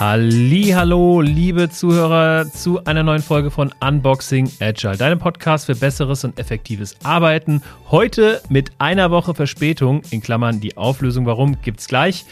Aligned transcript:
Hallo, 0.00 1.20
liebe 1.20 1.70
Zuhörer 1.70 2.50
zu 2.50 2.84
einer 2.84 3.04
neuen 3.04 3.22
Folge 3.22 3.52
von 3.52 3.72
Unboxing 3.80 4.50
Agile, 4.60 4.96
deinem 4.96 5.20
Podcast 5.20 5.66
für 5.66 5.76
besseres 5.76 6.24
und 6.24 6.38
effektives 6.40 6.96
Arbeiten. 7.04 7.62
Heute 7.92 8.42
mit 8.48 8.72
einer 8.78 9.12
Woche 9.12 9.34
Verspätung, 9.34 10.02
in 10.10 10.20
Klammern 10.20 10.60
die 10.60 10.76
Auflösung, 10.76 11.26
warum 11.26 11.62
gibt's 11.62 11.86
gleich 11.86 12.24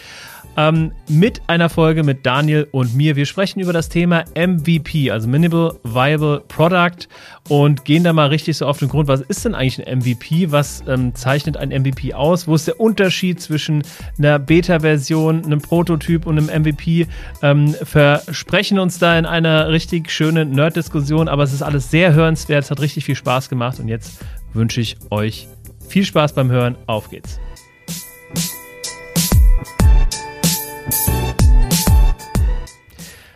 ähm, 0.56 0.92
mit 1.08 1.42
einer 1.46 1.68
Folge 1.68 2.02
mit 2.02 2.26
Daniel 2.26 2.68
und 2.72 2.94
mir. 2.94 3.16
Wir 3.16 3.26
sprechen 3.26 3.60
über 3.60 3.72
das 3.72 3.88
Thema 3.88 4.24
MVP, 4.34 5.10
also 5.10 5.28
Minimal 5.28 5.78
Viable 5.84 6.42
Product 6.48 7.08
und 7.48 7.84
gehen 7.84 8.04
da 8.04 8.12
mal 8.12 8.28
richtig 8.28 8.56
so 8.56 8.66
auf 8.66 8.78
den 8.78 8.88
Grund, 8.88 9.08
was 9.08 9.20
ist 9.20 9.44
denn 9.44 9.54
eigentlich 9.54 9.86
ein 9.86 9.98
MVP? 9.98 10.52
Was 10.52 10.82
ähm, 10.86 11.14
zeichnet 11.14 11.56
ein 11.56 11.70
MVP 11.70 12.14
aus? 12.14 12.46
Wo 12.46 12.54
ist 12.54 12.66
der 12.66 12.80
Unterschied 12.80 13.40
zwischen 13.40 13.82
einer 14.18 14.38
Beta-Version, 14.38 15.44
einem 15.44 15.60
Prototyp 15.60 16.26
und 16.26 16.38
einem 16.38 16.62
MVP? 16.62 17.06
Ähm, 17.42 17.74
versprechen 17.82 18.78
uns 18.78 18.98
da 18.98 19.18
in 19.18 19.26
einer 19.26 19.68
richtig 19.70 20.10
schönen 20.10 20.50
Nerd-Diskussion, 20.50 21.28
aber 21.28 21.42
es 21.42 21.52
ist 21.52 21.62
alles 21.62 21.90
sehr 21.90 22.12
hörenswert, 22.14 22.64
es 22.64 22.70
hat 22.70 22.80
richtig 22.80 23.04
viel 23.04 23.16
Spaß 23.16 23.48
gemacht 23.48 23.80
und 23.80 23.88
jetzt 23.88 24.24
wünsche 24.52 24.80
ich 24.80 24.96
euch 25.10 25.48
viel 25.88 26.04
Spaß 26.04 26.34
beim 26.34 26.50
Hören. 26.50 26.76
Auf 26.86 27.10
geht's! 27.10 27.38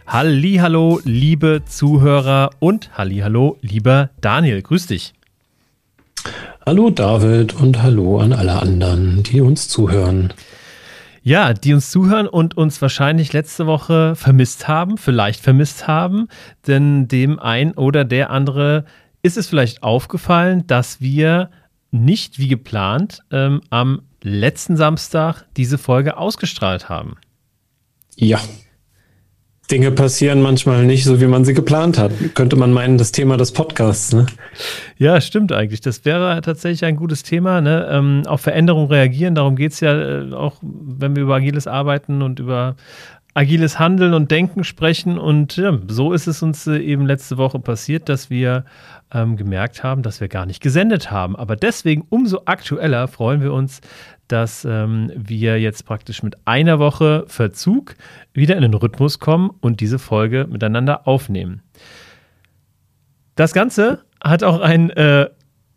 Hallo, 0.07 1.01
liebe 1.05 1.63
Zuhörer 1.67 2.51
und 2.59 2.91
hallo, 2.97 3.59
lieber 3.61 4.11
Daniel, 4.21 4.63
grüß 4.63 4.87
dich. 4.87 5.13
Hallo 6.65 6.91
David 6.91 7.55
und 7.55 7.83
hallo 7.83 8.19
an 8.19 8.33
alle 8.33 8.55
anderen, 8.55 9.23
die 9.23 9.41
uns 9.41 9.69
zuhören. 9.69 10.33
Ja, 11.23 11.53
die 11.53 11.75
uns 11.75 11.91
zuhören 11.91 12.29
und 12.29 12.57
uns 12.57 12.81
wahrscheinlich 12.81 13.33
letzte 13.33 13.67
Woche 13.67 14.15
vermisst 14.17 14.69
haben, 14.69 14.97
vielleicht 14.97 15.41
vermisst 15.41 15.87
haben, 15.87 16.29
denn 16.67 17.09
dem 17.09 17.39
ein 17.39 17.73
oder 17.75 18.05
der 18.05 18.31
andere 18.31 18.85
ist 19.23 19.37
es 19.37 19.49
vielleicht 19.49 19.83
aufgefallen, 19.83 20.67
dass 20.67 21.01
wir 21.01 21.51
nicht 21.91 22.39
wie 22.39 22.49
geplant 22.49 23.21
ähm, 23.31 23.61
am 23.71 24.03
letzten 24.23 24.77
Samstag 24.77 25.45
diese 25.57 25.79
Folge 25.79 26.17
ausgestrahlt 26.17 26.89
haben. 26.89 27.17
Ja, 28.17 28.41
Dinge 29.71 29.91
passieren 29.91 30.43
manchmal 30.43 30.85
nicht 30.85 31.05
so, 31.05 31.21
wie 31.21 31.27
man 31.27 31.45
sie 31.45 31.53
geplant 31.53 31.99
hat. 31.99 32.13
Könnte 32.35 32.55
man 32.55 32.73
meinen, 32.73 32.99
das 32.99 33.11
Thema 33.11 33.37
des 33.37 33.53
Podcasts, 33.53 34.13
ne? 34.13 34.27
Ja, 34.97 35.21
stimmt 35.21 35.51
eigentlich. 35.51 35.81
Das 35.81 36.05
wäre 36.05 36.41
tatsächlich 36.41 36.85
ein 36.85 36.97
gutes 36.97 37.25
Thema, 37.25 37.61
ne? 37.61 37.89
Ähm, 37.91 38.23
auf 38.27 38.43
Veränderungen 38.43 38.89
reagieren. 38.89 39.35
Darum 39.35 39.57
geht 39.57 39.73
es 39.73 39.81
ja 39.81 40.21
äh, 40.23 40.33
auch, 40.33 40.59
wenn 40.63 41.17
wir 41.17 41.25
über 41.25 41.35
agiles 41.35 41.67
Arbeiten 41.67 42.23
und 42.23 42.39
über 42.39 42.77
agiles 43.35 43.79
Handeln 43.79 44.15
und 44.15 44.31
Denken 44.31 44.63
sprechen. 44.63 45.19
Und 45.19 45.57
ja, 45.57 45.77
so 45.89 46.13
ist 46.13 46.29
es 46.29 46.43
uns 46.43 46.69
äh, 46.69 46.79
eben 46.79 47.05
letzte 47.05 47.37
Woche 47.37 47.59
passiert, 47.59 48.09
dass 48.09 48.31
wir 48.31 48.65
ähm, 49.13 49.37
gemerkt 49.37 49.83
haben, 49.83 50.03
dass 50.03 50.21
wir 50.21 50.29
gar 50.29 50.47
nicht 50.47 50.63
gesendet 50.63 51.11
haben. 51.11 51.35
Aber 51.35 51.57
deswegen 51.57 52.07
umso 52.09 52.43
aktueller 52.45 53.09
freuen 53.09 53.43
wir 53.43 53.53
uns, 53.53 53.81
dass 54.29 54.65
ähm, 54.65 55.13
wir 55.15 55.61
jetzt 55.61 55.85
praktisch 55.87 56.23
mit 56.23 56.37
einer 56.47 56.79
Woche 56.79 57.25
Verzug 57.29 57.95
wieder 58.33 58.57
in 58.57 58.63
den 58.63 58.75
Rhythmus 58.75 59.19
kommen 59.19 59.51
und 59.61 59.81
diese 59.81 59.99
Folge 59.99 60.47
miteinander 60.51 61.07
aufnehmen. 61.07 61.63
Das 63.35 63.53
Ganze 63.53 64.05
hat 64.23 64.43
auch 64.43 64.61
einen 64.61 64.91
äh, 64.91 65.29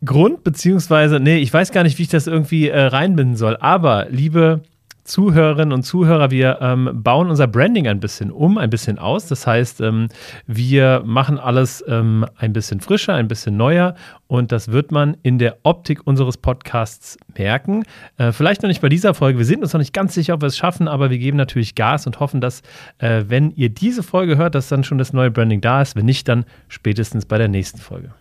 Grund, 0.04 0.44
beziehungsweise, 0.44 1.20
nee, 1.20 1.38
ich 1.38 1.54
weiß 1.54 1.72
gar 1.72 1.84
nicht, 1.84 1.98
wie 1.98 2.04
ich 2.04 2.10
das 2.10 2.28
irgendwie 2.28 2.70
äh, 2.70 2.80
reinbinden 2.80 3.36
soll, 3.36 3.58
aber 3.58 4.08
liebe 4.10 4.62
Zuhörerinnen 5.10 5.74
und 5.74 5.84
Zuhörer, 5.84 6.30
wir 6.30 6.60
ähm, 6.62 6.90
bauen 6.94 7.30
unser 7.30 7.48
Branding 7.48 7.88
ein 7.88 8.00
bisschen 8.00 8.32
um, 8.32 8.58
ein 8.60 8.70
bisschen 8.70 9.00
aus. 9.00 9.26
Das 9.26 9.48
heißt, 9.48 9.82
ähm, 9.82 10.08
wir 10.46 11.02
machen 11.04 11.40
alles 11.40 11.84
ähm, 11.88 12.26
ein 12.38 12.54
bisschen 12.54 12.80
frischer, 12.80 13.16
ein 13.16 13.28
bisschen 13.28 13.58
neuer 13.58 13.96
und 14.28 14.52
das 14.52 14.72
wird 14.72 14.92
man 14.92 15.18
in 15.24 15.40
der 15.40 15.58
Optik 15.64 16.06
unseres 16.06 16.38
Podcasts 16.38 17.18
merken. 17.36 17.84
Äh, 18.18 18.32
vielleicht 18.32 18.62
noch 18.62 18.68
nicht 18.68 18.82
bei 18.82 18.90
dieser 18.90 19.16
Folge. 19.16 19.40
Wir 19.40 19.46
sind 19.46 19.64
uns 19.64 19.74
noch 19.74 19.80
nicht 19.80 19.94
ganz 19.94 20.14
sicher, 20.14 20.36
ob 20.36 20.42
wir 20.42 20.48
es 20.48 20.58
schaffen, 20.58 20.88
aber 20.88 21.10
wir 21.10 21.18
geben 21.18 21.38
natürlich 21.38 21.74
Gas 21.74 22.06
und 22.06 22.20
hoffen, 22.20 22.40
dass, 22.40 22.62
äh, 23.00 23.24
wenn 23.28 23.50
ihr 23.52 23.70
diese 23.70 24.04
Folge 24.04 24.38
hört, 24.38 24.54
dass 24.54 24.70
dann 24.70 24.84
schon 24.84 25.00
das 25.00 25.12
neue 25.12 25.32
Branding 25.32 25.60
da 25.60 25.82
ist. 25.82 25.96
Wenn 25.96 26.06
nicht, 26.06 26.28
dann 26.28 26.46
spätestens 26.68 27.26
bei 27.26 27.40
der 27.40 27.48
nächsten 27.48 27.80
Folge. 27.80 28.14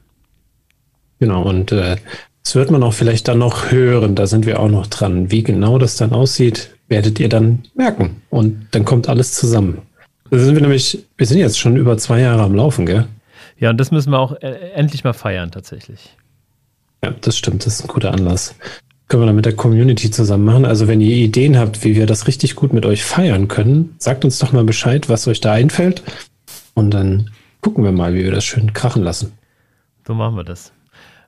Genau, 1.20 1.42
und 1.42 1.70
äh, 1.72 1.96
das 2.42 2.54
wird 2.54 2.70
man 2.70 2.82
auch 2.82 2.94
vielleicht 2.94 3.28
dann 3.28 3.38
noch 3.38 3.70
hören. 3.70 4.14
Da 4.14 4.26
sind 4.26 4.46
wir 4.46 4.58
auch 4.58 4.70
noch 4.70 4.86
dran. 4.86 5.30
Wie 5.30 5.42
genau 5.42 5.76
das 5.76 5.96
dann 5.96 6.12
aussieht, 6.12 6.77
werdet 6.88 7.20
ihr 7.20 7.28
dann 7.28 7.64
merken. 7.74 8.22
Und 8.30 8.68
dann 8.72 8.84
kommt 8.84 9.08
alles 9.08 9.32
zusammen. 9.32 9.82
Da 10.30 10.38
sind 10.38 10.54
wir 10.54 10.62
nämlich, 10.62 11.04
wir 11.16 11.26
sind 11.26 11.38
jetzt 11.38 11.58
schon 11.58 11.76
über 11.76 11.96
zwei 11.98 12.20
Jahre 12.20 12.42
am 12.42 12.54
Laufen, 12.54 12.86
gell? 12.86 13.06
Ja, 13.58 13.70
und 13.70 13.78
das 13.78 13.90
müssen 13.90 14.12
wir 14.12 14.18
auch 14.18 14.32
äh, 14.40 14.72
endlich 14.74 15.04
mal 15.04 15.14
feiern, 15.14 15.50
tatsächlich. 15.50 16.16
Ja, 17.02 17.12
das 17.20 17.36
stimmt. 17.36 17.66
Das 17.66 17.74
ist 17.74 17.82
ein 17.82 17.88
guter 17.88 18.12
Anlass. 18.12 18.54
Können 19.08 19.22
wir 19.22 19.26
dann 19.26 19.36
mit 19.36 19.46
der 19.46 19.56
Community 19.56 20.10
zusammen 20.10 20.44
machen. 20.44 20.64
Also, 20.64 20.86
wenn 20.86 21.00
ihr 21.00 21.16
Ideen 21.16 21.58
habt, 21.58 21.82
wie 21.82 21.96
wir 21.96 22.06
das 22.06 22.26
richtig 22.26 22.56
gut 22.56 22.72
mit 22.72 22.84
euch 22.84 23.04
feiern 23.04 23.48
können, 23.48 23.94
sagt 23.98 24.24
uns 24.24 24.38
doch 24.38 24.52
mal 24.52 24.64
Bescheid, 24.64 25.08
was 25.08 25.26
euch 25.26 25.40
da 25.40 25.52
einfällt. 25.52 26.02
Und 26.74 26.90
dann 26.90 27.30
gucken 27.60 27.84
wir 27.84 27.92
mal, 27.92 28.14
wie 28.14 28.24
wir 28.24 28.32
das 28.32 28.44
schön 28.44 28.72
krachen 28.72 29.02
lassen. 29.02 29.32
So 30.06 30.14
machen 30.14 30.36
wir 30.36 30.44
das. 30.44 30.72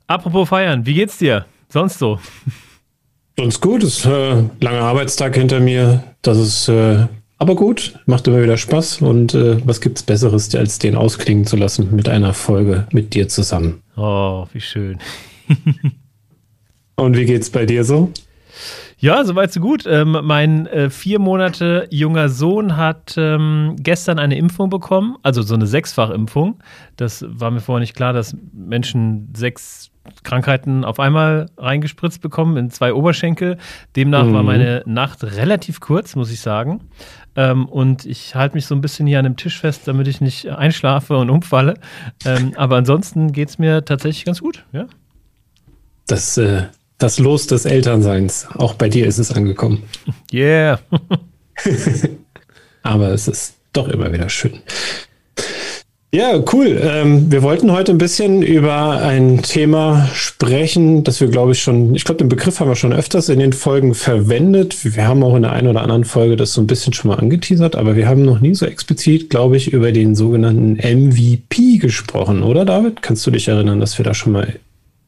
Apropos 0.07 0.49
feiern, 0.49 0.85
wie 0.85 0.93
geht's 0.93 1.17
dir? 1.17 1.45
Sonst 1.69 1.99
so? 1.99 2.19
Sonst 3.41 3.59
gut, 3.59 3.81
ist 3.81 4.05
äh, 4.05 4.43
langer 4.59 4.83
Arbeitstag 4.83 5.35
hinter 5.35 5.59
mir. 5.59 6.03
Das 6.21 6.37
ist 6.37 6.67
äh, 6.67 7.07
aber 7.39 7.55
gut, 7.55 7.99
macht 8.05 8.27
immer 8.27 8.43
wieder 8.43 8.55
Spaß. 8.55 9.01
Und 9.01 9.33
äh, 9.33 9.57
was 9.65 9.81
gibt's 9.81 10.03
Besseres, 10.03 10.53
als 10.53 10.77
den 10.77 10.95
ausklingen 10.95 11.47
zu 11.47 11.55
lassen 11.55 11.89
mit 11.95 12.07
einer 12.07 12.35
Folge 12.35 12.85
mit 12.91 13.15
dir 13.15 13.29
zusammen? 13.29 13.81
Oh, 13.97 14.45
wie 14.53 14.61
schön. 14.61 14.99
Und 16.97 17.17
wie 17.17 17.25
geht's 17.25 17.49
bei 17.49 17.65
dir 17.65 17.83
so? 17.83 18.11
Ja, 19.01 19.25
soweit 19.25 19.51
so 19.51 19.59
gut. 19.59 19.87
Ähm, 19.87 20.15
mein 20.21 20.67
äh, 20.67 20.91
vier 20.91 21.17
Monate 21.17 21.87
junger 21.89 22.29
Sohn 22.29 22.77
hat 22.77 23.15
ähm, 23.17 23.75
gestern 23.79 24.19
eine 24.19 24.37
Impfung 24.37 24.69
bekommen, 24.69 25.17
also 25.23 25.41
so 25.41 25.55
eine 25.55 25.65
Sechsfachimpfung. 25.65 26.59
Das 26.97 27.25
war 27.27 27.49
mir 27.49 27.61
vorher 27.61 27.79
nicht 27.79 27.95
klar, 27.95 28.13
dass 28.13 28.37
Menschen 28.53 29.33
sechs 29.35 29.89
Krankheiten 30.21 30.85
auf 30.85 30.99
einmal 30.99 31.47
reingespritzt 31.57 32.21
bekommen 32.21 32.57
in 32.57 32.69
zwei 32.69 32.93
Oberschenkel. 32.93 33.57
Demnach 33.95 34.25
mhm. 34.25 34.33
war 34.33 34.43
meine 34.43 34.83
Nacht 34.85 35.23
relativ 35.23 35.79
kurz, 35.79 36.15
muss 36.15 36.31
ich 36.31 36.41
sagen. 36.41 36.81
Ähm, 37.35 37.65
und 37.65 38.05
ich 38.05 38.35
halte 38.35 38.53
mich 38.53 38.67
so 38.67 38.75
ein 38.75 38.81
bisschen 38.81 39.07
hier 39.07 39.17
an 39.17 39.25
dem 39.25 39.35
Tisch 39.35 39.59
fest, 39.59 39.87
damit 39.87 40.07
ich 40.07 40.21
nicht 40.21 40.47
einschlafe 40.47 41.17
und 41.17 41.31
umfalle. 41.31 41.73
Ähm, 42.23 42.53
aber 42.55 42.77
ansonsten 42.77 43.31
geht 43.31 43.49
es 43.49 43.57
mir 43.57 43.83
tatsächlich 43.83 44.25
ganz 44.25 44.41
gut, 44.41 44.63
ja. 44.73 44.85
Das, 46.05 46.37
äh, 46.37 46.67
das 47.01 47.19
Los 47.19 47.47
des 47.47 47.65
Elternseins. 47.65 48.47
Auch 48.55 48.75
bei 48.75 48.89
dir 48.89 49.07
ist 49.07 49.17
es 49.17 49.31
angekommen. 49.31 49.83
Yeah. 50.31 50.79
aber 52.83 53.09
es 53.09 53.27
ist 53.27 53.55
doch 53.73 53.87
immer 53.87 54.11
wieder 54.13 54.29
schön. 54.29 54.59
Ja, 56.13 56.43
cool. 56.51 56.77
Ähm, 56.83 57.31
wir 57.31 57.41
wollten 57.41 57.71
heute 57.71 57.93
ein 57.93 57.97
bisschen 57.97 58.41
über 58.41 59.01
ein 59.01 59.43
Thema 59.43 60.09
sprechen, 60.13 61.05
das 61.05 61.21
wir, 61.21 61.29
glaube 61.29 61.53
ich, 61.53 61.61
schon, 61.61 61.95
ich 61.95 62.03
glaube, 62.03 62.19
den 62.19 62.27
Begriff 62.27 62.59
haben 62.59 62.67
wir 62.67 62.75
schon 62.75 62.91
öfters 62.91 63.29
in 63.29 63.39
den 63.39 63.53
Folgen 63.53 63.95
verwendet. 63.95 64.83
Wir 64.83 65.07
haben 65.07 65.23
auch 65.23 65.37
in 65.37 65.43
der 65.43 65.53
einen 65.53 65.69
oder 65.69 65.81
anderen 65.81 66.03
Folge 66.03 66.35
das 66.35 66.51
so 66.51 66.59
ein 66.59 66.67
bisschen 66.67 66.91
schon 66.91 67.09
mal 67.09 67.17
angeteasert, 67.17 67.77
aber 67.77 67.95
wir 67.95 68.09
haben 68.09 68.25
noch 68.25 68.41
nie 68.41 68.53
so 68.53 68.65
explizit, 68.65 69.29
glaube 69.29 69.55
ich, 69.55 69.71
über 69.71 69.93
den 69.93 70.13
sogenannten 70.13 70.73
MVP 70.73 71.77
gesprochen, 71.77 72.43
oder 72.43 72.65
David? 72.65 73.01
Kannst 73.01 73.25
du 73.25 73.31
dich 73.31 73.47
erinnern, 73.47 73.79
dass 73.79 73.97
wir 73.97 74.03
da 74.03 74.13
schon 74.13 74.33
mal 74.33 74.59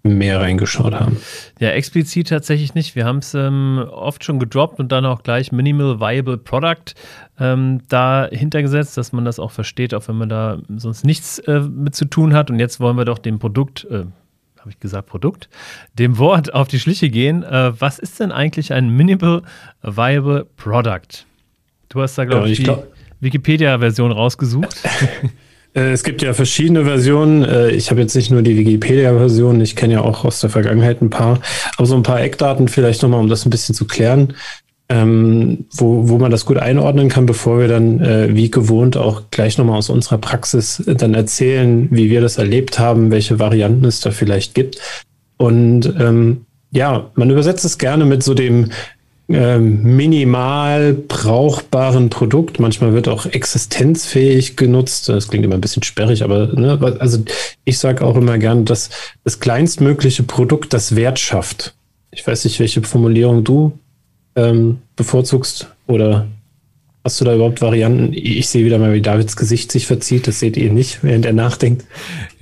mehr 0.04 0.42
reingeschaut 0.42 0.94
haben. 0.94 1.18
Ja, 1.60 1.70
explizit 1.70 2.28
tatsächlich 2.28 2.76
nicht. 2.76 2.96
Wir 2.96 3.06
haben 3.06 3.20
es 3.20 3.34
ähm, 3.34 3.84
oft 3.90 4.24
schon 4.24 4.38
gedroppt 4.38 4.80
und 4.80 4.92
dann 4.92 5.06
auch 5.06 5.24
gleich 5.24 5.54
Minimal 5.54 6.02
Viable 6.02 6.38
Product 6.38 6.94
ähm, 7.40 7.82
dahinter 7.88 8.62
gesetzt, 8.62 8.98
dass 8.98 9.14
man 9.14 9.24
das 9.24 9.40
auch 9.40 9.52
versteht, 9.52 9.94
auch 9.94 10.08
wenn 10.10 10.18
man 10.18 10.28
da 10.28 10.60
sonst 10.76 11.06
nichts 11.06 11.40
äh, 11.40 11.62
mit 11.62 11.96
zu 11.96 12.06
tun 12.06 12.34
hat. 12.34 12.52
Und 12.52 12.60
jetzt 12.60 12.82
wollen 12.82 12.98
wir 12.98 13.06
doch 13.06 13.18
dem 13.18 13.40
Produkt, 13.40 13.88
äh, 13.90 14.04
habe 14.60 14.70
ich 14.70 14.80
gesagt, 14.80 15.08
Produkt, 15.08 15.48
dem 15.98 16.18
Wort 16.18 16.54
auf 16.54 16.68
die 16.68 16.80
Schliche 16.80 17.10
gehen. 17.10 17.44
Äh, 17.44 17.72
was 17.80 17.98
ist 17.98 18.20
denn 18.20 18.34
eigentlich 18.34 18.74
ein 18.74 18.90
Minimal 18.90 19.42
Viable 19.82 20.46
Product? 20.58 21.26
Du 21.88 22.02
hast 22.02 22.18
da, 22.18 22.26
glaube 22.26 22.48
ja, 22.48 22.52
ich, 22.52 22.64
die 22.64 22.76
Wikipedia-Version 23.22 24.12
rausgesucht. 24.12 24.84
Äh, 25.76 25.92
es 25.92 26.04
gibt 26.04 26.22
ja 26.22 26.34
verschiedene 26.34 26.86
Versionen. 26.86 27.44
Äh, 27.44 27.72
ich 27.72 27.90
habe 27.92 28.02
jetzt 28.02 28.16
nicht 28.16 28.32
nur 28.32 28.42
die 28.42 28.58
Wikipedia-Version, 28.58 29.62
ich 29.62 29.76
kenne 29.76 29.94
ja 29.94 30.02
auch 30.02 30.26
aus 30.26 30.40
der 30.40 30.50
Vergangenheit 30.50 31.02
ein 31.02 31.10
paar. 31.10 31.40
Aber 31.78 31.86
so 31.86 31.96
ein 31.96 32.04
paar 32.04 32.22
Eckdaten 32.22 32.68
vielleicht 32.68 33.02
nochmal, 33.02 33.20
um 33.20 33.30
das 33.30 33.46
ein 33.46 33.50
bisschen 33.50 33.76
zu 33.76 33.86
klären. 33.86 34.34
ähm, 34.90 35.66
wo, 35.72 36.10
wo 36.10 36.18
man 36.18 36.30
das 36.30 36.46
gut 36.46 36.58
einordnen 36.58 37.10
kann, 37.10 37.26
bevor 37.26 37.60
wir 37.60 37.68
dann 37.68 38.00
äh, 38.02 38.36
wie 38.36 38.52
gewohnt 38.52 38.98
auch 38.98 39.24
gleich 39.32 39.58
nochmal 39.58 39.78
aus 39.78 39.90
unserer 39.90 40.18
Praxis 40.18 40.84
dann 40.86 41.14
erzählen, 41.14 41.88
wie 41.90 42.10
wir 42.10 42.22
das 42.22 42.38
erlebt 42.38 42.80
haben, 42.80 43.10
welche 43.10 43.40
Varianten 43.40 43.86
es 43.86 44.02
da 44.02 44.12
vielleicht 44.12 44.54
gibt. 44.54 44.80
Und 45.38 45.94
ähm, 46.00 46.46
ja, 46.72 47.10
man 47.16 47.30
übersetzt 47.30 47.66
es 47.66 47.78
gerne 47.78 48.06
mit 48.06 48.24
so 48.24 48.34
dem 48.34 48.72
minimal 49.60 50.94
brauchbaren 50.94 52.10
Produkt. 52.10 52.60
Manchmal 52.60 52.94
wird 52.94 53.08
auch 53.08 53.26
existenzfähig 53.26 54.56
genutzt. 54.58 55.10
Das 55.10 55.28
klingt 55.28 55.44
immer 55.44 55.56
ein 55.56 55.62
bisschen 55.62 55.84
sperrig, 55.84 56.24
aber 56.24 56.48
ne, 56.54 56.80
also 57.00 57.20
ich 57.66 57.80
sage 57.80 58.06
auch 58.06 58.16
immer 58.16 58.38
gern, 58.38 58.66
dass 58.66 58.90
das 59.24 59.40
kleinstmögliche 59.40 60.24
Produkt 60.24 60.74
das 60.74 60.96
Wert 60.96 61.20
schafft. 61.20 61.74
Ich 62.12 62.26
weiß 62.26 62.46
nicht, 62.46 62.60
welche 62.60 62.84
Formulierung 62.84 63.44
du 63.44 63.78
ähm, 64.36 64.80
bevorzugst 64.96 65.68
oder 65.88 66.28
Hast 67.04 67.20
du 67.20 67.26
da 67.26 67.36
überhaupt 67.36 67.62
Varianten? 67.62 68.14
Ich 68.14 68.48
sehe 68.48 68.64
wieder 68.64 68.80
mal, 68.80 68.94
wie 68.94 69.02
Davids 69.02 69.36
Gesicht 69.36 69.74
sich 69.74 69.88
verzieht. 69.88 70.26
Das 70.26 70.40
seht 70.40 70.56
ihr 70.56 70.72
nicht, 70.72 71.04
während 71.04 71.26
er 71.26 71.34
nachdenkt. 71.34 71.86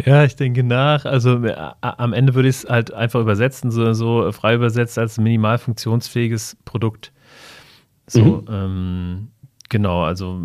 Ja, 0.06 0.24
ich 0.24 0.36
denke 0.36 0.64
nach. 0.64 1.06
Also 1.06 1.44
äh, 1.44 1.56
am 1.82 2.14
Ende 2.14 2.36
würde 2.36 2.50
ich 2.50 2.58
es 2.58 2.70
halt 2.70 2.94
einfach 2.94 3.22
übersetzen, 3.22 3.72
so, 3.72 3.94
so 3.94 4.32
frei 4.32 4.54
übersetzt 4.56 5.00
als 5.00 5.18
minimal 5.18 5.58
funktionsfähiges 5.58 6.58
Produkt. 6.64 7.12
So, 8.06 8.24
mhm. 8.24 8.48
ähm, 8.50 9.28
genau, 9.70 10.04
also 10.04 10.40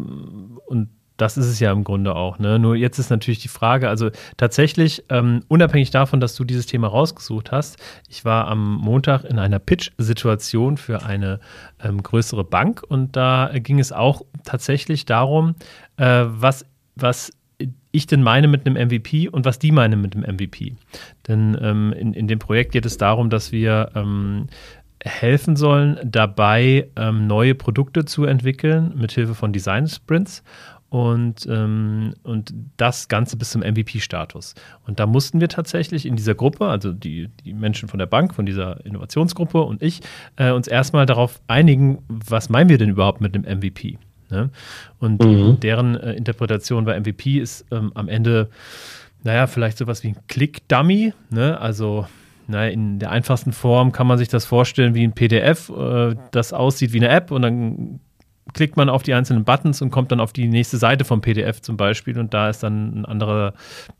und 0.67 0.89
das 1.17 1.37
ist 1.37 1.47
es 1.47 1.61
ja 1.61 1.73
im 1.73 1.85
Grunde 1.85 2.15
auch. 2.15 2.39
Ne? 2.39 2.59
Nur 2.59 2.77
jetzt 2.77 2.99
ist 2.99 3.11
natürlich 3.11 3.39
die 3.39 3.49
Frage, 3.49 3.89
also 3.89 4.11
tatsächlich, 4.37 5.05
ähm, 5.09 5.43
unabhängig 5.49 5.91
davon, 5.91 6.21
dass 6.21 6.35
du 6.35 6.45
dieses 6.45 6.67
Thema 6.67 6.89
rausgesucht 6.89 7.53
hast, 7.53 7.79
ich 8.09 8.25
war 8.25 8.49
am 8.49 8.75
Montag 8.77 9.25
in 9.25 9.39
einer 9.39 9.59
Pitch-Situation 9.59 10.77
für 10.77 11.05
eine 11.05 11.41
ähm, 11.83 12.03
größere 12.03 12.45
Bank 12.45 12.83
und 12.87 13.17
da 13.17 13.51
ging 13.55 13.79
es 13.79 13.93
auch 13.93 14.23
tatsächlich 14.45 15.07
darum, 15.07 15.55
äh, 15.97 16.25
was, 16.27 16.67
was 16.95 17.33
ich 17.91 18.07
denn 18.07 18.23
meine 18.23 18.49
mit 18.49 18.67
einem 18.67 18.89
MVP 18.89 19.29
und 19.29 19.47
was 19.47 19.59
die 19.59 19.73
meinen 19.73 20.03
mit 20.03 20.15
einem 20.15 20.35
MVP. 20.35 20.75
Denn 21.29 21.57
ähm, 21.61 21.95
in, 21.95 22.13
in 22.13 22.29
dem 22.29 22.39
Projekt 22.39 22.73
geht 22.73 22.85
es 22.85 22.99
darum, 22.99 23.31
dass 23.31 23.53
wir 23.53 23.91
ähm, 23.95 24.49
helfen 25.03 25.57
sollen, 25.57 25.99
dabei 26.05 26.89
ähm, 26.97 27.27
neue 27.27 27.55
Produkte 27.55 28.05
zu 28.05 28.25
entwickeln 28.25 28.93
mit 28.97 29.13
Hilfe 29.13 29.35
von 29.35 29.53
Design 29.53 29.87
Sprints 29.87 30.43
und, 30.89 31.47
ähm, 31.51 32.15
und 32.23 32.55
das 32.77 33.09
Ganze 33.09 33.37
bis 33.37 33.51
zum 33.51 33.63
MVP-Status. 33.63 34.55
Und 34.87 35.01
da 35.01 35.07
mussten 35.07 35.41
wir 35.41 35.49
tatsächlich 35.49 36.07
in 36.07 36.17
dieser 36.17 36.35
Gruppe, 36.35 36.67
also 36.67 36.93
die, 36.93 37.29
die 37.45 37.53
Menschen 37.53 37.89
von 37.89 37.99
der 37.99 38.07
Bank, 38.07 38.35
von 38.35 38.47
dieser 38.47 38.85
Innovationsgruppe 38.85 39.61
und 39.63 39.83
ich, 39.83 40.01
äh, 40.37 40.53
uns 40.53 40.69
erstmal 40.69 41.07
darauf 41.07 41.41
einigen, 41.49 41.99
was 42.09 42.49
meinen 42.49 42.69
wir 42.69 42.79
denn 42.79 42.91
überhaupt 42.91 43.21
mit 43.21 43.35
einem 43.35 43.59
MVP? 43.59 43.99
Ne? 44.31 44.51
Und 44.99 45.23
mhm. 45.23 45.61
deren 45.61 45.97
äh, 45.97 46.13
Interpretation 46.13 46.85
bei 46.85 46.99
MVP 46.99 47.39
ist 47.39 47.67
ähm, 47.73 47.93
am 47.95 48.09
Ende, 48.09 48.49
naja, 49.23 49.47
vielleicht 49.47 49.79
sowas 49.79 50.03
wie 50.03 50.09
ein 50.09 50.17
Click-Dummy, 50.29 51.13
ne? 51.31 51.61
also 51.61 52.07
na, 52.49 52.69
in 52.69 53.01
der 53.01 53.11
einfachsten 53.11 53.53
Form 53.53 53.91
kann 53.91 54.07
man 54.07 54.19
sich 54.19 54.29
das 54.29 54.45
vorstellen 54.45 54.95
wie 54.95 55.05
ein 55.05 55.13
PDF, 55.13 55.69
äh, 55.69 56.15
das 56.31 56.53
aussieht 56.53 56.93
wie 56.93 56.99
eine 56.99 57.09
App 57.09 57.33
und 57.33 57.43
dann 57.43 58.01
klickt 58.53 58.77
man 58.77 58.89
auf 58.89 59.03
die 59.03 59.15
einzelnen 59.15 59.45
Buttons 59.45 59.83
und 59.83 59.91
kommt 59.91 60.13
dann 60.13 60.21
auf 60.21 60.33
die 60.33 60.49
nächste 60.49 60.77
Seite 60.77 61.05
vom 61.05 61.21
PDF 61.21 61.61
zum 61.61 61.77
Beispiel 61.77 62.19
und 62.19 62.33
da 62.33 62.49
ist 62.49 62.63
dann 62.63 63.01
ein 63.01 63.05
andere, 63.05 63.55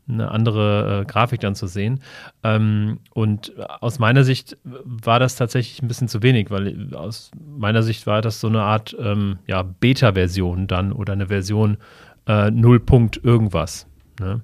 eine 0.07 0.31
andere 0.31 1.01
äh, 1.01 1.05
Grafik 1.05 1.41
dann 1.41 1.55
zu 1.55 1.67
sehen. 1.67 1.99
Ähm, 2.43 2.99
und 3.13 3.53
aus 3.81 3.99
meiner 3.99 4.23
Sicht 4.23 4.57
war 4.63 5.19
das 5.19 5.35
tatsächlich 5.35 5.81
ein 5.81 5.87
bisschen 5.87 6.07
zu 6.07 6.23
wenig, 6.23 6.49
weil 6.49 6.93
aus 6.95 7.31
meiner 7.57 7.83
Sicht 7.83 8.07
war 8.07 8.21
das 8.21 8.39
so 8.39 8.47
eine 8.47 8.61
Art 8.61 8.95
ähm, 8.99 9.39
ja, 9.47 9.63
Beta-Version 9.63 10.67
dann 10.67 10.91
oder 10.91 11.13
eine 11.13 11.27
Version 11.27 11.77
äh, 12.25 12.49
0. 12.49 12.81
irgendwas. 13.23 13.87
Ne? 14.19 14.41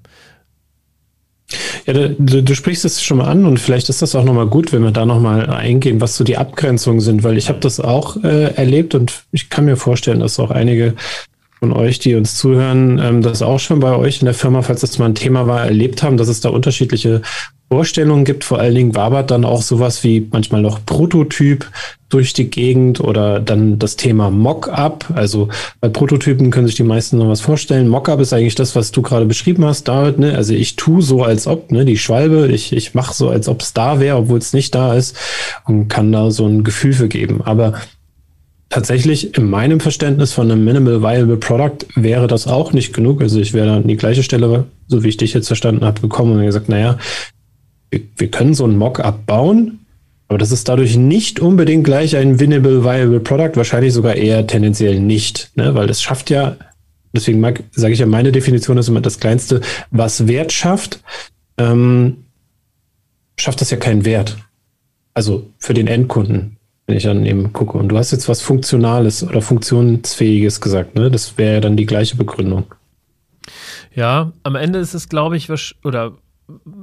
Ja, 1.86 1.92
du, 1.92 2.42
du, 2.42 2.54
sprichst 2.54 2.84
es 2.84 3.02
schon 3.02 3.18
mal 3.18 3.28
an 3.28 3.44
und 3.44 3.60
vielleicht 3.60 3.88
ist 3.88 4.02
das 4.02 4.14
auch 4.14 4.24
nochmal 4.24 4.46
gut, 4.46 4.72
wenn 4.72 4.82
wir 4.82 4.90
da 4.90 5.06
nochmal 5.06 5.50
eingehen, 5.50 6.00
was 6.00 6.16
so 6.16 6.24
die 6.24 6.36
Abgrenzungen 6.36 7.00
sind, 7.00 7.22
weil 7.24 7.36
ich 7.36 7.48
habe 7.48 7.60
das 7.60 7.80
auch 7.80 8.22
äh, 8.24 8.54
erlebt 8.54 8.94
und 8.94 9.24
ich 9.32 9.50
kann 9.50 9.64
mir 9.64 9.76
vorstellen, 9.76 10.20
dass 10.20 10.38
auch 10.38 10.50
einige 10.50 10.94
von 11.60 11.72
euch, 11.72 11.98
die 11.98 12.14
uns 12.14 12.36
zuhören, 12.36 13.00
ähm, 13.02 13.22
das 13.22 13.40
auch 13.40 13.58
schon 13.58 13.80
bei 13.80 13.96
euch 13.96 14.20
in 14.20 14.26
der 14.26 14.34
Firma, 14.34 14.62
falls 14.62 14.82
das 14.82 14.98
mal 14.98 15.06
ein 15.06 15.14
Thema 15.14 15.46
war, 15.46 15.64
erlebt 15.64 16.02
haben, 16.02 16.16
dass 16.16 16.28
es 16.28 16.40
da 16.40 16.50
unterschiedliche 16.50 17.22
Vorstellungen 17.70 18.24
gibt. 18.24 18.44
Vor 18.44 18.58
allen 18.58 18.74
Dingen 18.74 18.94
wabert 18.94 19.30
dann 19.30 19.44
auch 19.44 19.62
sowas 19.62 20.04
wie 20.04 20.28
manchmal 20.30 20.60
noch 20.60 20.84
Prototyp 20.84 21.66
durch 22.14 22.32
die 22.32 22.48
Gegend 22.48 23.00
oder 23.00 23.40
dann 23.40 23.78
das 23.80 23.96
Thema 23.96 24.30
Mockup. 24.30 25.06
Also 25.14 25.48
bei 25.80 25.88
Prototypen 25.88 26.52
können 26.52 26.68
sich 26.68 26.76
die 26.76 26.84
meisten 26.84 27.18
noch 27.18 27.28
was 27.28 27.40
vorstellen. 27.40 27.88
Mockup 27.88 28.20
ist 28.20 28.32
eigentlich 28.32 28.54
das, 28.54 28.76
was 28.76 28.92
du 28.92 29.02
gerade 29.02 29.26
beschrieben 29.26 29.64
hast, 29.64 29.88
David. 29.88 30.20
Ne? 30.20 30.36
Also 30.36 30.54
ich 30.54 30.76
tue 30.76 31.02
so, 31.02 31.24
als 31.24 31.48
ob, 31.48 31.72
ne, 31.72 31.84
die 31.84 31.98
Schwalbe, 31.98 32.46
ich, 32.46 32.72
ich 32.72 32.94
mache 32.94 33.12
so, 33.12 33.28
als 33.28 33.48
ob 33.48 33.62
es 33.62 33.72
da 33.72 33.98
wäre, 33.98 34.16
obwohl 34.16 34.38
es 34.38 34.52
nicht 34.52 34.74
da 34.76 34.94
ist 34.94 35.16
und 35.66 35.88
kann 35.88 36.12
da 36.12 36.30
so 36.30 36.46
ein 36.46 36.62
Gefühl 36.62 36.92
für 36.92 37.08
geben. 37.08 37.42
Aber 37.44 37.74
tatsächlich 38.68 39.36
in 39.36 39.50
meinem 39.50 39.80
Verständnis 39.80 40.32
von 40.32 40.50
einem 40.50 40.64
Minimal 40.64 41.02
Viable 41.02 41.36
Product 41.36 41.86
wäre 41.96 42.28
das 42.28 42.46
auch 42.46 42.72
nicht 42.72 42.92
genug. 42.92 43.22
Also 43.22 43.40
ich 43.40 43.52
wäre 43.52 43.72
an 43.72 43.88
die 43.88 43.96
gleiche 43.96 44.22
Stelle, 44.22 44.66
so 44.86 45.02
wie 45.02 45.08
ich 45.08 45.16
dich 45.16 45.34
jetzt 45.34 45.48
verstanden 45.48 45.84
habe, 45.84 46.00
gekommen 46.00 46.38
und 46.38 46.46
gesagt, 46.46 46.68
naja, 46.68 46.96
wir, 47.90 48.02
wir 48.16 48.30
können 48.30 48.54
so 48.54 48.64
ein 48.64 48.78
Mock-up 48.78 49.26
bauen, 49.26 49.83
aber 50.34 50.40
das 50.40 50.50
ist 50.50 50.68
dadurch 50.68 50.96
nicht 50.96 51.38
unbedingt 51.38 51.84
gleich 51.84 52.16
ein 52.16 52.40
Winnable 52.40 52.84
Viable 52.84 53.20
Product, 53.20 53.52
wahrscheinlich 53.54 53.92
sogar 53.92 54.16
eher 54.16 54.44
tendenziell 54.48 54.98
nicht, 54.98 55.52
ne? 55.54 55.76
weil 55.76 55.86
das 55.86 56.02
schafft 56.02 56.28
ja, 56.28 56.56
deswegen 57.12 57.40
sage 57.70 57.92
ich 57.92 58.00
ja, 58.00 58.06
meine 58.06 58.32
Definition 58.32 58.76
ist 58.76 58.88
immer 58.88 59.00
das 59.00 59.20
Kleinste, 59.20 59.60
was 59.92 60.26
Wert 60.26 60.52
schafft, 60.52 61.04
ähm, 61.56 62.24
schafft 63.38 63.60
das 63.60 63.70
ja 63.70 63.76
keinen 63.76 64.04
Wert. 64.04 64.36
Also 65.14 65.48
für 65.60 65.72
den 65.72 65.86
Endkunden, 65.86 66.56
wenn 66.88 66.96
ich 66.96 67.04
dann 67.04 67.24
eben 67.24 67.52
gucke. 67.52 67.78
Und 67.78 67.90
du 67.90 67.96
hast 67.96 68.10
jetzt 68.10 68.28
was 68.28 68.42
Funktionales 68.42 69.22
oder 69.22 69.40
Funktionsfähiges 69.40 70.60
gesagt, 70.60 70.96
ne? 70.96 71.12
Das 71.12 71.38
wäre 71.38 71.54
ja 71.54 71.60
dann 71.60 71.76
die 71.76 71.86
gleiche 71.86 72.16
Begründung. 72.16 72.74
Ja, 73.94 74.32
am 74.42 74.56
Ende 74.56 74.80
ist 74.80 74.94
es, 74.94 75.08
glaube 75.08 75.36
ich, 75.36 75.48
oder 75.84 76.16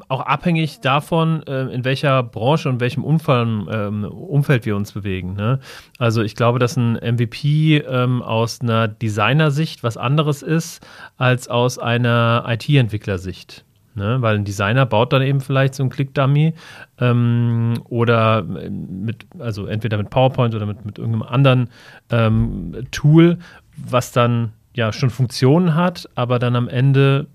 auch 0.08 0.22
abhängig 0.22 0.80
davon, 0.82 1.44
äh, 1.44 1.66
in 1.66 1.86
welcher 1.86 2.24
Branche 2.24 2.68
und 2.68 2.80
welchem 2.80 3.04
ähm, 3.04 4.04
Umfeld 4.06 4.66
wir 4.66 4.76
uns 4.76 4.92
bewegen. 4.92 5.34
Ne? 5.34 5.60
Also 6.00 6.24
ich 6.24 6.36
glaube, 6.36 6.58
dass 6.58 6.78
ein 6.78 6.94
MVP 6.94 7.78
ähm, 7.78 8.22
aus 8.24 8.62
einer 8.62 8.88
Designersicht 8.88 9.84
was 9.84 9.98
anderes 9.98 10.42
ist 10.42 10.86
als 11.18 11.48
aus 11.48 11.78
einer 11.78 12.44
IT-Entwicklersicht. 12.48 13.64
Ne? 13.94 14.22
Weil 14.22 14.36
ein 14.36 14.46
Designer 14.46 14.86
baut 14.86 15.14
dann 15.14 15.22
eben 15.22 15.42
vielleicht 15.42 15.76
so 15.76 15.84
einen 15.84 15.90
Click-Dummy 15.90 16.54
ähm, 17.00 17.74
oder 17.90 18.42
mit, 18.44 19.28
also 19.38 19.68
entweder 19.68 19.98
mit 19.98 20.10
PowerPoint 20.10 20.56
oder 20.56 20.66
mit, 20.66 20.86
mit 20.86 20.98
irgendeinem 20.98 21.24
anderen 21.24 21.70
ähm, 22.10 22.88
Tool, 22.92 23.38
was 23.76 24.12
dann 24.12 24.54
ja 24.74 24.94
schon 24.94 25.10
Funktionen 25.10 25.76
hat, 25.76 26.10
aber 26.16 26.40
dann 26.40 26.56
am 26.56 26.70
Ende 26.70 27.28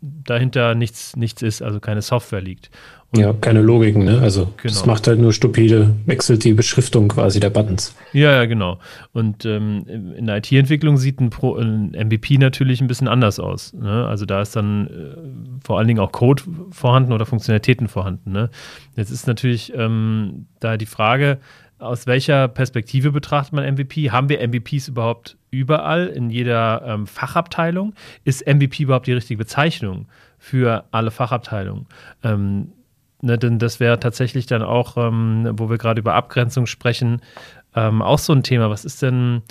dahinter 0.00 0.74
nichts, 0.74 1.16
nichts 1.16 1.42
ist, 1.42 1.62
also 1.62 1.80
keine 1.80 2.02
Software 2.02 2.40
liegt. 2.40 2.70
Und 3.10 3.20
ja, 3.20 3.32
keine 3.32 3.62
Logiken, 3.62 4.04
ne? 4.04 4.20
Also 4.20 4.44
genau. 4.44 4.54
das 4.64 4.84
macht 4.84 5.06
halt 5.06 5.18
nur 5.18 5.32
stupide, 5.32 5.94
wechselt 6.04 6.44
die 6.44 6.52
Beschriftung 6.52 7.08
quasi 7.08 7.40
der 7.40 7.48
Buttons. 7.48 7.94
Ja, 8.12 8.32
ja, 8.32 8.44
genau. 8.44 8.78
Und 9.12 9.46
ähm, 9.46 9.86
in 10.14 10.26
der 10.26 10.36
IT-Entwicklung 10.36 10.98
sieht 10.98 11.18
ein, 11.18 11.30
Pro, 11.30 11.56
ein, 11.56 11.92
MVP 11.92 12.36
natürlich 12.36 12.82
ein 12.82 12.86
bisschen 12.86 13.08
anders 13.08 13.40
aus. 13.40 13.72
Ne? 13.72 14.06
Also 14.06 14.26
da 14.26 14.42
ist 14.42 14.54
dann 14.56 14.88
äh, 14.88 15.64
vor 15.64 15.78
allen 15.78 15.88
Dingen 15.88 16.00
auch 16.00 16.12
Code 16.12 16.42
vorhanden 16.70 17.14
oder 17.14 17.24
Funktionalitäten 17.24 17.88
vorhanden. 17.88 18.30
Ne? 18.30 18.50
Jetzt 18.94 19.10
ist 19.10 19.26
natürlich 19.26 19.72
ähm, 19.74 20.46
da 20.60 20.76
die 20.76 20.86
Frage, 20.86 21.38
aus 21.78 22.06
welcher 22.06 22.48
Perspektive 22.48 23.12
betrachtet 23.12 23.52
man 23.52 23.74
MVP? 23.74 24.10
Haben 24.10 24.28
wir 24.28 24.46
MVPs 24.46 24.88
überhaupt 24.88 25.36
überall 25.50 26.06
in 26.06 26.30
jeder 26.30 26.82
ähm, 26.84 27.06
Fachabteilung? 27.06 27.94
Ist 28.24 28.46
MVP 28.46 28.82
überhaupt 28.84 29.06
die 29.06 29.12
richtige 29.12 29.38
Bezeichnung 29.38 30.06
für 30.38 30.84
alle 30.90 31.10
Fachabteilungen? 31.10 31.86
Ähm, 32.22 32.72
ne, 33.22 33.38
denn 33.38 33.58
das 33.58 33.80
wäre 33.80 34.00
tatsächlich 34.00 34.46
dann 34.46 34.62
auch, 34.62 34.96
ähm, 34.96 35.50
wo 35.54 35.70
wir 35.70 35.78
gerade 35.78 36.00
über 36.00 36.14
Abgrenzung 36.14 36.66
sprechen, 36.66 37.22
ähm, 37.74 38.02
auch 38.02 38.18
so 38.18 38.32
ein 38.32 38.42
Thema. 38.42 38.70
Was 38.70 38.84
ist 38.84 39.02
denn 39.02 39.42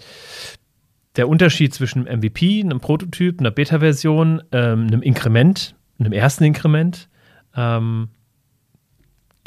der 1.15 1.29
Unterschied 1.29 1.73
zwischen 1.73 2.07
einem 2.07 2.19
MVP, 2.19 2.61
einem 2.61 2.79
Prototyp, 2.79 3.39
einer 3.39 3.51
Beta-Version, 3.51 4.43
ähm, 4.51 4.87
einem 4.87 5.01
Inkrement, 5.01 5.75
einem 5.99 6.13
ersten 6.13 6.43
Inkrement? 6.43 7.09
Ähm, 7.55 8.09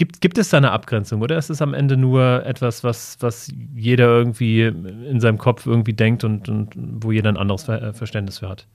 Gibt, 0.01 0.23
gibt 0.23 0.39
es 0.39 0.49
da 0.49 0.57
eine 0.57 0.71
Abgrenzung 0.71 1.21
oder 1.21 1.37
ist 1.37 1.51
es 1.51 1.61
am 1.61 1.75
Ende 1.75 1.99
nur 1.99 2.47
etwas, 2.47 2.83
was, 2.83 3.19
was 3.21 3.53
jeder 3.77 4.07
irgendwie 4.07 4.63
in 4.63 5.21
seinem 5.21 5.37
Kopf 5.37 5.67
irgendwie 5.67 5.93
denkt 5.93 6.25
und, 6.25 6.49
und 6.49 6.71
wo 6.75 7.13
jeder 7.13 7.29
ein 7.29 7.37
anderes 7.37 7.65
Ver 7.65 7.93
Verständnis 7.93 8.39
für 8.39 8.49
hat? 8.49 8.67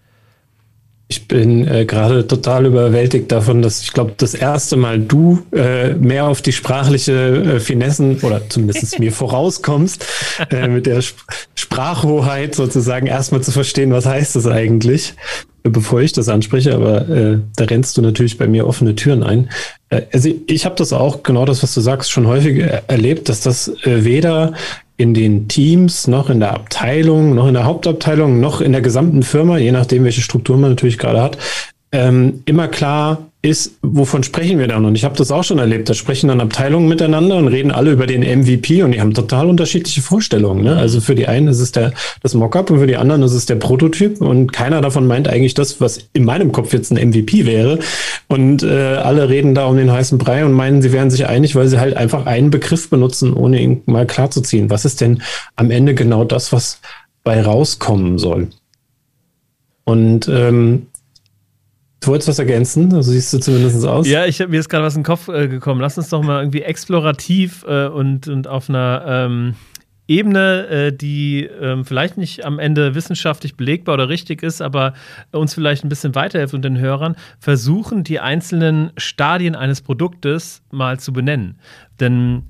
Ich 1.07 1.27
bin 1.27 1.67
äh, 1.67 1.85
gerade 1.85 2.27
total 2.27 2.67
überwältigt 2.67 3.31
davon, 3.31 3.63
dass 3.63 3.81
ich 3.81 3.91
glaube, 3.91 4.13
das 4.17 4.35
erste 4.35 4.77
Mal 4.77 4.99
du 4.99 5.41
äh, 5.51 5.95
mehr 5.95 6.25
auf 6.25 6.43
die 6.43 6.51
sprachliche 6.51 7.55
äh, 7.55 7.59
Finessen 7.59 8.19
oder 8.21 8.47
zumindest 8.47 8.99
mir 8.99 9.11
vorauskommst, 9.11 10.05
äh, 10.51 10.67
mit 10.67 10.85
der 10.85 10.99
Sp 11.01 11.25
Sprachhoheit 11.55 12.53
sozusagen 12.53 13.07
erstmal 13.07 13.41
zu 13.41 13.51
verstehen, 13.51 13.91
was 13.91 14.05
heißt 14.05 14.35
das 14.35 14.45
eigentlich, 14.45 15.15
bevor 15.63 16.01
ich 16.01 16.13
das 16.13 16.29
anspreche. 16.29 16.75
Aber 16.75 17.09
äh, 17.09 17.39
da 17.55 17.65
rennst 17.65 17.97
du 17.97 18.03
natürlich 18.03 18.37
bei 18.37 18.47
mir 18.47 18.67
offene 18.67 18.93
Türen 18.95 19.23
ein. 19.23 19.49
Also 20.11 20.29
ich 20.47 20.65
habe 20.65 20.75
das 20.75 20.93
auch, 20.93 21.23
genau 21.23 21.45
das, 21.45 21.63
was 21.63 21.73
du 21.73 21.81
sagst, 21.81 22.11
schon 22.11 22.27
häufig 22.27 22.63
erlebt, 22.87 23.29
dass 23.29 23.41
das 23.41 23.69
äh, 23.83 24.03
weder 24.03 24.53
in 24.97 25.13
den 25.13 25.47
Teams, 25.47 26.07
noch 26.07 26.29
in 26.29 26.39
der 26.39 26.53
Abteilung, 26.53 27.35
noch 27.35 27.47
in 27.47 27.53
der 27.53 27.65
Hauptabteilung, 27.65 28.39
noch 28.39 28.61
in 28.61 28.71
der 28.71 28.81
gesamten 28.81 29.23
Firma, 29.23 29.57
je 29.57 29.71
nachdem, 29.71 30.05
welche 30.05 30.21
Struktur 30.21 30.57
man 30.57 30.71
natürlich 30.71 30.97
gerade 30.97 31.21
hat, 31.21 31.37
ähm, 31.95 32.43
immer 32.45 32.67
klar 32.67 33.29
ist, 33.41 33.77
wovon 33.81 34.23
sprechen 34.23 34.59
wir 34.59 34.67
dann? 34.67 34.85
Und 34.85 34.95
ich 34.95 35.05
habe 35.05 35.15
das 35.15 35.31
auch 35.31 35.43
schon 35.43 35.59
erlebt. 35.59 35.87
Da 35.87 35.93
sprechen 35.93 36.27
dann 36.27 36.41
Abteilungen 36.41 36.89
miteinander 36.89 37.37
und 37.37 37.47
reden 37.47 37.71
alle 37.71 37.91
über 37.91 38.05
den 38.05 38.21
MVP 38.21 38.83
und 38.83 38.91
die 38.91 38.99
haben 38.99 39.13
total 39.13 39.47
unterschiedliche 39.47 40.01
Vorstellungen. 40.01 40.63
Ne? 40.63 40.75
Also 40.75 40.99
für 40.99 41.15
die 41.15 41.27
einen 41.27 41.47
ist 41.47 41.59
es 41.59 41.71
der, 41.71 41.93
das 42.21 42.33
Mockup 42.33 42.69
und 42.71 42.79
für 42.79 42.87
die 42.87 42.97
anderen 42.97 43.21
ist 43.23 43.33
es 43.33 43.45
der 43.45 43.55
Prototyp 43.55 44.19
und 44.19 44.51
keiner 44.51 44.81
davon 44.81 45.07
meint 45.07 45.27
eigentlich 45.27 45.53
das, 45.53 45.79
was 45.79 46.09
in 46.13 46.25
meinem 46.25 46.51
Kopf 46.51 46.73
jetzt 46.73 46.91
ein 46.91 47.09
MVP 47.09 47.45
wäre. 47.45 47.79
Und 48.27 48.63
äh, 48.63 48.95
alle 48.95 49.29
reden 49.29 49.55
da 49.55 49.67
um 49.67 49.77
den 49.77 49.91
heißen 49.91 50.17
Brei 50.17 50.43
und 50.43 50.51
meinen, 50.51 50.81
sie 50.81 50.91
wären 50.91 51.11
sich 51.11 51.27
einig, 51.27 51.55
weil 51.55 51.67
sie 51.67 51.79
halt 51.79 51.95
einfach 51.95 52.25
einen 52.25 52.49
Begriff 52.49 52.89
benutzen, 52.89 53.33
ohne 53.33 53.61
ihn 53.61 53.83
mal 53.85 54.07
klarzuziehen. 54.07 54.69
Was 54.69 54.83
ist 54.83 54.99
denn 54.99 55.21
am 55.55 55.71
Ende 55.71 55.93
genau 55.93 56.25
das, 56.25 56.51
was 56.51 56.81
bei 57.23 57.41
rauskommen 57.41 58.17
soll? 58.17 58.49
Und 59.85 60.27
ähm, 60.27 60.87
Du 62.05 62.11
wolltest 62.11 62.29
was 62.29 62.37
ergänzen? 62.37 62.93
Also 62.93 63.11
siehst 63.11 63.33
du 63.33 63.39
zumindest 63.39 63.83
aus. 63.83 64.07
Ja, 64.07 64.25
ich, 64.25 64.37
mir 64.47 64.59
ist 64.59 64.69
gerade 64.69 64.83
was 64.83 64.95
in 64.95 64.99
den 64.99 65.05
Kopf 65.05 65.27
äh, 65.27 65.47
gekommen. 65.47 65.81
Lass 65.81 65.97
uns 65.97 66.09
doch 66.09 66.21
mal 66.21 66.39
irgendwie 66.39 66.61
explorativ 66.61 67.65
äh, 67.67 67.87
und, 67.87 68.27
und 68.27 68.47
auf 68.47 68.69
einer 68.69 69.03
ähm, 69.07 69.55
Ebene, 70.07 70.67
äh, 70.67 70.93
die 70.93 71.45
ähm, 71.45 71.83
vielleicht 71.83 72.17
nicht 72.17 72.45
am 72.45 72.59
Ende 72.59 72.93
wissenschaftlich 72.93 73.57
belegbar 73.57 73.95
oder 73.95 74.07
richtig 74.07 74.43
ist, 74.43 74.61
aber 74.61 74.93
uns 75.31 75.55
vielleicht 75.55 75.83
ein 75.83 75.89
bisschen 75.89 76.13
weiterhilft 76.13 76.53
und 76.53 76.61
den 76.61 76.77
Hörern, 76.77 77.15
versuchen, 77.39 78.03
die 78.03 78.19
einzelnen 78.19 78.91
Stadien 78.97 79.55
eines 79.55 79.81
Produktes 79.81 80.61
mal 80.69 80.99
zu 80.99 81.11
benennen. 81.11 81.57
Denn 81.99 82.43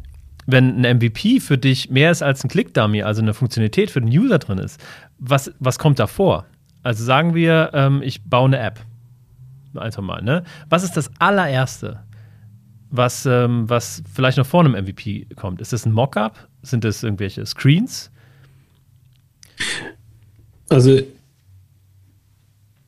wenn 0.45 0.85
ein 0.85 0.97
MVP 0.97 1.39
für 1.39 1.57
dich 1.57 1.89
mehr 1.89 2.11
ist 2.11 2.21
als 2.21 2.43
ein 2.43 2.49
Click-Dummy, 2.49 3.03
also 3.03 3.21
eine 3.21 3.33
Funktionalität 3.33 3.89
für 3.89 4.01
den 4.01 4.09
User 4.09 4.37
drin 4.37 4.57
ist, 4.57 4.83
was, 5.17 5.53
was 5.59 5.79
kommt 5.79 5.99
da 5.99 6.07
vor? 6.07 6.45
Also 6.83 7.05
sagen 7.05 7.33
wir, 7.33 7.71
ähm, 7.73 8.01
ich 8.03 8.21
baue 8.25 8.47
eine 8.47 8.59
App 8.59 8.81
einfach 9.77 10.03
mal, 10.03 10.21
ne? 10.21 10.43
Was 10.69 10.83
ist 10.83 10.93
das 10.93 11.09
allererste, 11.19 11.99
was, 12.89 13.25
ähm, 13.25 13.69
was 13.69 14.03
vielleicht 14.13 14.37
noch 14.37 14.45
vor 14.45 14.63
einem 14.63 14.73
MVP 14.73 15.27
kommt? 15.35 15.61
Ist 15.61 15.73
das 15.73 15.85
ein 15.85 15.91
Mockup? 15.91 16.47
Sind 16.61 16.83
das 16.83 17.03
irgendwelche 17.03 17.45
Screens? 17.45 18.11
Also 20.69 20.99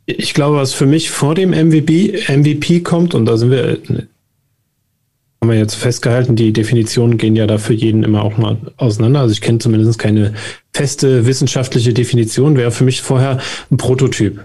ich 0.08 0.34
glaube, 0.34 0.56
was 0.58 0.74
für 0.74 0.86
mich 0.86 1.10
vor 1.10 1.36
dem 1.36 1.50
MVP, 1.51 2.24
MVP 2.29 2.79
kommt, 2.79 3.13
und 3.13 3.25
da 3.25 3.36
sind 3.36 3.51
wir, 3.51 3.77
haben 5.41 5.50
wir 5.50 5.58
jetzt 5.58 5.75
festgehalten, 5.75 6.38
die 6.38 6.53
Definitionen 6.53 7.17
gehen 7.17 7.36
ja 7.36 7.46
da 7.46 7.58
für 7.58 7.74
jeden 7.74 8.03
immer 8.03 8.24
auch 8.24 8.38
mal 8.38 8.58
auseinander. 8.77 9.20
Also 9.20 9.34
ich 9.34 9.41
kenne 9.41 9.60
zumindest 9.60 10.00
keine 10.00 10.34
feste 10.74 11.25
wissenschaftliche 11.25 11.94
Definition, 11.94 12.56
wäre 12.56 12.72
für 12.72 12.86
mich 12.86 13.01
vorher 13.01 13.39
ein 13.70 13.77
Prototyp. 13.77 14.41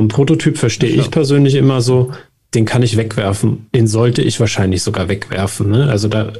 Und 0.00 0.08
Prototyp 0.08 0.56
verstehe 0.56 0.88
ich 0.88 1.10
persönlich 1.10 1.56
immer 1.56 1.82
so, 1.82 2.10
den 2.54 2.64
kann 2.64 2.82
ich 2.82 2.96
wegwerfen. 2.96 3.66
Den 3.74 3.86
sollte 3.86 4.22
ich 4.22 4.40
wahrscheinlich 4.40 4.82
sogar 4.82 5.10
wegwerfen. 5.10 5.70
Ne? 5.70 5.90
Also 5.90 6.08
da 6.08 6.32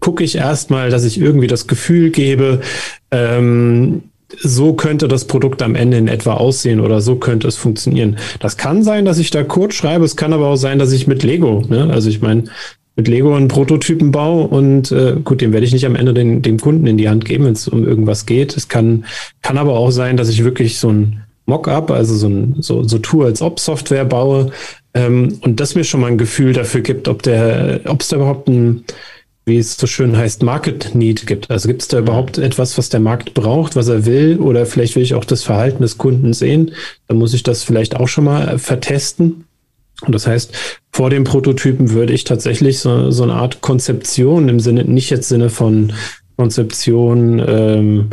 gucke 0.00 0.24
ich 0.24 0.34
erstmal, 0.34 0.90
dass 0.90 1.04
ich 1.04 1.20
irgendwie 1.20 1.46
das 1.46 1.68
Gefühl 1.68 2.10
gebe, 2.10 2.62
ähm, 3.12 4.02
so 4.38 4.74
könnte 4.74 5.06
das 5.06 5.26
Produkt 5.26 5.62
am 5.62 5.76
Ende 5.76 5.98
in 5.98 6.08
etwa 6.08 6.34
aussehen 6.34 6.80
oder 6.80 7.00
so 7.00 7.14
könnte 7.14 7.46
es 7.46 7.54
funktionieren. 7.54 8.16
Das 8.40 8.56
kann 8.56 8.82
sein, 8.82 9.04
dass 9.04 9.18
ich 9.18 9.30
da 9.30 9.44
Code 9.44 9.72
schreibe, 9.72 10.04
es 10.04 10.16
kann 10.16 10.32
aber 10.32 10.48
auch 10.48 10.56
sein, 10.56 10.80
dass 10.80 10.90
ich 10.90 11.06
mit 11.06 11.22
Lego, 11.22 11.62
ne? 11.68 11.88
also 11.92 12.10
ich 12.10 12.20
meine, 12.20 12.44
mit 12.96 13.06
Lego 13.06 13.36
einen 13.36 13.46
Prototypen 13.46 14.10
baue 14.10 14.48
und 14.48 14.90
äh, 14.90 15.14
gut, 15.22 15.42
den 15.42 15.52
werde 15.52 15.64
ich 15.64 15.72
nicht 15.72 15.86
am 15.86 15.94
Ende 15.94 16.12
den, 16.12 16.42
dem 16.42 16.58
Kunden 16.58 16.88
in 16.88 16.96
die 16.96 17.08
Hand 17.08 17.24
geben, 17.24 17.44
wenn 17.44 17.52
es 17.52 17.68
um 17.68 17.86
irgendwas 17.86 18.26
geht. 18.26 18.56
Es 18.56 18.66
kann, 18.66 19.04
kann 19.42 19.58
aber 19.58 19.74
auch 19.74 19.92
sein, 19.92 20.16
dass 20.16 20.28
ich 20.28 20.42
wirklich 20.42 20.80
so 20.80 20.90
ein 20.90 21.22
Mockup, 21.46 21.90
also 21.90 22.14
so, 22.14 22.28
ein, 22.28 22.56
so, 22.60 22.82
so 22.82 22.98
Tour 22.98 23.26
als 23.26 23.40
ob 23.40 23.60
Software 23.60 24.04
baue 24.04 24.50
ähm, 24.94 25.38
und 25.42 25.60
das 25.60 25.74
mir 25.74 25.84
schon 25.84 26.00
mal 26.00 26.08
ein 26.08 26.18
Gefühl 26.18 26.52
dafür 26.52 26.80
gibt, 26.80 27.08
ob 27.08 27.22
der, 27.22 27.80
ob 27.84 28.00
es 28.00 28.08
da 28.08 28.16
überhaupt 28.16 28.48
ein, 28.48 28.84
wie 29.44 29.58
es 29.58 29.76
so 29.76 29.86
schön 29.86 30.16
heißt, 30.16 30.42
Market 30.42 30.94
Need 30.94 31.26
gibt. 31.26 31.50
Also 31.50 31.68
gibt 31.68 31.82
es 31.82 31.88
da 31.88 32.00
überhaupt 32.00 32.38
etwas, 32.38 32.76
was 32.76 32.88
der 32.88 32.98
Markt 32.98 33.32
braucht, 33.32 33.76
was 33.76 33.88
er 33.88 34.04
will, 34.04 34.38
oder 34.38 34.66
vielleicht 34.66 34.96
will 34.96 35.04
ich 35.04 35.14
auch 35.14 35.24
das 35.24 35.44
Verhalten 35.44 35.82
des 35.82 35.98
Kunden 35.98 36.32
sehen. 36.32 36.72
Dann 37.06 37.18
muss 37.18 37.32
ich 37.32 37.44
das 37.44 37.62
vielleicht 37.62 37.94
auch 37.94 38.08
schon 38.08 38.24
mal 38.24 38.58
vertesten. 38.58 39.44
Und 40.02 40.14
das 40.14 40.26
heißt, 40.26 40.52
vor 40.92 41.10
dem 41.10 41.24
Prototypen 41.24 41.92
würde 41.92 42.12
ich 42.12 42.24
tatsächlich 42.24 42.80
so, 42.80 43.10
so 43.12 43.22
eine 43.22 43.34
Art 43.34 43.60
Konzeption 43.60 44.48
im 44.48 44.60
Sinne, 44.60 44.84
nicht 44.84 45.10
jetzt 45.10 45.28
Sinne 45.28 45.48
von 45.48 45.92
Konzeption, 46.36 47.42
ähm, 47.46 48.10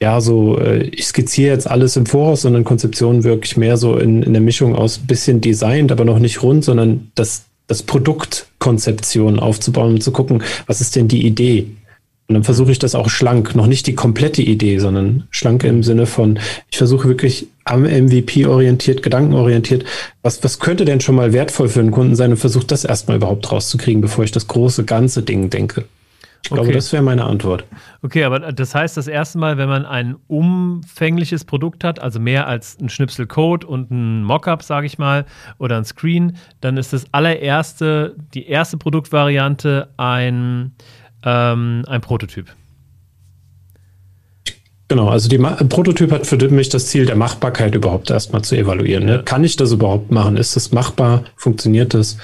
ja, 0.00 0.20
so, 0.20 0.58
äh, 0.58 0.84
ich 0.84 1.06
skizziere 1.06 1.52
jetzt 1.52 1.68
alles 1.68 1.96
im 1.96 2.06
Voraus, 2.06 2.42
sondern 2.42 2.64
Konzeption 2.64 3.24
wirklich 3.24 3.56
mehr 3.56 3.76
so 3.76 3.96
in, 3.96 4.22
in 4.22 4.32
der 4.32 4.42
Mischung 4.42 4.74
aus 4.74 4.98
bisschen 4.98 5.40
designt, 5.40 5.90
aber 5.90 6.04
noch 6.04 6.20
nicht 6.20 6.42
rund, 6.42 6.64
sondern 6.64 7.10
das, 7.14 7.44
das 7.66 7.82
Produktkonzeption 7.82 9.40
aufzubauen 9.40 9.94
und 9.94 10.02
zu 10.02 10.12
gucken, 10.12 10.42
was 10.66 10.80
ist 10.80 10.94
denn 10.94 11.08
die 11.08 11.26
Idee? 11.26 11.66
Und 12.28 12.34
dann 12.34 12.44
versuche 12.44 12.70
ich 12.70 12.78
das 12.78 12.94
auch 12.94 13.08
schlank, 13.08 13.54
noch 13.54 13.66
nicht 13.66 13.86
die 13.86 13.94
komplette 13.94 14.42
Idee, 14.42 14.78
sondern 14.78 15.26
schlank 15.30 15.64
im 15.64 15.82
Sinne 15.82 16.04
von, 16.04 16.38
ich 16.70 16.76
versuche 16.76 17.08
wirklich 17.08 17.46
am 17.64 17.84
MVP 17.84 18.44
orientiert, 18.44 19.02
gedankenorientiert, 19.02 19.84
was, 20.22 20.44
was 20.44 20.58
könnte 20.58 20.84
denn 20.84 21.00
schon 21.00 21.14
mal 21.14 21.32
wertvoll 21.32 21.70
für 21.70 21.80
einen 21.80 21.90
Kunden 21.90 22.16
sein 22.16 22.30
und 22.30 22.36
versuche 22.36 22.66
das 22.66 22.84
erstmal 22.84 23.16
überhaupt 23.16 23.50
rauszukriegen, 23.50 24.02
bevor 24.02 24.24
ich 24.24 24.30
das 24.30 24.46
große 24.46 24.84
ganze 24.84 25.22
Ding 25.22 25.48
denke. 25.48 25.84
Ich 26.42 26.50
glaube, 26.50 26.68
okay. 26.68 26.72
das 26.72 26.92
wäre 26.92 27.02
meine 27.02 27.24
Antwort. 27.24 27.64
Okay, 28.00 28.24
aber 28.24 28.38
das 28.52 28.74
heißt, 28.74 28.96
das 28.96 29.06
erste 29.06 29.38
Mal, 29.38 29.58
wenn 29.58 29.68
man 29.68 29.84
ein 29.84 30.16
umfängliches 30.28 31.44
Produkt 31.44 31.84
hat, 31.84 32.00
also 32.00 32.20
mehr 32.20 32.46
als 32.46 32.78
ein 32.80 32.88
Schnipsel 32.88 33.26
Code 33.26 33.66
und 33.66 33.90
ein 33.90 34.22
Mockup, 34.22 34.62
sage 34.62 34.86
ich 34.86 34.98
mal, 34.98 35.26
oder 35.58 35.76
ein 35.76 35.84
Screen, 35.84 36.36
dann 36.60 36.76
ist 36.76 36.92
das 36.92 37.06
allererste, 37.12 38.16
die 38.34 38.46
erste 38.46 38.78
Produktvariante 38.78 39.88
ein, 39.96 40.72
ähm, 41.24 41.84
ein 41.86 42.00
Prototyp. 42.00 42.46
Genau, 44.88 45.08
also 45.08 45.28
die 45.28 45.38
ein 45.38 45.68
Prototyp 45.68 46.10
hat 46.10 46.26
für 46.26 46.36
mich 46.48 46.70
das 46.70 46.86
Ziel 46.86 47.04
der 47.04 47.16
Machbarkeit 47.16 47.74
überhaupt 47.74 48.08
erstmal 48.08 48.40
zu 48.42 48.56
evaluieren. 48.56 49.04
Ne? 49.04 49.22
Kann 49.22 49.44
ich 49.44 49.56
das 49.56 49.72
überhaupt 49.72 50.10
machen? 50.10 50.38
Ist 50.38 50.56
das 50.56 50.72
machbar? 50.72 51.24
Funktioniert 51.36 51.92
das? 51.92 52.16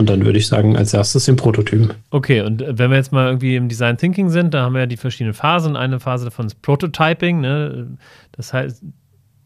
Und 0.00 0.08
dann 0.08 0.24
würde 0.24 0.38
ich 0.38 0.46
sagen, 0.46 0.78
als 0.78 0.94
erstes 0.94 1.26
den 1.26 1.36
Prototypen. 1.36 1.92
Okay, 2.08 2.40
und 2.40 2.64
wenn 2.66 2.88
wir 2.88 2.96
jetzt 2.96 3.12
mal 3.12 3.26
irgendwie 3.26 3.56
im 3.56 3.68
Design 3.68 3.98
Thinking 3.98 4.30
sind, 4.30 4.54
da 4.54 4.62
haben 4.62 4.72
wir 4.72 4.80
ja 4.80 4.86
die 4.86 4.96
verschiedenen 4.96 5.34
Phasen. 5.34 5.76
Eine 5.76 6.00
Phase 6.00 6.24
davon 6.24 6.46
ist 6.46 6.62
Prototyping. 6.62 7.42
Ne? 7.42 7.98
Das 8.32 8.54
heißt, 8.54 8.82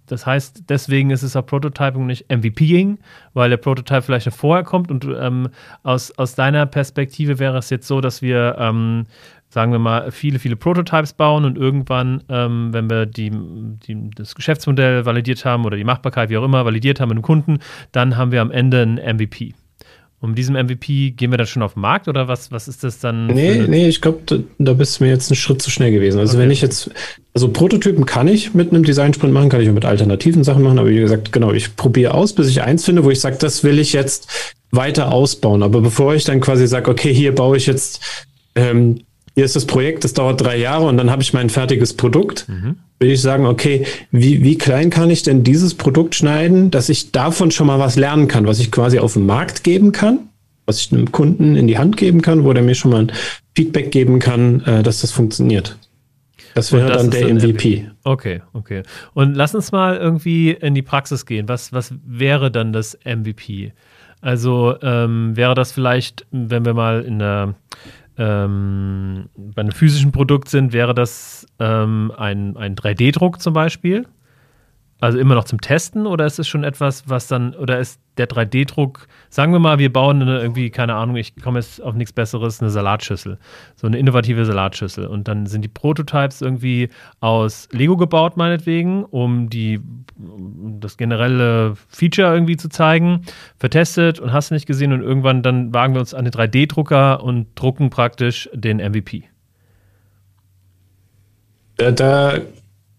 das 0.06 0.26
heißt, 0.26 0.66
deswegen 0.68 1.11
ist 1.11 1.25
es 1.25 1.34
auch 1.34 1.44
Prototyping 1.44 2.06
nicht 2.06 2.30
MVPing, 2.30 3.00
weil 3.32 3.50
der 3.50 3.56
Prototype 3.56 4.02
vielleicht 4.02 4.26
noch 4.26 4.32
vorher 4.32 4.62
kommt. 4.62 4.92
Und 4.92 5.04
ähm, 5.18 5.49
aus, 5.82 6.16
aus 6.18 6.37
deiner 6.37 6.66
Perspektive 6.66 7.40
wäre 7.40 7.58
es 7.58 7.68
jetzt 7.70 7.88
so, 7.88 8.00
dass 8.00 8.23
wir, 8.23 8.54
ähm, 8.56 9.06
sagen 9.49 9.73
wir 9.73 9.80
mal, 9.80 10.12
viele, 10.12 10.38
viele 10.38 10.54
Prototypes 10.54 11.14
bauen 11.14 11.44
und 11.44 11.58
irgendwann, 11.58 12.23
ähm, 12.28 12.73
wenn 12.73 12.88
wir 12.88 13.06
die, 13.06 13.32
die, 13.32 14.08
das 14.14 14.37
Geschäftsmodell 14.37 15.04
validiert 15.04 15.44
haben 15.44 15.64
oder 15.64 15.76
die 15.76 15.82
Machbarkeit, 15.82 16.30
wie 16.30 16.38
auch 16.38 16.44
immer, 16.44 16.64
validiert 16.64 17.00
haben 17.00 17.08
mit 17.08 17.18
dem 17.18 17.23
Kunden, 17.23 17.58
dann 17.90 18.16
haben 18.16 18.30
wir 18.30 18.40
am 18.40 18.52
Ende 18.52 18.82
ein 18.82 19.16
MVP. 19.16 19.52
Um 20.24 20.34
diesem 20.34 20.56
MVP 20.56 21.10
gehen 21.10 21.30
wir 21.30 21.36
dann 21.36 21.46
schon 21.46 21.62
auf 21.62 21.74
den 21.74 21.82
Markt 21.82 22.08
oder 22.08 22.28
was, 22.28 22.50
was 22.50 22.66
ist 22.66 22.82
das 22.82 22.98
dann? 22.98 23.26
Nee, 23.26 23.58
nee, 23.68 23.88
ich 23.88 24.00
glaube, 24.00 24.20
da, 24.24 24.38
da, 24.58 24.72
bist 24.72 24.98
du 24.98 25.04
mir 25.04 25.10
jetzt 25.10 25.30
einen 25.30 25.36
Schritt 25.36 25.60
zu 25.60 25.70
schnell 25.70 25.92
gewesen. 25.92 26.18
Also 26.18 26.38
okay. 26.38 26.44
wenn 26.44 26.50
ich 26.50 26.62
jetzt, 26.62 26.90
also 27.34 27.50
Prototypen 27.50 28.06
kann 28.06 28.26
ich 28.26 28.54
mit 28.54 28.72
einem 28.72 28.84
Design-Sprint 28.84 29.34
machen, 29.34 29.50
kann 29.50 29.60
ich 29.60 29.68
auch 29.68 29.74
mit 29.74 29.84
alternativen 29.84 30.42
Sachen 30.42 30.62
machen, 30.62 30.78
aber 30.78 30.88
wie 30.88 30.96
gesagt, 30.96 31.30
genau, 31.30 31.52
ich 31.52 31.76
probiere 31.76 32.14
aus, 32.14 32.32
bis 32.32 32.48
ich 32.48 32.62
eins 32.62 32.86
finde, 32.86 33.04
wo 33.04 33.10
ich 33.10 33.20
sage, 33.20 33.36
das 33.38 33.64
will 33.64 33.78
ich 33.78 33.92
jetzt 33.92 34.54
weiter 34.70 35.12
ausbauen. 35.12 35.62
Aber 35.62 35.82
bevor 35.82 36.14
ich 36.14 36.24
dann 36.24 36.40
quasi 36.40 36.66
sage, 36.66 36.90
okay, 36.90 37.12
hier 37.12 37.34
baue 37.34 37.58
ich 37.58 37.66
jetzt 37.66 38.00
ähm, 38.54 39.00
hier 39.34 39.44
ist 39.44 39.56
das 39.56 39.66
Projekt, 39.66 40.04
das 40.04 40.14
dauert 40.14 40.40
drei 40.40 40.56
Jahre 40.56 40.86
und 40.86 40.96
dann 40.96 41.10
habe 41.10 41.22
ich 41.22 41.32
mein 41.32 41.50
fertiges 41.50 41.92
Produkt. 41.92 42.48
Mhm. 42.48 42.76
Will 43.04 43.11
ich 43.11 43.20
sagen, 43.20 43.44
okay, 43.44 43.84
wie, 44.12 44.42
wie 44.42 44.56
klein 44.56 44.88
kann 44.88 45.11
ich 45.11 45.23
denn 45.23 45.44
dieses 45.44 45.75
Produkt 45.75 46.14
schneiden, 46.14 46.70
dass 46.70 46.88
ich 46.88 47.12
davon 47.12 47.50
schon 47.50 47.66
mal 47.66 47.78
was 47.78 47.96
lernen 47.96 48.28
kann, 48.28 48.46
was 48.46 48.61
ich 48.61 48.73
quasi 48.73 48.99
auf 48.99 49.12
den 49.12 49.26
Markt 49.26 49.62
geben 49.62 49.92
kann, 49.92 50.20
was 50.64 50.80
ich 50.80 50.90
einem 50.90 51.12
Kunden 51.12 51.54
in 51.54 51.66
die 51.66 51.76
Hand 51.76 51.99
geben 51.99 52.23
kann, 52.23 52.44
wo 52.44 52.54
der 52.54 52.62
mir 52.62 52.75
schon 52.75 52.92
mal 52.92 53.02
ein 53.02 53.12
Feedback 53.54 53.92
geben 53.92 54.20
kann, 54.20 54.62
äh, 54.62 54.82
dass 54.82 55.02
das 55.02 55.12
funktioniert. 55.12 55.76
Das 56.54 56.73
wäre 56.73 56.88
das 56.88 57.02
dann 57.02 57.11
der 57.11 57.28
MVP. 57.28 57.49
MVP. 57.49 57.90
Okay, 58.04 58.40
okay. 58.54 58.82
Und 59.12 59.34
lass 59.34 59.54
uns 59.54 59.70
mal 59.70 59.99
irgendwie 59.99 60.52
in 60.52 60.75
die 60.75 60.80
Praxis 60.80 61.26
gehen. 61.26 61.46
Was, 61.46 61.75
was 61.75 61.92
wäre 62.06 62.50
dann 62.50 62.73
das 62.73 62.99
MVP? 63.04 63.75
Also 64.23 64.76
ähm, 64.80 65.37
wäre 65.37 65.54
das 65.54 65.73
vielleicht, 65.73 66.25
wenn 66.30 66.64
wir 66.64 66.73
mal 66.73 67.02
in 67.02 67.18
der 67.18 67.54
ähm, 68.16 69.28
bei 69.37 69.62
einem 69.62 69.73
physischen 69.73 70.12
Produkt 70.12 70.49
sind, 70.49 70.73
wäre 70.73 70.94
das 70.94 71.47
ähm, 71.59 72.12
ein, 72.16 72.56
ein 72.56 72.76
3D-Druck 72.76 73.40
zum 73.40 73.54
Beispiel? 73.54 74.06
Also 75.00 75.18
immer 75.18 75.35
noch 75.35 75.44
zum 75.44 75.61
Testen 75.61 76.06
oder 76.06 76.25
ist 76.25 76.38
es 76.38 76.49
schon 76.49 76.64
etwas, 76.64 77.09
was 77.09 77.26
dann, 77.26 77.54
oder 77.54 77.78
ist 77.78 78.00
der 78.16 78.28
3D-Druck, 78.28 79.09
sagen 79.34 79.52
wir 79.52 79.58
mal, 79.58 79.80
wir 79.80 79.92
bauen 79.92 80.22
eine, 80.22 80.40
irgendwie, 80.40 80.70
keine 80.70 80.94
Ahnung, 80.94 81.16
ich 81.16 81.34
komme 81.42 81.58
jetzt 81.58 81.82
auf 81.82 81.96
nichts 81.96 82.12
Besseres, 82.12 82.60
eine 82.60 82.70
Salatschüssel, 82.70 83.36
so 83.74 83.88
eine 83.88 83.98
innovative 83.98 84.44
Salatschüssel. 84.44 85.08
Und 85.08 85.26
dann 85.26 85.46
sind 85.46 85.62
die 85.62 85.68
Prototypes 85.68 86.40
irgendwie 86.40 86.88
aus 87.18 87.68
Lego 87.72 87.96
gebaut, 87.96 88.36
meinetwegen, 88.36 89.04
um 89.04 89.50
die, 89.50 89.80
das 90.78 90.96
generelle 90.96 91.74
Feature 91.88 92.32
irgendwie 92.32 92.56
zu 92.56 92.68
zeigen, 92.68 93.22
vertestet 93.58 94.20
und 94.20 94.32
hast 94.32 94.52
nicht 94.52 94.66
gesehen 94.66 94.92
und 94.92 95.02
irgendwann 95.02 95.42
dann 95.42 95.74
wagen 95.74 95.94
wir 95.94 96.00
uns 96.00 96.14
an 96.14 96.26
den 96.26 96.32
3D-Drucker 96.32 97.20
und 97.20 97.48
drucken 97.56 97.90
praktisch 97.90 98.48
den 98.54 98.76
MVP. 98.76 99.24
Da, 101.76 101.90
da 101.90 102.38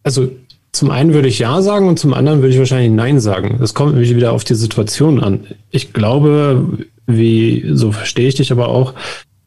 also 0.03 0.29
zum 0.75 0.91
einen 0.91 1.13
würde 1.13 1.27
ich 1.27 1.39
Ja 1.39 1.61
sagen 1.61 1.87
und 1.87 1.97
zum 1.97 2.13
anderen 2.13 2.41
würde 2.41 2.53
ich 2.53 2.59
wahrscheinlich 2.59 2.91
Nein 2.91 3.19
sagen. 3.19 3.57
Das 3.59 3.73
kommt 3.73 3.93
nämlich 3.93 4.15
wieder 4.15 4.33
auf 4.33 4.43
die 4.43 4.55
Situation 4.55 5.23
an. 5.23 5.41
Ich 5.71 5.93
glaube, 5.93 6.85
wie, 7.07 7.65
so 7.73 7.91
verstehe 7.91 8.27
ich 8.27 8.35
dich 8.35 8.51
aber 8.51 8.67
auch, 8.67 8.93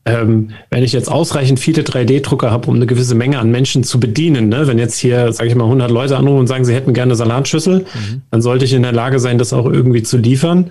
ähm, 0.08 0.50
wenn 0.70 0.82
ich 0.82 0.92
jetzt 0.92 1.11
ausreichend 1.11 1.61
viele 1.61 1.82
3D-Drucker 1.82 2.50
habe, 2.50 2.68
um 2.68 2.76
eine 2.76 2.87
gewisse 2.87 3.14
Menge 3.14 3.38
an 3.38 3.50
Menschen 3.50 3.85
zu 3.85 4.00
bedienen, 4.00 4.49
ne? 4.49 4.66
wenn 4.66 4.78
jetzt 4.78 4.99
hier, 4.99 5.32
sage 5.32 5.50
ich 5.50 5.54
mal, 5.54 5.64
100 5.64 5.90
Leute 5.90 6.16
anrufen 6.16 6.40
und 6.40 6.47
sagen, 6.47 6.64
sie 6.64 6.75
hätten 6.75 6.94
gerne 6.94 7.11
eine 7.11 7.16
Salatschüssel, 7.16 7.80
mhm. 7.80 8.23
dann 8.30 8.40
sollte 8.40 8.64
ich 8.64 8.73
in 8.73 8.82
der 8.82 8.92
Lage 8.92 9.18
sein, 9.20 9.38
das 9.38 9.52
auch 9.52 9.66
irgendwie 9.66 10.02
zu 10.02 10.16
liefern. 10.16 10.70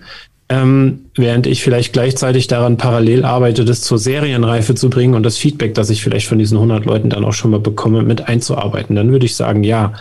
Ähm, 0.49 1.01
während 1.15 1.45
ich 1.45 1.61
vielleicht 1.61 1.91
gleichzeitig 1.91 2.47
daran 2.47 2.77
parallel 2.77 3.25
arbeite, 3.25 3.65
das 3.65 3.81
zur 3.81 3.99
Serienreife 3.99 4.75
zu 4.75 4.89
bringen 4.89 5.13
und 5.13 5.23
das 5.23 5.37
Feedback, 5.37 5.73
das 5.73 5.89
ich 5.89 6.01
vielleicht 6.01 6.27
von 6.27 6.39
diesen 6.39 6.57
100 6.57 6.85
Leuten 6.85 7.09
dann 7.09 7.25
auch 7.25 7.33
schon 7.33 7.51
mal 7.51 7.59
bekomme, 7.59 8.01
mit 8.01 8.29
einzuarbeiten. 8.29 8.95
Dann 8.95 9.11
würde 9.11 9.25
ich 9.25 9.35
sagen, 9.35 9.65
ja, 9.65 9.93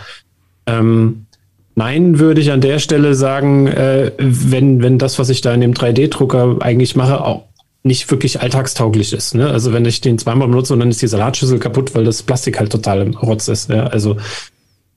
ähm, 0.67 1.27
nein, 1.75 2.19
würde 2.19 2.41
ich 2.41 2.51
an 2.53 2.61
der 2.61 2.79
Stelle 2.79 3.15
sagen, 3.15 3.67
äh, 3.67 4.13
wenn, 4.19 4.83
wenn 4.83 4.99
das, 4.99 5.19
was 5.19 5.29
ich 5.29 5.41
da 5.41 5.55
in 5.55 5.61
dem 5.61 5.75
3D-Drucker 5.75 6.57
eigentlich 6.61 6.97
mache, 6.97 7.25
auch 7.25 7.45
nicht 7.83 8.11
wirklich 8.11 8.41
alltagstauglich 8.41 9.13
ist. 9.13 9.35
Ne? 9.35 9.49
Also 9.49 9.73
wenn 9.73 9.85
ich 9.85 10.01
den 10.01 10.19
zweimal 10.19 10.49
benutze 10.49 10.73
und 10.73 10.81
dann 10.81 10.91
ist 10.91 11.03
die 11.03 11.07
Salatschüssel 11.07 11.61
kaputt, 11.61 11.95
weil 11.95 12.05
das 12.05 12.23
Plastik 12.23 12.59
halt 12.59 12.73
total 12.73 13.01
im 13.01 13.17
Rotz 13.17 13.47
ist. 13.47 13.71
Ja? 13.71 13.87
Also 13.87 14.17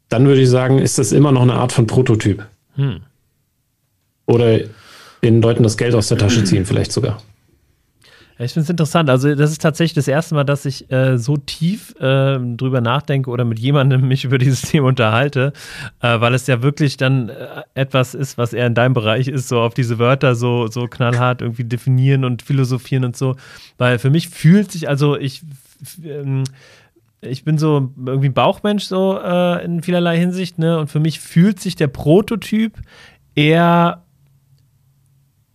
dann 0.09 0.25
würde 0.25 0.41
ich 0.41 0.49
sagen, 0.49 0.79
ist 0.79 0.97
das 0.97 1.11
immer 1.11 1.31
noch 1.31 1.43
eine 1.43 1.53
Art 1.53 1.71
von 1.71 1.85
Prototyp. 1.85 2.43
Hm. 2.75 3.01
Oder 4.25 4.59
den 5.23 5.41
Leuten 5.41 5.63
das 5.63 5.77
Geld 5.77 5.93
aus 5.93 6.07
der 6.07 6.17
Tasche 6.17 6.43
ziehen, 6.43 6.65
vielleicht 6.65 6.91
sogar. 6.91 7.21
Ich 8.41 8.53
finde 8.53 8.63
es 8.63 8.69
interessant. 8.69 9.09
Also, 9.09 9.35
das 9.35 9.51
ist 9.51 9.61
tatsächlich 9.61 9.95
das 9.95 10.07
erste 10.07 10.33
Mal, 10.33 10.45
dass 10.45 10.65
ich 10.65 10.89
äh, 10.91 11.17
so 11.17 11.35
tief 11.35 11.93
äh, 11.99 12.39
drüber 12.39 12.79
nachdenke 12.79 13.29
oder 13.29 13.43
mit 13.43 13.59
jemandem 13.59 14.07
mich 14.07 14.23
über 14.23 14.37
dieses 14.37 14.61
Thema 14.69 14.87
unterhalte, 14.87 15.51
äh, 16.01 16.21
weil 16.21 16.33
es 16.33 16.47
ja 16.47 16.61
wirklich 16.61 16.95
dann 16.95 17.27
äh, 17.27 17.63
etwas 17.73 18.15
ist, 18.15 18.37
was 18.37 18.53
eher 18.53 18.67
in 18.67 18.75
deinem 18.75 18.93
Bereich 18.93 19.27
ist, 19.27 19.49
so 19.49 19.59
auf 19.59 19.73
diese 19.73 19.99
Wörter 19.99 20.35
so, 20.35 20.67
so 20.67 20.85
knallhart 20.87 21.41
irgendwie 21.41 21.65
definieren 21.65 22.23
und 22.23 22.41
philosophieren 22.41 23.03
und 23.03 23.17
so. 23.17 23.35
Weil 23.77 23.99
für 23.99 24.09
mich 24.09 24.29
fühlt 24.29 24.71
sich, 24.71 24.87
also 24.87 25.17
ich. 25.17 25.41
Ähm, 26.03 26.43
ich 27.21 27.43
bin 27.43 27.57
so 27.57 27.91
irgendwie 28.05 28.29
Bauchmensch 28.29 28.85
so 28.85 29.19
äh, 29.21 29.65
in 29.65 29.83
vielerlei 29.83 30.17
Hinsicht, 30.17 30.57
ne? 30.57 30.79
Und 30.79 30.87
für 30.89 31.01
mich 31.01 31.19
fühlt 31.19 31.59
sich 31.59 31.75
der 31.75 31.87
Prototyp 31.87 32.77
eher 33.35 34.03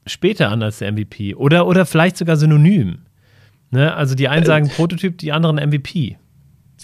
später 0.07 0.51
an 0.51 0.63
als 0.63 0.79
der 0.79 0.93
MVP. 0.93 1.35
Oder, 1.35 1.67
oder 1.67 1.87
vielleicht 1.87 2.17
sogar 2.17 2.37
synonym. 2.37 2.99
Ne? 3.71 3.95
Also 3.95 4.15
die 4.15 4.29
einen 4.29 4.45
äh, 4.45 4.47
sagen 4.47 4.69
Prototyp, 4.69 5.19
die 5.19 5.33
anderen 5.33 5.57
MVP. 5.57 6.17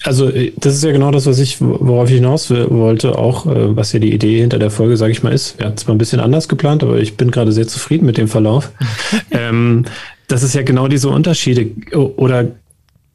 Also 0.04 0.28
äh, 0.28 0.52
das 0.56 0.74
ist 0.74 0.84
ja 0.84 0.92
genau 0.92 1.10
das, 1.10 1.26
was 1.26 1.38
ich, 1.38 1.60
worauf 1.60 2.08
ich 2.08 2.16
hinaus 2.16 2.50
wollte, 2.50 3.18
auch 3.18 3.46
äh, 3.46 3.76
was 3.76 3.92
ja 3.92 4.00
die 4.00 4.12
Idee 4.12 4.40
hinter 4.40 4.58
der 4.58 4.70
Folge, 4.70 4.96
sage 4.96 5.12
ich 5.12 5.22
mal, 5.22 5.32
ist. 5.32 5.58
Wir 5.58 5.66
hatten 5.66 5.76
es 5.76 5.86
mal 5.86 5.94
ein 5.94 5.98
bisschen 5.98 6.20
anders 6.20 6.48
geplant, 6.48 6.82
aber 6.82 6.98
ich 6.98 7.16
bin 7.16 7.30
gerade 7.30 7.52
sehr 7.52 7.68
zufrieden 7.68 8.06
mit 8.06 8.16
dem 8.16 8.28
Verlauf. 8.28 8.72
ähm, 9.30 9.84
dass 10.28 10.42
es 10.42 10.54
ja 10.54 10.62
genau 10.62 10.88
diese 10.88 11.08
Unterschiede 11.08 11.70
oder 11.94 12.46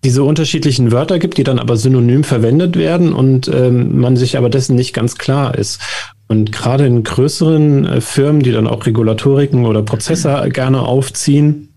diese 0.04 0.24
unterschiedlichen 0.24 0.92
Wörter 0.92 1.18
gibt, 1.18 1.38
die 1.38 1.44
dann 1.44 1.60
aber 1.60 1.78
synonym 1.78 2.24
verwendet 2.24 2.78
werden 2.78 3.14
und 3.14 3.48
ähm, 3.48 4.00
man 4.00 4.18
sich 4.18 4.38
aber 4.38 4.50
dessen 4.50 4.76
nicht 4.76 4.94
ganz 4.94 5.18
klar 5.18 5.58
ist. 5.58 5.82
Und 6.28 6.52
gerade 6.52 6.86
in 6.86 7.04
größeren 7.04 7.86
äh, 7.86 8.02
Firmen, 8.02 8.42
die 8.42 8.52
dann 8.52 8.68
auch 8.68 8.86
Regulatoriken 8.86 9.66
oder 9.66 9.84
Prozesse 9.84 10.50
gerne 10.52 10.82
aufziehen, 10.82 11.70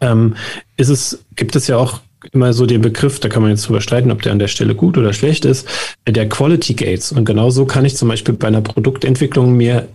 ähm, 0.00 0.34
ist 0.76 0.88
es, 0.88 1.24
gibt 1.34 1.56
es 1.56 1.66
ja 1.66 1.76
auch 1.76 2.00
immer 2.32 2.52
so 2.52 2.66
den 2.66 2.80
Begriff, 2.80 3.20
da 3.20 3.28
kann 3.28 3.42
man 3.42 3.50
jetzt 3.50 3.68
drüber 3.68 3.80
streiten, 3.80 4.10
ob 4.10 4.22
der 4.22 4.32
an 4.32 4.38
der 4.38 4.48
Stelle 4.48 4.74
gut 4.74 4.98
oder 4.98 5.12
schlecht 5.12 5.44
ist, 5.44 5.68
der 6.08 6.28
Quality 6.28 6.74
Gates. 6.74 7.12
Und 7.12 7.24
genau 7.24 7.50
so 7.50 7.66
kann 7.66 7.84
ich 7.84 7.96
zum 7.96 8.08
Beispiel 8.08 8.34
bei 8.34 8.48
einer 8.48 8.62
Produktentwicklung 8.62 9.56
mir 9.56 9.88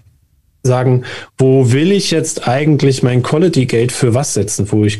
sagen, 0.64 1.04
wo 1.38 1.72
will 1.72 1.92
ich 1.92 2.12
jetzt 2.12 2.48
eigentlich 2.48 3.04
mein 3.04 3.24
Quality 3.24 3.66
Gate 3.66 3.92
für 3.92 4.14
was 4.14 4.34
setzen, 4.34 4.68
wo 4.72 4.86
ich 4.86 5.00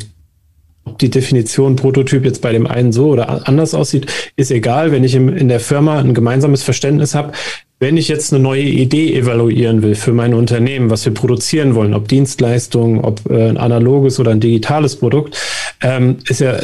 ob 0.84 0.98
die 0.98 1.10
Definition 1.10 1.76
Prototyp 1.76 2.24
jetzt 2.24 2.42
bei 2.42 2.52
dem 2.52 2.66
einen 2.66 2.92
so 2.92 3.08
oder 3.10 3.46
anders 3.48 3.74
aussieht, 3.74 4.06
ist 4.36 4.50
egal. 4.50 4.92
Wenn 4.92 5.04
ich 5.04 5.14
in 5.14 5.48
der 5.48 5.60
Firma 5.60 5.98
ein 5.98 6.14
gemeinsames 6.14 6.62
Verständnis 6.62 7.14
habe, 7.14 7.32
wenn 7.78 7.96
ich 7.96 8.08
jetzt 8.08 8.32
eine 8.32 8.42
neue 8.42 8.62
Idee 8.62 9.12
evaluieren 9.14 9.82
will 9.82 9.96
für 9.96 10.12
mein 10.12 10.34
Unternehmen, 10.34 10.90
was 10.90 11.04
wir 11.04 11.12
produzieren 11.12 11.74
wollen, 11.74 11.94
ob 11.94 12.06
Dienstleistungen, 12.06 13.00
ob 13.00 13.28
äh, 13.28 13.48
ein 13.48 13.56
analoges 13.56 14.20
oder 14.20 14.30
ein 14.30 14.40
digitales 14.40 14.96
Produkt, 14.96 15.36
ähm, 15.80 16.18
ist 16.28 16.40
ja 16.40 16.60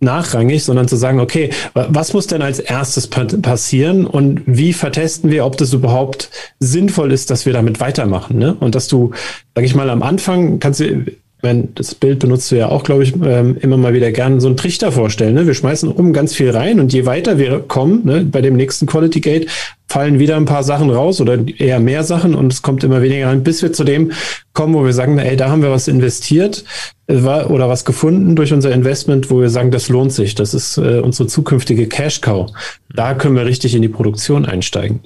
nachrangig, 0.00 0.64
sondern 0.64 0.88
zu 0.88 0.96
sagen, 0.96 1.20
okay, 1.20 1.50
was 1.74 2.12
muss 2.12 2.26
denn 2.26 2.42
als 2.42 2.60
erstes 2.60 3.08
passieren 3.08 4.06
und 4.06 4.42
wie 4.46 4.72
vertesten 4.72 5.30
wir, 5.30 5.44
ob 5.44 5.56
das 5.56 5.72
überhaupt 5.72 6.30
sinnvoll 6.60 7.12
ist, 7.12 7.30
dass 7.30 7.46
wir 7.46 7.52
damit 7.52 7.80
weitermachen. 7.80 8.38
Ne? 8.38 8.56
Und 8.58 8.74
dass 8.74 8.88
du, 8.88 9.12
sag 9.54 9.64
ich 9.64 9.74
mal, 9.74 9.90
am 9.90 10.02
Anfang 10.02 10.60
kannst 10.60 10.80
du 10.80 11.06
meine, 11.44 11.68
das 11.76 11.94
Bild 11.94 12.18
benutzt 12.18 12.50
du 12.50 12.56
ja 12.56 12.68
auch, 12.68 12.82
glaube 12.82 13.04
ich, 13.04 13.14
ähm, 13.22 13.56
immer 13.60 13.76
mal 13.76 13.94
wieder 13.94 14.10
gerne 14.10 14.40
so 14.40 14.48
einen 14.48 14.56
Trichter 14.56 14.90
vorstellen. 14.90 15.34
Ne? 15.34 15.46
Wir 15.46 15.54
schmeißen 15.54 15.88
um 15.92 16.12
ganz 16.12 16.34
viel 16.34 16.50
rein 16.50 16.80
und 16.80 16.92
je 16.92 17.06
weiter 17.06 17.38
wir 17.38 17.60
kommen, 17.60 18.04
ne, 18.04 18.24
bei 18.24 18.40
dem 18.40 18.56
nächsten 18.56 18.86
Quality 18.86 19.20
Gate, 19.20 19.46
fallen 19.86 20.18
wieder 20.18 20.36
ein 20.36 20.46
paar 20.46 20.64
Sachen 20.64 20.90
raus 20.90 21.20
oder 21.20 21.38
eher 21.58 21.78
mehr 21.78 22.02
Sachen 22.02 22.34
und 22.34 22.52
es 22.52 22.62
kommt 22.62 22.82
immer 22.82 23.02
weniger 23.02 23.28
rein, 23.28 23.44
bis 23.44 23.62
wir 23.62 23.72
zu 23.72 23.84
dem 23.84 24.10
kommen, 24.52 24.74
wo 24.74 24.84
wir 24.84 24.92
sagen, 24.92 25.18
ey, 25.18 25.36
da 25.36 25.50
haben 25.50 25.62
wir 25.62 25.70
was 25.70 25.86
investiert 25.86 26.64
äh, 27.06 27.14
oder 27.14 27.68
was 27.68 27.84
gefunden 27.84 28.34
durch 28.34 28.52
unser 28.52 28.72
Investment, 28.72 29.30
wo 29.30 29.40
wir 29.40 29.50
sagen, 29.50 29.70
das 29.70 29.88
lohnt 29.88 30.12
sich. 30.12 30.34
Das 30.34 30.54
ist 30.54 30.78
äh, 30.78 30.98
unsere 30.98 31.28
zukünftige 31.28 31.86
Cash 31.86 32.22
Cow. 32.22 32.50
Da 32.92 33.14
können 33.14 33.36
wir 33.36 33.46
richtig 33.46 33.74
in 33.74 33.82
die 33.82 33.88
Produktion 33.88 34.46
einsteigen. 34.46 35.00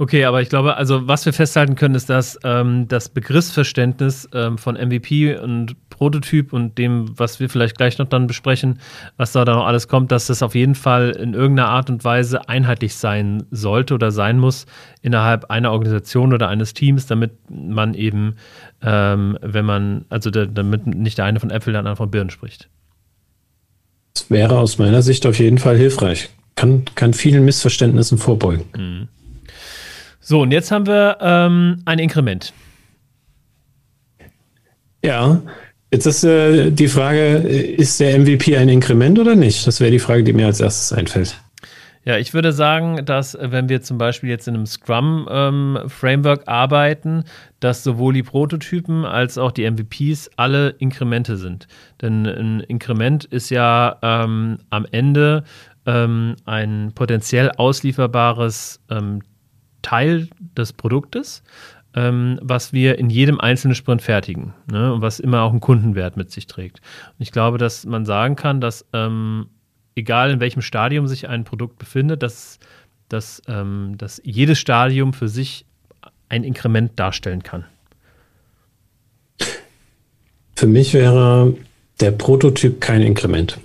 Okay, 0.00 0.24
aber 0.24 0.40
ich 0.40 0.48
glaube, 0.48 0.78
also 0.78 1.08
was 1.08 1.26
wir 1.26 1.34
festhalten 1.34 1.74
können, 1.74 1.94
ist, 1.94 2.08
dass 2.08 2.38
ähm, 2.42 2.88
das 2.88 3.10
Begriffsverständnis 3.10 4.26
ähm, 4.32 4.56
von 4.56 4.74
MVP 4.76 5.36
und 5.36 5.76
Prototyp 5.90 6.54
und 6.54 6.78
dem, 6.78 7.18
was 7.18 7.38
wir 7.38 7.50
vielleicht 7.50 7.76
gleich 7.76 7.98
noch 7.98 8.08
dann 8.08 8.26
besprechen, 8.26 8.80
was 9.18 9.32
da 9.32 9.44
dann 9.44 9.56
noch 9.56 9.66
alles 9.66 9.88
kommt, 9.88 10.10
dass 10.10 10.28
das 10.28 10.42
auf 10.42 10.54
jeden 10.54 10.74
Fall 10.74 11.10
in 11.10 11.34
irgendeiner 11.34 11.68
Art 11.68 11.90
und 11.90 12.02
Weise 12.02 12.48
einheitlich 12.48 12.94
sein 12.94 13.42
sollte 13.50 13.92
oder 13.92 14.10
sein 14.10 14.38
muss 14.38 14.64
innerhalb 15.02 15.50
einer 15.50 15.70
Organisation 15.70 16.32
oder 16.32 16.48
eines 16.48 16.72
Teams, 16.72 17.04
damit 17.04 17.32
man 17.50 17.92
eben, 17.92 18.36
ähm, 18.80 19.36
wenn 19.42 19.66
man, 19.66 20.06
also 20.08 20.30
der, 20.30 20.46
damit 20.46 20.86
nicht 20.86 21.18
der 21.18 21.26
eine 21.26 21.40
von 21.40 21.50
Äpfel, 21.50 21.74
der 21.74 21.80
andere 21.80 21.96
von 21.96 22.10
Birnen 22.10 22.30
spricht. 22.30 22.70
Das 24.14 24.30
wäre 24.30 24.60
aus 24.60 24.78
meiner 24.78 25.02
Sicht 25.02 25.26
auf 25.26 25.38
jeden 25.38 25.58
Fall 25.58 25.76
hilfreich. 25.76 26.30
Kann, 26.56 26.86
kann 26.94 27.12
vielen 27.12 27.44
Missverständnissen 27.44 28.16
vorbeugen. 28.16 28.64
Mhm. 28.74 29.08
So, 30.30 30.42
und 30.42 30.52
jetzt 30.52 30.70
haben 30.70 30.86
wir 30.86 31.18
ähm, 31.20 31.82
ein 31.86 31.98
Inkrement. 31.98 32.52
Ja, 35.04 35.42
jetzt 35.90 36.06
ist 36.06 36.22
äh, 36.22 36.70
die 36.70 36.86
Frage, 36.86 37.38
ist 37.38 37.98
der 37.98 38.16
MVP 38.16 38.56
ein 38.56 38.68
Inkrement 38.68 39.18
oder 39.18 39.34
nicht? 39.34 39.66
Das 39.66 39.80
wäre 39.80 39.90
die 39.90 39.98
Frage, 39.98 40.22
die 40.22 40.32
mir 40.32 40.46
als 40.46 40.60
erstes 40.60 40.96
einfällt. 40.96 41.36
Ja, 42.04 42.16
ich 42.16 42.32
würde 42.32 42.52
sagen, 42.52 43.04
dass 43.04 43.34
äh, 43.34 43.50
wenn 43.50 43.68
wir 43.68 43.82
zum 43.82 43.98
Beispiel 43.98 44.30
jetzt 44.30 44.46
in 44.46 44.54
einem 44.54 44.66
Scrum-Framework 44.66 46.42
ähm, 46.42 46.48
arbeiten, 46.48 47.24
dass 47.58 47.82
sowohl 47.82 48.14
die 48.14 48.22
Prototypen 48.22 49.04
als 49.04 49.36
auch 49.36 49.50
die 49.50 49.68
MVPs 49.68 50.30
alle 50.36 50.76
Inkremente 50.78 51.38
sind. 51.38 51.66
Denn 52.02 52.24
ein 52.26 52.60
Inkrement 52.60 53.24
ist 53.24 53.50
ja 53.50 53.98
ähm, 54.00 54.58
am 54.70 54.86
Ende 54.92 55.42
ähm, 55.86 56.36
ein 56.44 56.92
potenziell 56.94 57.50
auslieferbares 57.50 58.80
ähm, 58.90 59.22
Teil 59.82 60.28
des 60.56 60.72
Produktes, 60.72 61.42
ähm, 61.94 62.38
was 62.42 62.72
wir 62.72 62.98
in 62.98 63.10
jedem 63.10 63.40
einzelnen 63.40 63.74
Sprint 63.74 64.02
fertigen 64.02 64.54
ne? 64.70 64.92
und 64.92 65.02
was 65.02 65.20
immer 65.20 65.42
auch 65.42 65.50
einen 65.50 65.60
Kundenwert 65.60 66.16
mit 66.16 66.30
sich 66.30 66.46
trägt. 66.46 66.80
Und 67.08 67.22
ich 67.22 67.32
glaube, 67.32 67.58
dass 67.58 67.84
man 67.84 68.04
sagen 68.04 68.36
kann, 68.36 68.60
dass 68.60 68.86
ähm, 68.92 69.46
egal 69.96 70.30
in 70.30 70.40
welchem 70.40 70.62
Stadium 70.62 71.06
sich 71.06 71.28
ein 71.28 71.44
Produkt 71.44 71.78
befindet, 71.78 72.22
dass, 72.22 72.58
dass, 73.08 73.42
ähm, 73.48 73.94
dass 73.98 74.20
jedes 74.24 74.58
Stadium 74.58 75.12
für 75.12 75.28
sich 75.28 75.66
ein 76.28 76.44
Inkrement 76.44 76.98
darstellen 76.98 77.42
kann? 77.42 77.64
Für 80.54 80.66
mich 80.66 80.94
wäre 80.94 81.54
der 82.00 82.12
Prototyp 82.12 82.80
kein 82.80 83.02
Inkrement. 83.02 83.58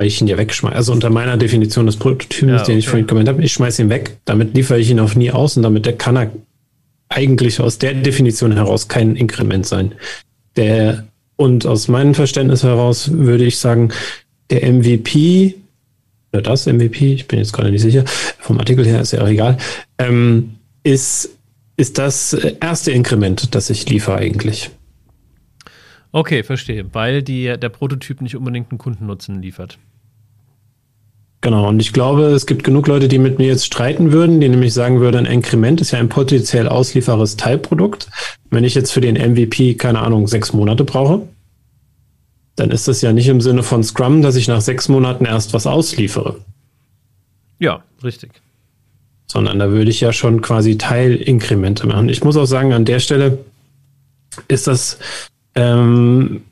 Weil 0.00 0.06
ich 0.06 0.18
ihn 0.18 0.28
ja 0.28 0.38
wegschmeiße. 0.38 0.74
Also 0.74 0.92
unter 0.92 1.10
meiner 1.10 1.36
Definition 1.36 1.84
des 1.84 1.98
Prototyps, 1.98 2.40
ja, 2.40 2.62
den 2.62 2.78
ich 2.78 2.88
vorhin 2.88 3.06
gemeint 3.06 3.28
habe, 3.28 3.44
ich 3.44 3.52
schmeiße 3.52 3.82
ihn 3.82 3.90
weg. 3.90 4.16
Damit 4.24 4.54
liefere 4.54 4.78
ich 4.78 4.90
ihn 4.90 4.98
auch 4.98 5.14
nie 5.14 5.30
aus 5.30 5.58
und 5.58 5.62
damit 5.62 5.98
kann 5.98 6.16
er 6.16 6.30
eigentlich 7.10 7.60
aus 7.60 7.76
der 7.76 7.92
Definition 7.92 8.52
heraus 8.52 8.88
kein 8.88 9.14
Inkrement 9.14 9.66
sein. 9.66 9.94
Der, 10.56 11.06
und 11.36 11.66
aus 11.66 11.88
meinem 11.88 12.14
Verständnis 12.14 12.62
heraus 12.62 13.12
würde 13.12 13.44
ich 13.44 13.58
sagen, 13.58 13.92
der 14.48 14.72
MVP, 14.72 15.56
oder 16.32 16.40
das 16.40 16.64
MVP, 16.64 17.12
ich 17.12 17.28
bin 17.28 17.38
jetzt 17.38 17.52
gerade 17.52 17.70
nicht 17.70 17.82
sicher, 17.82 18.04
vom 18.38 18.58
Artikel 18.58 18.86
her 18.86 19.02
ist 19.02 19.12
ja 19.12 19.20
auch 19.20 19.28
egal, 19.28 19.58
ähm, 19.98 20.54
ist, 20.82 21.36
ist 21.76 21.98
das 21.98 22.32
erste 22.32 22.90
Inkrement, 22.90 23.54
das 23.54 23.68
ich 23.68 23.86
liefere 23.90 24.16
eigentlich. 24.16 24.70
Okay, 26.10 26.42
verstehe, 26.42 26.86
weil 26.94 27.22
die, 27.22 27.54
der 27.58 27.68
Prototyp 27.68 28.22
nicht 28.22 28.34
unbedingt 28.34 28.70
einen 28.70 28.78
Kundennutzen 28.78 29.42
liefert. 29.42 29.78
Genau, 31.42 31.68
und 31.68 31.80
ich 31.80 31.94
glaube, 31.94 32.24
es 32.24 32.44
gibt 32.44 32.64
genug 32.64 32.86
Leute, 32.86 33.08
die 33.08 33.18
mit 33.18 33.38
mir 33.38 33.46
jetzt 33.46 33.64
streiten 33.64 34.12
würden, 34.12 34.40
die 34.40 34.48
nämlich 34.48 34.74
sagen 34.74 35.00
würden, 35.00 35.26
ein 35.26 35.32
Inkrement 35.32 35.80
ist 35.80 35.90
ja 35.90 35.98
ein 35.98 36.10
potenziell 36.10 36.68
auslieferes 36.68 37.36
Teilprodukt. 37.36 38.08
Wenn 38.50 38.64
ich 38.64 38.74
jetzt 38.74 38.92
für 38.92 39.00
den 39.00 39.16
MVP, 39.16 39.74
keine 39.74 40.00
Ahnung, 40.00 40.26
sechs 40.26 40.52
Monate 40.52 40.84
brauche, 40.84 41.22
dann 42.56 42.70
ist 42.70 42.88
das 42.88 43.00
ja 43.00 43.14
nicht 43.14 43.28
im 43.28 43.40
Sinne 43.40 43.62
von 43.62 43.82
Scrum, 43.82 44.20
dass 44.20 44.36
ich 44.36 44.48
nach 44.48 44.60
sechs 44.60 44.90
Monaten 44.90 45.24
erst 45.24 45.54
was 45.54 45.66
ausliefere. 45.66 46.36
Ja, 47.58 47.82
richtig. 48.04 48.32
Sondern 49.26 49.58
da 49.58 49.70
würde 49.70 49.90
ich 49.90 50.00
ja 50.02 50.12
schon 50.12 50.42
quasi 50.42 50.76
Teilinkremente 50.76 51.86
machen. 51.86 52.10
Ich 52.10 52.22
muss 52.22 52.36
auch 52.36 52.46
sagen, 52.46 52.74
an 52.74 52.84
der 52.84 52.98
Stelle 52.98 53.38
ist 54.48 54.66
das 54.66 54.98
ähm, 55.54 56.42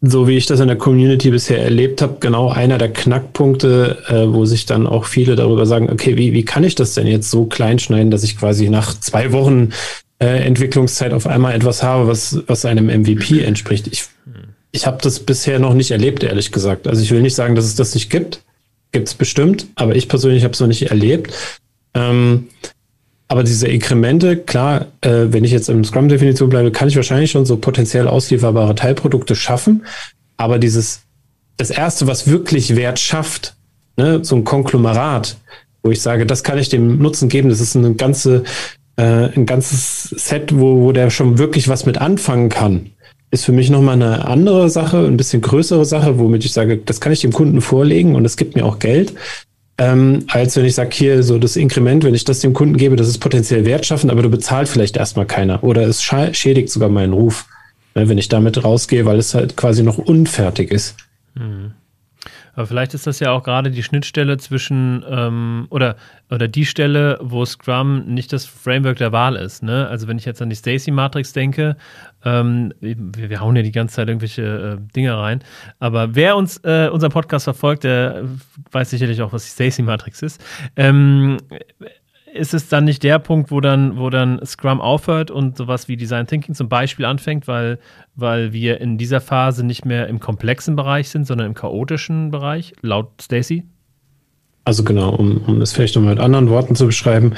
so 0.00 0.28
wie 0.28 0.36
ich 0.36 0.46
das 0.46 0.60
in 0.60 0.68
der 0.68 0.78
Community 0.78 1.30
bisher 1.30 1.62
erlebt 1.62 2.02
habe, 2.02 2.18
genau 2.20 2.50
einer 2.50 2.78
der 2.78 2.92
Knackpunkte, 2.92 3.98
äh, 4.08 4.32
wo 4.32 4.44
sich 4.44 4.64
dann 4.64 4.86
auch 4.86 5.04
viele 5.04 5.34
darüber 5.34 5.66
sagen, 5.66 5.90
okay, 5.90 6.16
wie, 6.16 6.32
wie 6.32 6.44
kann 6.44 6.62
ich 6.62 6.76
das 6.76 6.94
denn 6.94 7.06
jetzt 7.06 7.30
so 7.30 7.46
klein 7.46 7.78
schneiden, 7.78 8.10
dass 8.10 8.22
ich 8.22 8.38
quasi 8.38 8.68
nach 8.68 8.98
zwei 9.00 9.32
Wochen 9.32 9.70
äh, 10.20 10.46
Entwicklungszeit 10.46 11.12
auf 11.12 11.26
einmal 11.26 11.54
etwas 11.54 11.82
habe, 11.82 12.06
was, 12.06 12.38
was 12.46 12.64
einem 12.64 12.86
MVP 12.86 13.42
entspricht. 13.42 13.88
Ich, 13.88 14.04
ich 14.70 14.86
habe 14.86 14.98
das 15.02 15.20
bisher 15.20 15.58
noch 15.58 15.74
nicht 15.74 15.90
erlebt, 15.90 16.22
ehrlich 16.22 16.52
gesagt. 16.52 16.86
Also 16.86 17.02
ich 17.02 17.10
will 17.10 17.22
nicht 17.22 17.34
sagen, 17.34 17.56
dass 17.56 17.64
es 17.64 17.74
das 17.74 17.94
nicht 17.94 18.08
gibt. 18.08 18.44
Gibt 18.92 19.08
es 19.08 19.14
bestimmt, 19.14 19.66
aber 19.74 19.96
ich 19.96 20.08
persönlich 20.08 20.44
habe 20.44 20.54
es 20.54 20.60
noch 20.60 20.68
nicht 20.68 20.90
erlebt. 20.90 21.32
Ähm, 21.94 22.48
aber 23.28 23.44
diese 23.44 23.68
Inkremente, 23.68 24.38
klar, 24.38 24.86
äh, 25.02 25.26
wenn 25.28 25.44
ich 25.44 25.52
jetzt 25.52 25.68
im 25.68 25.84
Scrum-Definition 25.84 26.48
bleibe, 26.48 26.72
kann 26.72 26.88
ich 26.88 26.96
wahrscheinlich 26.96 27.30
schon 27.30 27.44
so 27.44 27.58
potenziell 27.58 28.08
auslieferbare 28.08 28.74
Teilprodukte 28.74 29.36
schaffen. 29.36 29.84
Aber 30.38 30.58
dieses, 30.58 31.02
das 31.58 31.70
erste, 31.70 32.06
was 32.06 32.26
wirklich 32.26 32.74
Wert 32.74 32.98
schafft, 32.98 33.54
ne, 33.98 34.24
so 34.24 34.34
ein 34.34 34.44
Konglomerat, 34.44 35.36
wo 35.82 35.90
ich 35.90 36.00
sage, 36.00 36.24
das 36.24 36.42
kann 36.42 36.58
ich 36.58 36.70
dem 36.70 36.98
Nutzen 36.98 37.28
geben, 37.28 37.50
das 37.50 37.60
ist 37.60 37.76
eine 37.76 37.94
ganze, 37.94 38.44
äh, 38.96 39.02
ein 39.02 39.44
ganzes 39.44 40.04
Set, 40.04 40.58
wo, 40.58 40.80
wo 40.80 40.92
der 40.92 41.10
schon 41.10 41.36
wirklich 41.36 41.68
was 41.68 41.84
mit 41.84 41.98
anfangen 41.98 42.48
kann, 42.48 42.90
ist 43.30 43.44
für 43.44 43.52
mich 43.52 43.68
nochmal 43.68 43.96
eine 43.96 44.26
andere 44.26 44.70
Sache, 44.70 45.04
ein 45.04 45.18
bisschen 45.18 45.42
größere 45.42 45.84
Sache, 45.84 46.18
womit 46.18 46.46
ich 46.46 46.54
sage, 46.54 46.78
das 46.78 47.00
kann 47.00 47.12
ich 47.12 47.20
dem 47.20 47.32
Kunden 47.32 47.60
vorlegen 47.60 48.14
und 48.14 48.24
es 48.24 48.38
gibt 48.38 48.56
mir 48.56 48.64
auch 48.64 48.78
Geld 48.78 49.12
ähm, 49.78 50.24
als 50.28 50.56
wenn 50.56 50.64
ich 50.64 50.74
sage, 50.74 50.90
hier 50.92 51.22
so 51.22 51.38
das 51.38 51.56
Inkrement, 51.56 52.04
wenn 52.04 52.14
ich 52.14 52.24
das 52.24 52.40
dem 52.40 52.52
Kunden 52.52 52.76
gebe, 52.76 52.96
das 52.96 53.08
ist 53.08 53.18
potenziell 53.18 53.64
wertschaffend, 53.64 54.10
aber 54.10 54.22
du 54.22 54.28
bezahlt 54.28 54.68
vielleicht 54.68 54.96
erstmal 54.96 55.26
keiner 55.26 55.62
oder 55.62 55.82
es 55.82 56.02
schädigt 56.02 56.70
sogar 56.70 56.88
meinen 56.88 57.12
Ruf, 57.12 57.46
ne, 57.94 58.08
wenn 58.08 58.18
ich 58.18 58.28
damit 58.28 58.64
rausgehe, 58.64 59.06
weil 59.06 59.18
es 59.18 59.34
halt 59.34 59.56
quasi 59.56 59.84
noch 59.84 59.98
unfertig 59.98 60.72
ist. 60.72 60.96
Mhm. 61.34 61.72
Aber 62.58 62.66
vielleicht 62.66 62.92
ist 62.92 63.06
das 63.06 63.20
ja 63.20 63.30
auch 63.30 63.44
gerade 63.44 63.70
die 63.70 63.84
Schnittstelle 63.84 64.36
zwischen 64.36 65.04
ähm, 65.08 65.68
oder, 65.70 65.94
oder 66.28 66.48
die 66.48 66.66
Stelle, 66.66 67.16
wo 67.22 67.44
Scrum 67.44 68.06
nicht 68.06 68.32
das 68.32 68.46
Framework 68.46 68.96
der 68.98 69.12
Wahl 69.12 69.36
ist. 69.36 69.62
Ne? 69.62 69.86
Also 69.86 70.08
wenn 70.08 70.18
ich 70.18 70.24
jetzt 70.24 70.42
an 70.42 70.50
die 70.50 70.56
Stacy-Matrix 70.56 71.32
denke, 71.32 71.76
ähm, 72.24 72.74
wir, 72.80 73.30
wir, 73.30 73.38
hauen 73.38 73.54
ja 73.54 73.62
die 73.62 73.70
ganze 73.70 73.94
Zeit 73.94 74.08
irgendwelche 74.08 74.42
äh, 74.76 74.92
Dinge 74.92 75.16
rein. 75.16 75.38
Aber 75.78 76.16
wer 76.16 76.34
uns 76.34 76.56
äh, 76.64 76.88
unseren 76.92 77.12
Podcast 77.12 77.44
verfolgt, 77.44 77.84
der 77.84 78.24
weiß 78.72 78.90
sicherlich 78.90 79.22
auch, 79.22 79.32
was 79.32 79.44
die 79.44 79.50
Stacy-Matrix 79.50 80.22
ist. 80.22 80.44
Ähm, 80.74 81.36
ist 82.38 82.54
es 82.54 82.68
dann 82.68 82.84
nicht 82.84 83.02
der 83.02 83.18
Punkt, 83.18 83.50
wo 83.50 83.60
dann, 83.60 83.98
wo 83.98 84.08
dann 84.10 84.40
Scrum 84.44 84.80
aufhört 84.80 85.30
und 85.30 85.56
sowas 85.56 85.88
wie 85.88 85.96
Design 85.96 86.26
Thinking 86.26 86.54
zum 86.54 86.68
Beispiel 86.68 87.04
anfängt, 87.04 87.46
weil, 87.48 87.78
weil 88.14 88.52
wir 88.52 88.80
in 88.80 88.96
dieser 88.96 89.20
Phase 89.20 89.64
nicht 89.64 89.84
mehr 89.84 90.06
im 90.06 90.20
komplexen 90.20 90.76
Bereich 90.76 91.10
sind, 91.10 91.26
sondern 91.26 91.48
im 91.48 91.54
chaotischen 91.54 92.30
Bereich, 92.30 92.72
laut 92.80 93.10
Stacy? 93.20 93.64
Also 94.64 94.84
genau, 94.84 95.10
um, 95.10 95.38
um 95.46 95.60
das 95.60 95.72
vielleicht 95.72 95.94
nochmal 95.94 96.14
mit 96.14 96.22
anderen 96.22 96.48
Worten 96.48 96.74
zu 96.74 96.86
beschreiben, 96.86 97.34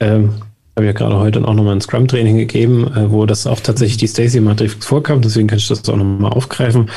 ähm, 0.00 0.34
habe 0.76 0.86
ja 0.86 0.92
gerade 0.92 1.16
heute 1.16 1.46
auch 1.46 1.54
nochmal 1.54 1.76
ein 1.76 1.80
Scrum-Training 1.80 2.38
gegeben, 2.38 2.90
äh, 2.94 3.10
wo 3.10 3.26
das 3.26 3.46
auch 3.46 3.60
tatsächlich 3.60 3.98
die 3.98 4.06
Stacy-Matrix 4.06 4.84
vorkam, 4.84 5.20
deswegen 5.20 5.48
kann 5.48 5.58
ich 5.58 5.68
das 5.68 5.88
auch 5.88 5.96
nochmal 5.96 6.32
aufgreifen. 6.32 6.90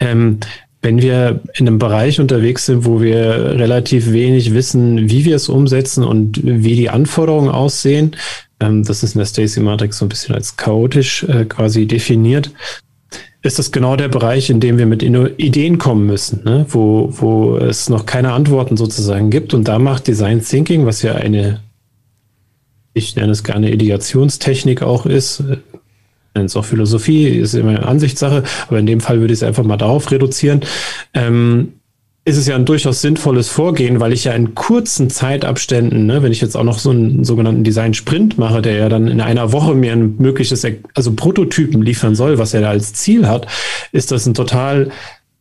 Ähm, 0.00 0.40
wenn 0.82 1.00
wir 1.00 1.40
in 1.54 1.68
einem 1.68 1.78
Bereich 1.78 2.20
unterwegs 2.20 2.66
sind, 2.66 2.84
wo 2.84 3.00
wir 3.00 3.54
relativ 3.58 4.10
wenig 4.10 4.52
wissen, 4.52 5.08
wie 5.08 5.24
wir 5.24 5.36
es 5.36 5.48
umsetzen 5.48 6.02
und 6.02 6.40
wie 6.42 6.74
die 6.74 6.90
Anforderungen 6.90 7.50
aussehen, 7.50 8.16
ähm, 8.60 8.84
das 8.84 9.04
ist 9.04 9.14
in 9.14 9.20
der 9.20 9.26
Stacy 9.26 9.60
Matrix 9.60 9.98
so 9.98 10.04
ein 10.04 10.08
bisschen 10.08 10.34
als 10.34 10.56
chaotisch 10.56 11.22
äh, 11.24 11.44
quasi 11.44 11.86
definiert, 11.86 12.50
ist 13.42 13.58
das 13.58 13.72
genau 13.72 13.96
der 13.96 14.08
Bereich, 14.08 14.50
in 14.50 14.60
dem 14.60 14.78
wir 14.78 14.86
mit 14.86 15.02
Ideen 15.02 15.78
kommen 15.78 16.06
müssen, 16.06 16.44
ne? 16.44 16.66
wo, 16.68 17.08
wo 17.10 17.56
es 17.56 17.88
noch 17.88 18.06
keine 18.06 18.32
Antworten 18.32 18.76
sozusagen 18.76 19.30
gibt. 19.30 19.52
Und 19.52 19.66
da 19.66 19.78
macht 19.80 20.06
Design 20.06 20.42
Thinking, 20.42 20.86
was 20.86 21.02
ja 21.02 21.14
eine, 21.14 21.60
ich 22.94 23.16
nenne 23.16 23.32
es 23.32 23.42
gerne 23.42 23.72
Ideationstechnik 23.72 24.82
auch 24.82 25.06
ist, 25.06 25.42
nenne 26.34 26.46
es 26.46 26.56
auch 26.56 26.64
Philosophie, 26.64 27.28
ist 27.28 27.54
immer 27.54 27.70
eine 27.70 27.86
Ansichtssache, 27.86 28.42
aber 28.68 28.78
in 28.78 28.86
dem 28.86 29.00
Fall 29.00 29.20
würde 29.20 29.32
ich 29.32 29.40
es 29.40 29.42
einfach 29.42 29.64
mal 29.64 29.76
darauf 29.76 30.10
reduzieren. 30.10 30.60
Ähm, 31.14 31.74
ist 32.24 32.36
es 32.36 32.46
ja 32.46 32.54
ein 32.54 32.64
durchaus 32.64 33.00
sinnvolles 33.00 33.48
Vorgehen, 33.48 33.98
weil 33.98 34.12
ich 34.12 34.24
ja 34.24 34.32
in 34.32 34.54
kurzen 34.54 35.10
Zeitabständen, 35.10 36.06
ne, 36.06 36.22
wenn 36.22 36.30
ich 36.30 36.40
jetzt 36.40 36.56
auch 36.56 36.62
noch 36.62 36.78
so 36.78 36.90
einen 36.90 37.24
sogenannten 37.24 37.64
Design-Sprint 37.64 38.38
mache, 38.38 38.62
der 38.62 38.74
ja 38.74 38.88
dann 38.88 39.08
in 39.08 39.20
einer 39.20 39.52
Woche 39.52 39.74
mir 39.74 39.92
ein 39.92 40.16
mögliches, 40.18 40.64
also 40.94 41.12
Prototypen 41.14 41.82
liefern 41.82 42.14
soll, 42.14 42.38
was 42.38 42.54
er 42.54 42.60
da 42.60 42.70
als 42.70 42.92
Ziel 42.94 43.26
hat, 43.26 43.48
ist 43.90 44.12
das 44.12 44.26
ein 44.26 44.34
total 44.34 44.92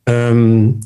ähm, 0.07 0.79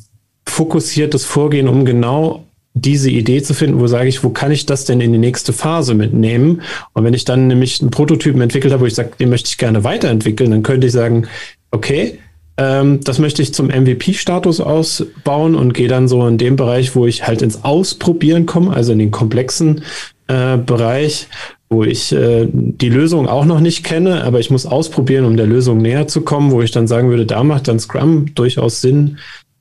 fokussiertes 0.46 1.24
Vorgehen, 1.24 1.70
um 1.70 1.86
genau 1.86 2.46
diese 2.76 3.10
Idee 3.10 3.42
zu 3.42 3.54
finden, 3.54 3.80
wo 3.80 3.88
sage 3.88 4.10
ich, 4.10 4.24
wo 4.24 4.30
kann 4.30 4.52
ich 4.52 4.66
das 4.66 4.84
denn 4.84 5.00
in 5.00 5.14
die 5.14 5.18
nächste 5.18 5.54
Phase 5.54 5.96
mitnehmen? 5.96 6.62
Und 6.94 7.06
wenn 7.06 7.14
ich 7.14 7.24
dann 7.24 7.48
nämlich 7.48 7.82
einen 7.82 7.90
Prototypen 7.90 8.42
entwickelt 8.42 8.74
habe, 8.74 8.84
wo 8.84 8.86
ich 8.86 8.94
sage, 8.94 9.12
den 9.18 9.30
möchte 9.30 9.50
ich 9.50 9.58
gerne 9.58 9.84
weiterentwickeln, 9.86 10.52
dann 10.52 10.62
könnte 10.62 10.88
ich 10.88 10.94
sagen, 10.94 11.26
okay, 11.72 12.20
ähm, 12.58 13.00
das 13.02 13.18
möchte 13.18 13.42
ich 13.42 13.54
zum 13.54 13.68
MVP-Status 13.68 14.60
ausbauen 14.60 15.56
und 15.56 15.74
gehe 15.74 15.88
dann 15.88 16.10
so 16.10 16.28
in 16.28 16.38
dem 16.38 16.58
Bereich, 16.58 16.96
wo 16.96 17.06
ich 17.06 17.26
halt 17.26 17.42
ins 17.42 17.64
Ausprobieren 17.64 18.46
komme, 18.46 18.74
also 18.74 18.92
in 18.92 19.00
den 19.00 19.12
komplexen 19.12 19.84
äh, 20.28 20.58
Bereich, 20.58 21.28
wo 21.70 21.86
ich 21.86 22.12
äh, 22.12 22.48
die 22.52 22.90
Lösung 22.90 23.28
auch 23.28 23.46
noch 23.46 23.62
nicht 23.62 23.86
kenne, 23.86 24.24
aber 24.26 24.42
ich 24.42 24.52
muss 24.52 24.66
ausprobieren, 24.66 25.26
um 25.26 25.38
der 25.38 25.48
Lösung 25.48 25.78
näher 25.78 26.08
zu 26.08 26.22
kommen, 26.22 26.52
wo 26.52 26.62
ich 26.62 26.72
dann 26.72 26.88
sagen 26.88 27.10
würde, 27.10 27.26
da 27.26 27.42
macht 27.44 27.70
dann 27.70 27.80
Scrum 27.80 28.34
durchaus 28.36 28.82
Sinn, 28.82 29.18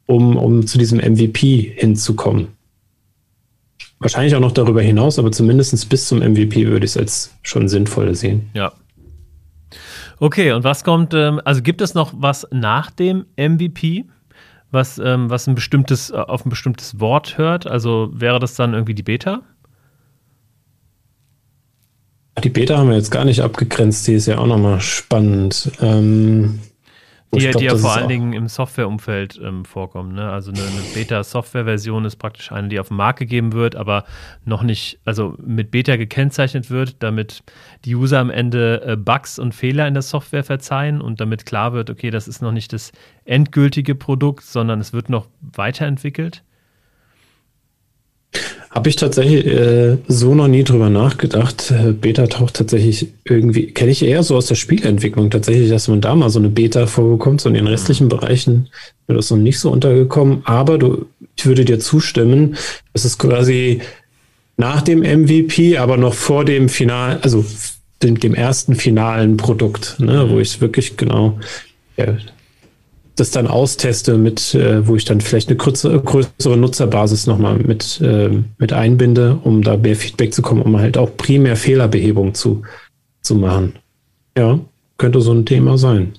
um, 0.06 0.36
um 0.36 0.66
zu 0.66 0.78
diesem 0.78 0.98
MVP 0.98 1.74
hinzukommen. 1.76 2.48
Wahrscheinlich 4.04 4.36
auch 4.36 4.40
noch 4.40 4.52
darüber 4.52 4.82
hinaus, 4.82 5.18
aber 5.18 5.32
zumindest 5.32 5.88
bis 5.88 6.08
zum 6.08 6.18
MVP 6.18 6.66
würde 6.66 6.84
ich 6.84 6.90
es 6.90 6.96
als 6.98 7.34
schon 7.40 7.68
sinnvoll 7.68 8.14
sehen. 8.14 8.50
Ja. 8.52 8.74
Okay, 10.18 10.52
und 10.52 10.62
was 10.62 10.84
kommt, 10.84 11.14
ähm, 11.14 11.40
also 11.46 11.62
gibt 11.62 11.80
es 11.80 11.94
noch 11.94 12.12
was 12.14 12.46
nach 12.50 12.90
dem 12.90 13.24
MVP, 13.38 14.04
was, 14.70 14.98
ähm, 14.98 15.30
was 15.30 15.46
ein 15.46 15.54
bestimmtes, 15.54 16.10
äh, 16.10 16.16
auf 16.16 16.44
ein 16.44 16.50
bestimmtes 16.50 17.00
Wort 17.00 17.38
hört? 17.38 17.66
Also 17.66 18.10
wäre 18.12 18.38
das 18.38 18.56
dann 18.56 18.74
irgendwie 18.74 18.94
die 18.94 19.02
Beta? 19.02 19.40
Die 22.42 22.50
Beta 22.50 22.76
haben 22.76 22.90
wir 22.90 22.96
jetzt 22.96 23.10
gar 23.10 23.24
nicht 23.24 23.40
abgegrenzt, 23.40 24.06
die 24.06 24.12
ist 24.12 24.26
ja 24.26 24.36
auch 24.36 24.46
nochmal 24.46 24.82
spannend. 24.82 25.72
Ähm, 25.80 26.58
die, 27.38 27.48
glaub, 27.48 27.60
die 27.60 27.64
ja 27.66 27.76
vor 27.76 27.94
allen 27.94 28.08
Dingen 28.08 28.32
im 28.32 28.48
Softwareumfeld 28.48 29.40
ähm, 29.42 29.64
vorkommen. 29.64 30.14
Ne? 30.14 30.30
Also 30.30 30.50
eine, 30.50 30.60
eine 30.60 30.80
Beta-Software-Version 30.94 32.04
ist 32.04 32.16
praktisch 32.16 32.52
eine, 32.52 32.68
die 32.68 32.80
auf 32.80 32.88
den 32.88 32.96
Markt 32.96 33.18
gegeben 33.18 33.52
wird, 33.52 33.76
aber 33.76 34.04
noch 34.44 34.62
nicht, 34.62 34.98
also 35.04 35.34
mit 35.44 35.70
Beta 35.70 35.96
gekennzeichnet 35.96 36.70
wird, 36.70 36.96
damit 37.02 37.42
die 37.84 37.94
User 37.94 38.18
am 38.18 38.30
Ende 38.30 38.82
äh, 38.86 38.96
Bugs 38.96 39.38
und 39.38 39.54
Fehler 39.54 39.86
in 39.86 39.94
der 39.94 40.02
Software 40.02 40.44
verzeihen 40.44 41.00
und 41.00 41.20
damit 41.20 41.46
klar 41.46 41.72
wird, 41.72 41.90
okay, 41.90 42.10
das 42.10 42.28
ist 42.28 42.42
noch 42.42 42.52
nicht 42.52 42.72
das 42.72 42.92
endgültige 43.24 43.94
Produkt, 43.94 44.44
sondern 44.44 44.80
es 44.80 44.92
wird 44.92 45.08
noch 45.08 45.28
weiterentwickelt. 45.40 46.42
Habe 48.70 48.88
ich 48.88 48.96
tatsächlich 48.96 49.46
äh, 49.46 49.98
so 50.08 50.34
noch 50.34 50.48
nie 50.48 50.64
drüber 50.64 50.90
nachgedacht. 50.90 51.70
Äh, 51.70 51.92
Beta 51.92 52.26
taucht 52.26 52.54
tatsächlich 52.54 53.08
irgendwie, 53.24 53.68
kenne 53.68 53.92
ich 53.92 54.02
eher 54.02 54.24
so 54.24 54.36
aus 54.36 54.46
der 54.46 54.56
Spielentwicklung 54.56 55.30
tatsächlich, 55.30 55.70
dass 55.70 55.86
man 55.86 56.00
da 56.00 56.14
mal 56.16 56.28
so 56.28 56.40
eine 56.40 56.48
Beta 56.48 56.86
vorbekommt, 56.86 57.40
so 57.40 57.48
in 57.48 57.54
den 57.54 57.68
restlichen 57.68 58.08
Bereichen 58.08 58.68
wird 59.06 59.18
das 59.18 59.30
noch 59.30 59.38
nicht 59.38 59.60
so 59.60 59.70
untergekommen. 59.70 60.42
Aber 60.44 60.78
du, 60.78 61.06
ich 61.36 61.46
würde 61.46 61.64
dir 61.64 61.78
zustimmen, 61.78 62.56
es 62.92 63.04
ist 63.04 63.18
quasi 63.18 63.80
nach 64.56 64.82
dem 64.82 65.00
MVP, 65.00 65.78
aber 65.78 65.96
noch 65.96 66.14
vor 66.14 66.44
dem 66.44 66.68
Final, 66.68 67.20
also 67.22 67.44
dem, 68.02 68.18
dem 68.18 68.34
ersten 68.34 68.74
finalen 68.74 69.36
Produkt, 69.36 69.96
ne, 70.00 70.28
wo 70.28 70.40
ich 70.40 70.60
wirklich 70.60 70.96
genau 70.96 71.38
ja, 71.96 72.16
das 73.16 73.30
dann 73.30 73.46
austeste 73.46 74.18
mit, 74.18 74.54
äh, 74.54 74.86
wo 74.86 74.96
ich 74.96 75.04
dann 75.04 75.20
vielleicht 75.20 75.48
eine 75.48 75.56
größere, 75.56 76.00
größere 76.00 76.56
Nutzerbasis 76.56 77.26
nochmal 77.26 77.58
mit, 77.58 78.00
äh, 78.00 78.42
mit 78.58 78.72
einbinde, 78.72 79.38
um 79.42 79.62
da 79.62 79.76
mehr 79.76 79.96
Feedback 79.96 80.34
zu 80.34 80.42
kommen, 80.42 80.62
um 80.62 80.76
halt 80.78 80.98
auch 80.98 81.16
primär 81.16 81.56
Fehlerbehebung 81.56 82.34
zu, 82.34 82.62
zu 83.20 83.36
machen. 83.36 83.74
Ja, 84.36 84.58
könnte 84.98 85.20
so 85.20 85.32
ein 85.32 85.46
Thema 85.46 85.78
sein. 85.78 86.14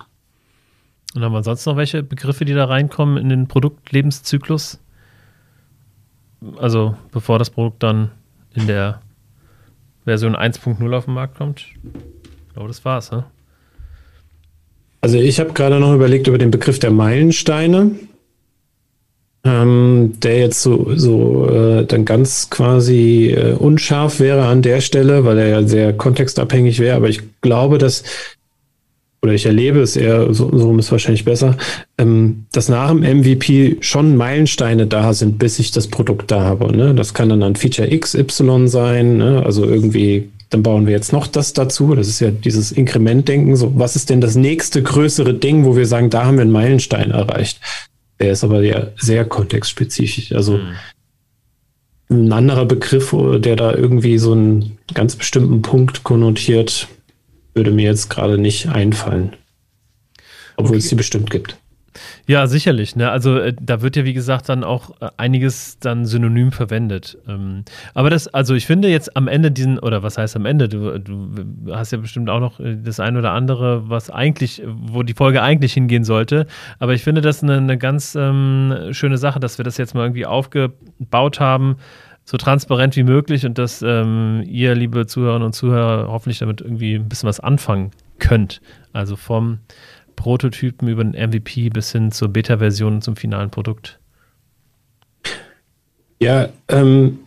Und 1.16 1.24
haben 1.24 1.34
wir 1.34 1.44
sonst 1.44 1.66
noch 1.66 1.78
welche 1.78 2.04
Begriffe, 2.04 2.46
die 2.46 2.54
da 2.54 2.66
reinkommen 2.66 3.18
in 3.18 3.30
den 3.30 3.48
Produktlebenszyklus? 3.48 4.80
Also 6.58 6.96
bevor 7.12 7.40
das 7.40 7.50
Produkt 7.50 7.84
dann 7.84 8.12
in 8.54 8.68
der 8.68 9.02
Version 10.06 10.36
1.0 10.36 10.94
auf 10.96 11.06
den 11.06 11.14
Markt 11.14 11.38
kommt? 11.38 11.62
Ich 11.62 12.54
glaube, 12.54 12.68
das 12.68 12.86
war's, 12.86 13.12
ne? 13.12 13.26
Also 15.06 15.20
ich 15.20 15.39
habe 15.39 15.54
gerade 15.54 15.80
noch 15.80 15.94
überlegt 15.94 16.26
über 16.26 16.39
den 16.39 16.50
Begriff 16.50 16.80
der 16.80 16.89
Meilensteine, 16.89 17.91
ähm, 19.44 20.13
der 20.24 20.39
jetzt 20.39 20.63
so, 20.63 20.94
so 20.96 21.48
äh, 21.48 21.86
dann 21.86 22.06
ganz 22.06 22.50
quasi 22.50 23.28
äh, 23.28 23.54
unscharf 23.54 24.20
wäre 24.20 24.48
an 24.48 24.63
der 24.63 24.82
Stelle, 24.82 25.24
weil 25.24 25.38
er 25.38 25.48
ja 25.48 25.68
sehr 25.68 25.94
kontextabhängig 25.94 26.80
wäre. 26.80 26.96
Aber 26.96 27.08
ich 27.08 27.22
glaube, 27.41 27.78
dass, 27.78 28.02
oder 29.22 29.34
ich 29.34 29.46
erlebe 29.46 29.80
es 29.82 29.96
eher, 29.96 30.34
so, 30.34 30.50
so 30.58 30.76
ist 30.76 30.86
es 30.86 30.91
wahrscheinlich 30.91 31.24
besser, 31.24 31.56
ähm, 32.00 32.48
dass 32.52 32.68
nach 32.68 32.89
dem 32.89 33.02
MVP 33.02 33.78
schon 33.82 34.18
Meilensteine 34.18 34.88
da 34.88 35.13
sind, 35.13 35.38
bis 35.38 35.60
ich 35.60 35.70
das 35.70 35.88
Produkt 35.88 36.32
da 36.32 36.41
habe. 36.41 36.76
Ne? 36.76 36.96
Das 36.96 37.13
kann 37.13 37.30
dann 37.30 37.44
ein 37.44 37.56
Feature 37.56 37.94
X, 37.94 38.15
Y 38.15 38.68
sein, 38.68 39.18
ne? 39.18 39.44
also 39.46 39.65
irgendwie 39.65 40.30
dann 40.56 40.63
bauen 40.63 40.88
wir 40.88 40.94
jetzt 40.94 41.12
noch 41.12 41.28
das 41.28 41.52
dazu. 41.52 41.96
Das 41.96 42.08
ist 42.08 42.22
ja 42.22 42.32
dieses 42.32 42.72
Inkrementdenken. 42.72 43.58
So, 43.58 43.78
was 43.78 43.98
ist 43.98 44.10
denn 44.10 44.22
das 44.22 44.36
nächste 44.36 44.82
größere 44.82 45.34
Ding, 45.34 45.65
wo 45.65 45.76
wir 45.76 45.86
sagen, 45.86 46.10
da 46.10 46.26
haben 46.26 46.38
wir 46.38 46.44
einen 46.44 46.52
Meilenstein 46.52 47.12
erreicht? 47.12 47.60
Der 48.22 48.32
ist 48.32 48.46
aber 48.46 48.62
ja 48.62 48.88
sehr 48.96 49.26
kontextspezifisch. 49.26 50.32
Also 50.32 50.60
mhm. 50.60 50.76
ein 52.10 52.32
anderer 52.32 52.63
Begriff, 52.63 53.13
der 53.39 53.58
da 53.58 53.74
irgendwie 53.74 54.18
so 54.18 54.32
einen 54.32 54.78
ganz 54.94 55.18
bestimmten 55.18 55.62
Punkt 55.62 56.06
konnotiert, 56.06 56.88
würde 57.54 57.72
mir 57.72 57.84
jetzt 57.84 58.10
gerade 58.10 58.38
nicht 58.38 58.70
einfallen. 58.70 59.36
Obwohl 60.56 60.78
okay. 60.78 60.78
es 60.78 60.89
sie 60.89 60.96
bestimmt 60.96 61.32
gibt. 61.32 61.58
Ja, 62.28 62.48
sicherlich. 62.48 62.96
Ne? 62.96 63.10
Also 63.10 63.38
äh, 63.38 63.54
da 63.60 63.82
wird 63.82 63.96
ja, 63.96 64.06
wie 64.06 64.14
gesagt, 64.14 64.50
dann 64.50 64.64
auch 64.64 65.02
äh, 65.02 65.10
einiges 65.18 65.80
dann 65.80 66.06
synonym 66.06 66.52
verwendet. 66.52 67.18
Ähm, 67.28 67.64
aber 67.94 68.10
das, 68.10 68.28
also 68.28 68.56
ich 68.56 68.66
finde 68.66 68.90
jetzt 68.90 69.16
am 69.16 69.28
Ende 69.28 69.52
diesen, 69.52 69.80
oder 69.80 70.04
was 70.04 70.18
heißt 70.18 70.36
am 70.36 70.46
Ende, 70.46 70.70
du, 70.70 71.00
du 71.00 71.76
hast 71.76 71.92
ja 71.92 71.98
bestimmt 71.98 72.30
auch 72.30 72.40
noch 72.40 72.60
äh, 72.60 72.78
das 72.82 73.00
ein 73.00 73.18
oder 73.18 73.32
andere, 73.32 73.90
was 73.90 74.10
eigentlich, 74.10 74.62
wo 74.66 75.04
die 75.04 75.14
Folge 75.14 75.42
eigentlich 75.42 75.74
hingehen 75.74 76.04
sollte. 76.04 76.48
Aber 76.80 76.94
ich 76.94 77.04
finde 77.04 77.22
das 77.22 77.44
eine, 77.44 77.58
eine 77.58 77.78
ganz 77.78 78.16
ähm, 78.16 78.90
schöne 78.92 79.18
Sache, 79.18 79.40
dass 79.40 79.58
wir 79.58 79.66
das 79.66 79.78
jetzt 79.78 79.96
mal 79.96 80.04
irgendwie 80.04 80.26
aufgebaut 80.26 81.40
haben 81.40 81.78
so 82.26 82.38
transparent 82.38 82.96
wie 82.96 83.04
möglich 83.04 83.46
und 83.46 83.58
dass 83.60 83.84
ähm, 83.84 84.44
ihr, 84.48 84.74
liebe 84.74 85.06
Zuhörerinnen 85.06 85.46
und 85.46 85.54
Zuhörer, 85.54 86.08
hoffentlich 86.10 86.40
damit 86.40 86.60
irgendwie 86.60 86.96
ein 86.96 87.08
bisschen 87.08 87.30
was 87.30 87.40
anfangen 87.40 87.92
könnt. 88.18 88.62
Also 88.94 89.16
vom 89.16 89.60
Prototypen 90.15 90.88
über 90.88 91.04
den 91.04 91.13
MVP 91.13 91.69
bis 91.69 91.91
hin 91.91 92.12
zur 92.12 92.30
Beta-Version 92.30 93.01
zum 93.01 93.15
finalen 93.15 93.49
Produkt? 93.49 93.99
Ja, 96.19 96.49
ähm, 96.69 97.19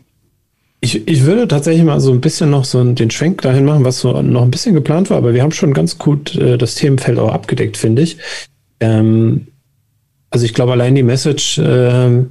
ich, 0.80 1.06
ich 1.08 1.24
würde 1.24 1.48
tatsächlich 1.48 1.84
mal 1.84 2.00
so 2.00 2.12
ein 2.12 2.20
bisschen 2.20 2.50
noch 2.50 2.64
so 2.64 2.82
den 2.84 3.10
Schwenk 3.10 3.42
dahin 3.42 3.64
machen, 3.64 3.84
was 3.84 4.00
so 4.00 4.22
noch 4.22 4.42
ein 4.42 4.50
bisschen 4.50 4.74
geplant 4.74 5.10
war, 5.10 5.18
aber 5.18 5.34
wir 5.34 5.42
haben 5.42 5.52
schon 5.52 5.74
ganz 5.74 5.98
gut 5.98 6.36
äh, 6.36 6.56
das 6.56 6.76
Themenfeld 6.76 7.18
auch 7.18 7.32
abgedeckt, 7.32 7.76
finde 7.76 8.02
ich. 8.02 8.18
Ähm, 8.80 9.48
also 10.30 10.44
ich 10.44 10.54
glaube, 10.54 10.72
allein 10.72 10.94
die 10.94 11.02
Message 11.02 11.58
äh, 11.58 12.24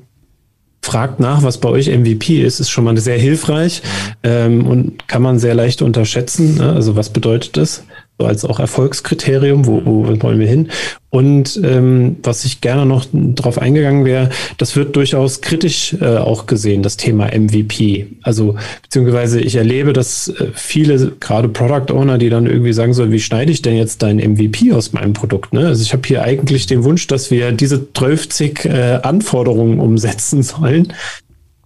fragt 0.82 1.20
nach, 1.20 1.44
was 1.44 1.58
bei 1.58 1.68
euch 1.70 1.88
MVP 1.88 2.42
ist, 2.42 2.62
ist 2.62 2.70
schon 2.70 2.86
mal 2.86 2.98
sehr 2.98 3.18
hilfreich 3.18 3.82
mhm. 3.84 4.14
ähm, 4.24 4.68
und 4.68 5.08
kann 5.08 5.22
man 5.22 5.40
sehr 5.40 5.54
leicht 5.54 5.82
unterschätzen. 5.82 6.56
Ne? 6.56 6.72
Also 6.72 6.96
was 6.96 7.10
bedeutet 7.10 7.58
das? 7.58 7.84
So 8.20 8.26
als 8.26 8.46
auch 8.46 8.60
Erfolgskriterium, 8.60 9.66
wo, 9.66 9.86
wo 9.86 10.22
wollen 10.22 10.40
wir 10.40 10.48
hin? 10.48 10.70
Und 11.10 11.60
ähm, 11.64 12.18
was 12.24 12.46
ich 12.46 12.62
gerne 12.62 12.86
noch 12.86 13.06
drauf 13.14 13.60
eingegangen 13.60 14.06
wäre, 14.06 14.30
das 14.58 14.76
wird 14.76 14.96
durchaus 14.96 15.42
kritisch 15.42 15.96
äh, 16.02 16.18
auch 16.18 16.48
gesehen, 16.48 16.84
das 16.84 16.98
Thema 16.98 17.28
MVP. 17.28 18.08
Also 18.24 18.56
beziehungsweise 18.82 19.40
ich 19.40 19.56
erlebe, 19.56 19.94
dass 19.94 20.30
äh, 20.30 20.48
viele, 20.54 21.14
gerade 21.20 21.48
Product 21.48 21.94
Owner, 21.94 22.18
die 22.18 22.30
dann 22.30 22.46
irgendwie 22.46 22.74
sagen 22.74 22.94
so, 22.94 23.10
wie 23.12 23.20
schneide 23.20 23.52
ich 23.52 23.62
denn 23.62 23.78
jetzt 23.78 24.02
dein 24.02 24.18
MVP 24.18 24.74
aus 24.74 24.94
meinem 24.94 25.14
Produkt? 25.14 25.54
Ne? 25.54 25.68
Also 25.68 25.82
ich 25.82 25.94
habe 25.94 26.06
hier 26.06 26.24
eigentlich 26.24 26.66
den 26.66 26.84
Wunsch, 26.84 27.08
dass 27.08 27.32
wir 27.32 27.52
diese 27.52 27.94
12 27.94 28.66
äh, 28.66 29.00
Anforderungen 29.04 29.80
umsetzen 29.80 30.44
sollen. 30.44 30.94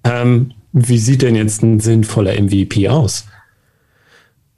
Ähm, 0.04 0.52
wie 0.74 0.98
sieht 0.98 1.22
denn 1.22 1.36
jetzt 1.36 1.64
ein 1.64 1.80
sinnvoller 1.80 2.40
MVP 2.40 2.90
aus? 2.90 3.26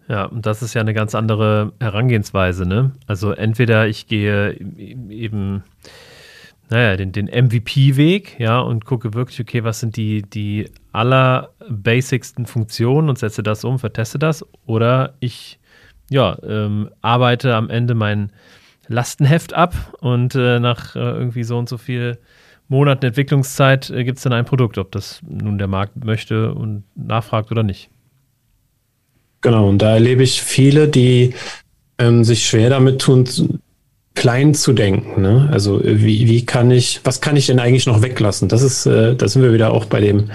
Ja, 0.08 0.26
und 0.26 0.46
das 0.46 0.62
ist 0.62 0.74
ja 0.74 0.82
eine 0.82 0.94
ganz 0.94 1.16
andere 1.16 1.74
Herangehensweise, 1.80 2.66
ne? 2.66 2.92
Also 3.08 3.32
entweder 3.32 3.88
ich 3.88 4.08
gehe 4.08 4.54
eben, 4.54 5.64
naja, 6.70 6.98
den, 6.98 7.14
den 7.14 7.28
MVP-Weg, 7.28 8.40
ja, 8.40 8.60
und 8.60 8.86
gucke 8.86 9.14
wirklich, 9.14 9.40
okay, 9.40 9.64
was 9.64 9.80
sind 9.80 9.96
die, 9.96 10.24
die 10.24 10.70
allerbasicsten 10.92 12.46
Funktionen 12.46 13.10
und 13.10 13.18
setze 13.18 13.44
das 13.44 13.64
um, 13.64 13.80
verteste 13.80 14.20
das, 14.20 14.46
oder 14.66 15.14
ich, 15.22 15.60
ja, 16.10 16.38
ähm, 16.44 16.90
arbeite 17.02 17.56
am 17.56 17.70
Ende 17.70 17.96
mein 17.96 18.34
Lastenheft 18.88 19.54
ab 19.54 19.74
und 20.02 20.36
äh, 20.36 20.60
nach 20.60 20.96
äh, 20.96 21.00
irgendwie 21.00 21.44
so 21.44 21.58
und 21.58 21.70
so 21.70 21.78
viel 21.78 22.20
Monaten 22.68 23.06
Entwicklungszeit 23.06 23.90
äh, 23.90 24.04
gibt 24.04 24.18
es 24.18 24.24
dann 24.24 24.34
ein 24.34 24.46
Produkt, 24.46 24.78
ob 24.78 24.92
das 24.92 25.22
nun 25.28 25.58
der 25.58 25.68
Markt 25.68 26.04
möchte 26.04 26.54
und 26.54 26.84
nachfragt 26.96 27.52
oder 27.52 27.64
nicht. 27.64 27.90
Genau, 29.44 29.68
und 29.70 29.80
da 29.80 29.94
erlebe 29.94 30.24
ich 30.24 30.42
viele, 30.42 30.88
die 30.88 31.34
ähm, 32.00 32.24
sich 32.24 32.46
schwer 32.48 32.70
damit 32.70 33.02
tun, 33.02 33.26
klein 34.16 34.54
zu 34.54 34.74
denken. 34.74 35.22
Ne? 35.22 35.50
Also 35.52 35.82
wie, 35.84 36.28
wie 36.28 36.46
kann 36.46 36.72
ich, 36.72 37.02
was 37.04 37.22
kann 37.22 37.36
ich 37.36 37.48
denn 37.48 37.60
eigentlich 37.60 37.86
noch 37.86 38.02
weglassen? 38.02 38.48
Das 38.48 38.62
ist, 38.62 38.86
äh, 38.86 39.16
da 39.16 39.28
sind 39.28 39.44
wir 39.44 39.54
wieder 39.54 39.74
auch 39.74 39.86
bei 39.86 40.00
dem 40.00 40.32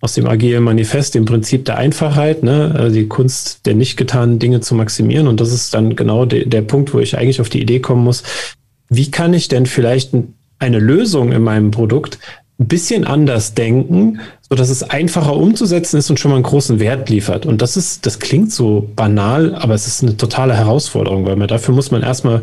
aus 0.00 0.14
dem 0.14 0.26
agilen 0.26 0.64
Manifest, 0.64 1.14
dem 1.14 1.26
Prinzip 1.26 1.64
der 1.64 1.78
Einfachheit, 1.78 2.42
ne? 2.42 2.74
also 2.76 2.92
die 2.92 3.06
Kunst 3.06 3.66
der 3.66 3.74
nicht 3.74 3.96
getanen 3.96 4.40
Dinge 4.40 4.60
zu 4.60 4.74
maximieren. 4.74 5.28
Und 5.28 5.40
das 5.40 5.52
ist 5.52 5.74
dann 5.74 5.94
genau 5.94 6.24
de 6.24 6.44
der 6.44 6.62
Punkt, 6.62 6.92
wo 6.92 6.98
ich 6.98 7.16
eigentlich 7.16 7.40
auf 7.40 7.48
die 7.48 7.62
Idee 7.62 7.78
kommen 7.80 8.02
muss, 8.02 8.24
wie 8.88 9.10
kann 9.10 9.32
ich 9.32 9.48
denn 9.48 9.66
vielleicht 9.66 10.12
eine 10.58 10.78
Lösung 10.78 11.32
in 11.32 11.42
meinem 11.42 11.70
Produkt 11.70 12.18
ein 12.58 12.68
bisschen 12.68 13.04
anders 13.04 13.54
denken, 13.54 14.20
so 14.48 14.54
dass 14.54 14.70
es 14.70 14.82
einfacher 14.82 15.36
umzusetzen 15.36 15.96
ist 15.96 16.10
und 16.10 16.20
schon 16.20 16.30
mal 16.30 16.36
einen 16.36 16.44
großen 16.44 16.78
Wert 16.78 17.08
liefert. 17.08 17.46
Und 17.46 17.62
das 17.62 17.76
ist, 17.76 18.06
das 18.06 18.18
klingt 18.18 18.52
so 18.52 18.88
banal, 18.94 19.54
aber 19.54 19.74
es 19.74 19.86
ist 19.86 20.02
eine 20.02 20.16
totale 20.16 20.54
Herausforderung, 20.54 21.24
weil 21.24 21.36
man 21.36 21.48
dafür 21.48 21.74
muss 21.74 21.90
man 21.90 22.02
erstmal 22.02 22.42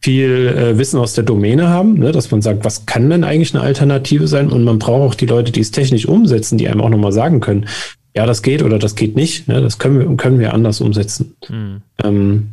viel 0.00 0.48
äh, 0.48 0.78
Wissen 0.78 0.98
aus 1.00 1.14
der 1.14 1.24
Domäne 1.24 1.68
haben, 1.68 1.98
ne, 1.98 2.12
dass 2.12 2.30
man 2.30 2.42
sagt, 2.42 2.64
was 2.64 2.84
kann 2.84 3.08
denn 3.08 3.24
eigentlich 3.24 3.54
eine 3.54 3.62
Alternative 3.62 4.28
sein? 4.28 4.50
Und 4.50 4.62
man 4.64 4.78
braucht 4.78 5.12
auch 5.12 5.14
die 5.14 5.26
Leute, 5.26 5.50
die 5.50 5.60
es 5.60 5.70
technisch 5.70 6.06
umsetzen, 6.06 6.58
die 6.58 6.68
einem 6.68 6.82
auch 6.82 6.90
nochmal 6.90 7.12
sagen 7.12 7.40
können, 7.40 7.66
ja, 8.14 8.26
das 8.26 8.42
geht 8.42 8.62
oder 8.62 8.78
das 8.78 8.96
geht 8.96 9.16
nicht. 9.16 9.48
Ne, 9.48 9.60
das 9.60 9.78
können 9.78 9.98
wir, 9.98 10.16
können 10.16 10.38
wir 10.38 10.52
anders 10.52 10.80
umsetzen. 10.80 11.36
Mhm. 11.48 11.82
Ähm, 12.02 12.48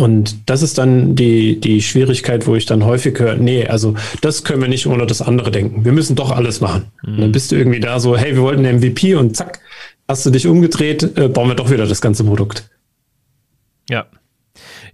und 0.00 0.48
das 0.48 0.62
ist 0.62 0.78
dann 0.78 1.14
die, 1.14 1.60
die 1.60 1.82
Schwierigkeit, 1.82 2.46
wo 2.46 2.56
ich 2.56 2.64
dann 2.64 2.86
häufig 2.86 3.18
höre, 3.18 3.36
nee, 3.36 3.66
also 3.66 3.94
das 4.22 4.44
können 4.44 4.62
wir 4.62 4.68
nicht 4.68 4.86
ohne 4.86 5.06
das 5.06 5.20
andere 5.20 5.50
denken. 5.50 5.84
Wir 5.84 5.92
müssen 5.92 6.16
doch 6.16 6.30
alles 6.30 6.62
machen. 6.62 6.86
Mhm. 7.02 7.20
Dann 7.20 7.32
bist 7.32 7.52
du 7.52 7.56
irgendwie 7.56 7.80
da 7.80 8.00
so, 8.00 8.16
hey, 8.16 8.34
wir 8.34 8.40
wollten 8.40 8.64
eine 8.64 8.78
MVP 8.78 9.14
und 9.14 9.36
zack, 9.36 9.60
hast 10.08 10.24
du 10.24 10.30
dich 10.30 10.46
umgedreht, 10.46 11.18
äh, 11.18 11.28
bauen 11.28 11.48
wir 11.48 11.54
doch 11.54 11.70
wieder 11.70 11.86
das 11.86 12.00
ganze 12.00 12.24
Produkt. 12.24 12.70
Ja. 13.90 14.06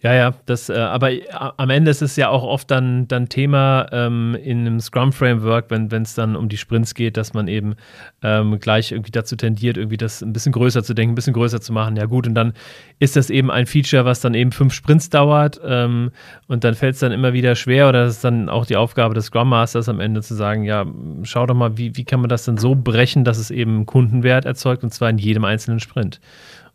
Ja, 0.06 0.14
ja, 0.14 0.34
das, 0.46 0.68
äh, 0.68 0.74
aber 0.74 1.10
äh, 1.10 1.24
am 1.30 1.68
Ende 1.68 1.90
ist 1.90 2.00
es 2.00 2.14
ja 2.14 2.28
auch 2.28 2.44
oft 2.44 2.70
dann, 2.70 3.08
dann 3.08 3.28
Thema 3.28 3.88
ähm, 3.90 4.36
in 4.40 4.60
einem 4.60 4.78
Scrum-Framework, 4.78 5.64
wenn 5.68 5.90
es 5.90 6.14
dann 6.14 6.36
um 6.36 6.48
die 6.48 6.58
Sprints 6.58 6.94
geht, 6.94 7.16
dass 7.16 7.34
man 7.34 7.48
eben 7.48 7.74
ähm, 8.22 8.60
gleich 8.60 8.92
irgendwie 8.92 9.10
dazu 9.10 9.34
tendiert, 9.34 9.76
irgendwie 9.76 9.96
das 9.96 10.22
ein 10.22 10.32
bisschen 10.32 10.52
größer 10.52 10.84
zu 10.84 10.94
denken, 10.94 11.10
ein 11.10 11.14
bisschen 11.16 11.32
größer 11.32 11.60
zu 11.60 11.72
machen. 11.72 11.96
Ja, 11.96 12.04
gut, 12.04 12.28
und 12.28 12.34
dann 12.34 12.52
ist 13.00 13.16
das 13.16 13.30
eben 13.30 13.50
ein 13.50 13.66
Feature, 13.66 14.04
was 14.04 14.20
dann 14.20 14.34
eben 14.34 14.52
fünf 14.52 14.74
Sprints 14.74 15.10
dauert 15.10 15.60
ähm, 15.64 16.12
und 16.46 16.62
dann 16.62 16.76
fällt 16.76 16.94
es 16.94 17.00
dann 17.00 17.10
immer 17.10 17.32
wieder 17.32 17.56
schwer 17.56 17.88
oder 17.88 18.04
das 18.04 18.14
ist 18.14 18.24
dann 18.24 18.48
auch 18.48 18.64
die 18.64 18.76
Aufgabe 18.76 19.12
des 19.12 19.24
Scrum 19.24 19.48
Masters 19.48 19.88
am 19.88 19.98
Ende 19.98 20.22
zu 20.22 20.36
sagen, 20.36 20.62
ja, 20.62 20.86
schau 21.24 21.46
doch 21.46 21.56
mal, 21.56 21.78
wie, 21.78 21.96
wie 21.96 22.04
kann 22.04 22.20
man 22.20 22.28
das 22.28 22.44
denn 22.44 22.58
so 22.58 22.76
brechen, 22.76 23.24
dass 23.24 23.38
es 23.38 23.50
eben 23.50 23.86
Kundenwert 23.86 24.44
erzeugt 24.44 24.84
und 24.84 24.94
zwar 24.94 25.10
in 25.10 25.18
jedem 25.18 25.44
einzelnen 25.44 25.80
Sprint. 25.80 26.20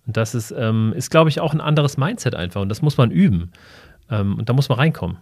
Und 0.08 0.18
das 0.18 0.36
ist, 0.36 0.54
ähm, 0.58 0.94
ist 0.96 1.12
glaube 1.12 1.30
ich, 1.30 1.40
auch 1.40 1.54
ein 1.54 1.62
anderes 1.62 1.98
Mindset 1.98 2.36
einfach. 2.36 2.62
Und 2.62 2.70
das 2.70 2.82
muss 2.82 2.98
man 2.98 3.12
üben. 3.12 3.52
Ähm, 4.10 4.38
und 4.38 4.50
da 4.50 4.54
muss 4.54 4.70
man 4.70 4.78
reinkommen. 4.78 5.18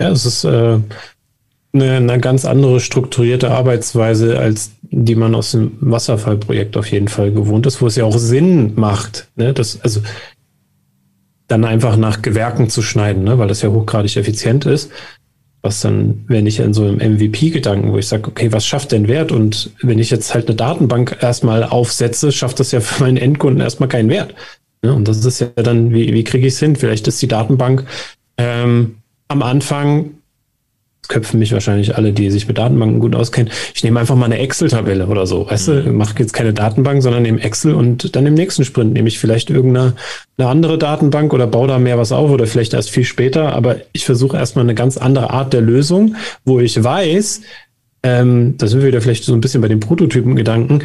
Ja, 0.00 0.10
es 0.10 0.26
ist 0.26 0.44
äh, 0.44 0.78
eine, 1.72 1.96
eine, 1.96 2.18
ganz 2.18 2.44
andere 2.44 2.80
strukturierte 2.80 3.50
Arbeitsweise, 3.50 4.38
als 4.38 4.72
die 4.82 5.14
man 5.14 5.34
aus 5.34 5.52
dem 5.52 5.76
Wasserfallprojekt 5.80 6.76
auf 6.76 6.90
jeden 6.90 7.08
Fall 7.08 7.30
gewohnt 7.30 7.66
ist, 7.66 7.80
wo 7.80 7.86
es 7.86 7.96
ja 7.96 8.04
auch 8.04 8.18
Sinn 8.18 8.74
macht, 8.74 9.28
ne? 9.36 9.52
das, 9.52 9.80
also 9.82 10.00
dann 11.46 11.64
einfach 11.64 11.96
nach 11.96 12.22
Gewerken 12.22 12.68
zu 12.68 12.82
schneiden, 12.82 13.24
ne? 13.24 13.38
weil 13.38 13.48
das 13.48 13.62
ja 13.62 13.68
hochgradig 13.70 14.16
effizient 14.16 14.66
ist 14.66 14.90
was 15.62 15.80
dann, 15.80 16.24
wenn 16.26 16.46
ich 16.46 16.58
in 16.58 16.74
so 16.74 16.84
einem 16.84 16.96
MVP-Gedanken, 16.96 17.92
wo 17.92 17.98
ich 17.98 18.08
sage, 18.08 18.28
okay, 18.28 18.52
was 18.52 18.66
schafft 18.66 18.90
denn 18.92 19.06
Wert? 19.06 19.30
Und 19.30 19.70
wenn 19.80 20.00
ich 20.00 20.10
jetzt 20.10 20.34
halt 20.34 20.48
eine 20.48 20.56
Datenbank 20.56 21.18
erstmal 21.20 21.62
aufsetze, 21.62 22.32
schafft 22.32 22.58
das 22.58 22.72
ja 22.72 22.80
für 22.80 23.04
meinen 23.04 23.16
Endkunden 23.16 23.60
erstmal 23.60 23.88
keinen 23.88 24.10
Wert. 24.10 24.34
Ja, 24.84 24.90
und 24.90 25.06
das 25.06 25.24
ist 25.24 25.40
ja 25.40 25.46
dann, 25.54 25.92
wie, 25.94 26.12
wie 26.12 26.24
kriege 26.24 26.48
ich 26.48 26.54
es 26.54 26.58
hin? 26.58 26.74
Vielleicht 26.74 27.06
ist 27.06 27.22
die 27.22 27.28
Datenbank 27.28 27.86
ähm, 28.36 28.96
am 29.28 29.42
Anfang 29.42 30.14
köpfen 31.08 31.40
mich 31.40 31.52
wahrscheinlich 31.52 31.96
alle, 31.96 32.12
die 32.12 32.30
sich 32.30 32.46
mit 32.46 32.58
Datenbanken 32.58 33.00
gut 33.00 33.14
auskennen. 33.14 33.52
Ich 33.74 33.82
nehme 33.82 33.98
einfach 33.98 34.14
mal 34.14 34.26
eine 34.26 34.38
Excel-Tabelle 34.38 35.06
oder 35.06 35.26
so. 35.26 35.50
Weißt 35.50 35.68
mhm. 35.68 35.84
du, 35.84 35.92
mache 35.92 36.14
jetzt 36.18 36.32
keine 36.32 36.52
Datenbank, 36.52 37.02
sondern 37.02 37.22
nehme 37.22 37.42
Excel 37.42 37.74
und 37.74 38.14
dann 38.14 38.24
im 38.26 38.34
nächsten 38.34 38.64
Sprint 38.64 38.92
nehme 38.92 39.08
ich 39.08 39.18
vielleicht 39.18 39.50
irgendeine 39.50 39.94
eine 40.38 40.48
andere 40.48 40.78
Datenbank 40.78 41.32
oder 41.34 41.46
baue 41.46 41.68
da 41.68 41.78
mehr 41.78 41.98
was 41.98 42.12
auf 42.12 42.30
oder 42.30 42.46
vielleicht 42.46 42.72
erst 42.72 42.90
viel 42.90 43.04
später. 43.04 43.52
Aber 43.52 43.76
ich 43.92 44.04
versuche 44.04 44.36
erstmal 44.36 44.64
eine 44.64 44.74
ganz 44.74 44.96
andere 44.96 45.30
Art 45.30 45.52
der 45.52 45.60
Lösung, 45.60 46.16
wo 46.44 46.60
ich 46.60 46.82
weiß, 46.82 47.42
ähm, 48.04 48.54
da 48.58 48.66
sind 48.66 48.80
wir 48.80 48.88
wieder 48.88 49.00
vielleicht 49.00 49.24
so 49.24 49.32
ein 49.32 49.40
bisschen 49.40 49.60
bei 49.60 49.68
den 49.68 49.80
Prototypen-Gedanken, 49.80 50.82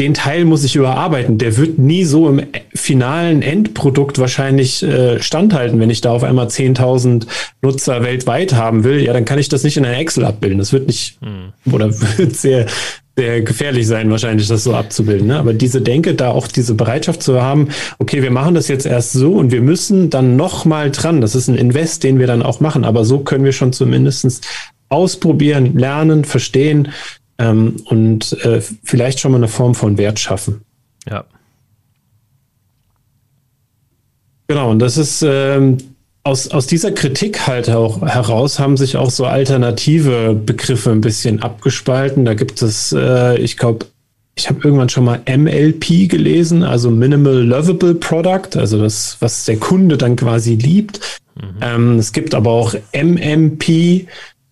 den 0.00 0.14
Teil 0.14 0.46
muss 0.46 0.64
ich 0.64 0.76
überarbeiten. 0.76 1.36
Der 1.36 1.58
wird 1.58 1.78
nie 1.78 2.04
so 2.04 2.26
im 2.26 2.40
finalen 2.74 3.42
Endprodukt 3.42 4.18
wahrscheinlich 4.18 4.82
äh, 4.82 5.22
standhalten. 5.22 5.78
Wenn 5.78 5.90
ich 5.90 6.00
da 6.00 6.10
auf 6.10 6.24
einmal 6.24 6.46
10.000 6.46 7.26
Nutzer 7.60 8.02
weltweit 8.02 8.54
haben 8.54 8.82
will, 8.82 9.02
ja, 9.02 9.12
dann 9.12 9.26
kann 9.26 9.38
ich 9.38 9.50
das 9.50 9.62
nicht 9.62 9.76
in 9.76 9.84
einer 9.84 9.98
Excel 9.98 10.24
abbilden. 10.24 10.58
Das 10.58 10.72
wird 10.72 10.86
nicht 10.86 11.18
hm. 11.20 11.52
oder 11.70 11.90
wird 12.16 12.34
sehr, 12.34 12.64
sehr 13.14 13.42
gefährlich 13.42 13.86
sein, 13.86 14.10
wahrscheinlich 14.10 14.48
das 14.48 14.64
so 14.64 14.74
abzubilden. 14.74 15.26
Ne? 15.26 15.38
Aber 15.38 15.52
diese 15.52 15.82
Denke, 15.82 16.14
da 16.14 16.30
auch 16.30 16.48
diese 16.48 16.72
Bereitschaft 16.72 17.22
zu 17.22 17.42
haben, 17.42 17.68
okay, 17.98 18.22
wir 18.22 18.30
machen 18.30 18.54
das 18.54 18.68
jetzt 18.68 18.86
erst 18.86 19.12
so 19.12 19.34
und 19.34 19.52
wir 19.52 19.60
müssen 19.60 20.08
dann 20.08 20.34
noch 20.34 20.64
mal 20.64 20.90
dran. 20.90 21.20
Das 21.20 21.34
ist 21.34 21.48
ein 21.48 21.56
Invest, 21.56 22.04
den 22.04 22.18
wir 22.18 22.26
dann 22.26 22.42
auch 22.42 22.60
machen. 22.60 22.86
Aber 22.86 23.04
so 23.04 23.18
können 23.18 23.44
wir 23.44 23.52
schon 23.52 23.74
zumindest 23.74 24.46
ausprobieren, 24.88 25.76
lernen, 25.76 26.24
verstehen, 26.24 26.88
ähm, 27.40 27.76
und 27.86 28.32
äh, 28.44 28.60
vielleicht 28.60 29.18
schon 29.18 29.32
mal 29.32 29.38
eine 29.38 29.48
Form 29.48 29.74
von 29.74 29.96
Wert 29.96 30.20
schaffen. 30.20 30.60
Ja. 31.08 31.24
Genau, 34.46 34.70
und 34.70 34.78
das 34.80 34.98
ist 34.98 35.22
ähm, 35.26 35.78
aus, 36.22 36.48
aus 36.48 36.66
dieser 36.66 36.92
Kritik 36.92 37.46
halt 37.46 37.70
auch 37.70 38.02
heraus 38.02 38.58
haben 38.58 38.76
sich 38.76 38.96
auch 38.96 39.10
so 39.10 39.24
alternative 39.24 40.34
Begriffe 40.34 40.90
ein 40.90 41.00
bisschen 41.00 41.42
abgespalten. 41.42 42.24
Da 42.24 42.34
gibt 42.34 42.60
es, 42.60 42.92
äh, 42.92 43.38
ich 43.38 43.56
glaube, 43.56 43.86
ich 44.34 44.48
habe 44.48 44.60
irgendwann 44.62 44.88
schon 44.88 45.04
mal 45.04 45.20
MLP 45.26 46.08
gelesen, 46.08 46.62
also 46.62 46.90
Minimal 46.90 47.42
Lovable 47.42 47.94
Product, 47.94 48.56
also 48.56 48.80
das, 48.80 49.16
was 49.20 49.46
der 49.46 49.56
Kunde 49.56 49.96
dann 49.96 50.16
quasi 50.16 50.56
liebt. 50.56 51.20
Mhm. 51.36 51.56
Ähm, 51.62 51.98
es 51.98 52.12
gibt 52.12 52.34
aber 52.34 52.50
auch 52.50 52.74
MMP, 52.92 54.06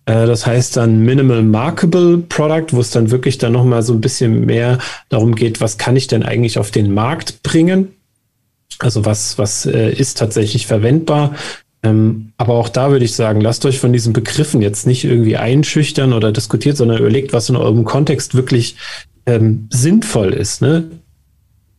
das 0.09 0.45
heißt 0.45 0.77
dann 0.77 0.99
Minimal 0.99 1.43
Markable 1.43 2.17
Product, 2.17 2.67
wo 2.71 2.79
es 2.81 2.89
dann 2.89 3.11
wirklich 3.11 3.37
dann 3.37 3.53
nochmal 3.53 3.83
so 3.83 3.93
ein 3.93 4.01
bisschen 4.01 4.45
mehr 4.45 4.79
darum 5.09 5.35
geht, 5.35 5.61
was 5.61 5.77
kann 5.77 5.95
ich 5.95 6.07
denn 6.07 6.23
eigentlich 6.23 6.57
auf 6.57 6.71
den 6.71 6.93
Markt 6.93 7.43
bringen? 7.43 7.89
Also 8.79 9.05
was, 9.05 9.37
was 9.37 9.65
äh, 9.65 9.91
ist 9.91 10.17
tatsächlich 10.17 10.65
verwendbar? 10.65 11.35
Ähm, 11.83 12.33
aber 12.37 12.55
auch 12.55 12.69
da 12.69 12.91
würde 12.91 13.05
ich 13.05 13.13
sagen, 13.13 13.39
lasst 13.39 13.65
euch 13.65 13.79
von 13.79 13.93
diesen 13.93 14.13
Begriffen 14.13 14.61
jetzt 14.61 14.87
nicht 14.87 15.05
irgendwie 15.05 15.37
einschüchtern 15.37 16.13
oder 16.13 16.31
diskutiert, 16.31 16.77
sondern 16.77 16.97
überlegt, 16.99 17.31
was 17.31 17.49
in 17.49 17.55
eurem 17.55 17.83
Kontext 17.83 18.35
wirklich 18.35 18.77
ähm, 19.25 19.67
sinnvoll 19.69 20.33
ist. 20.33 20.61
Ne? 20.61 20.89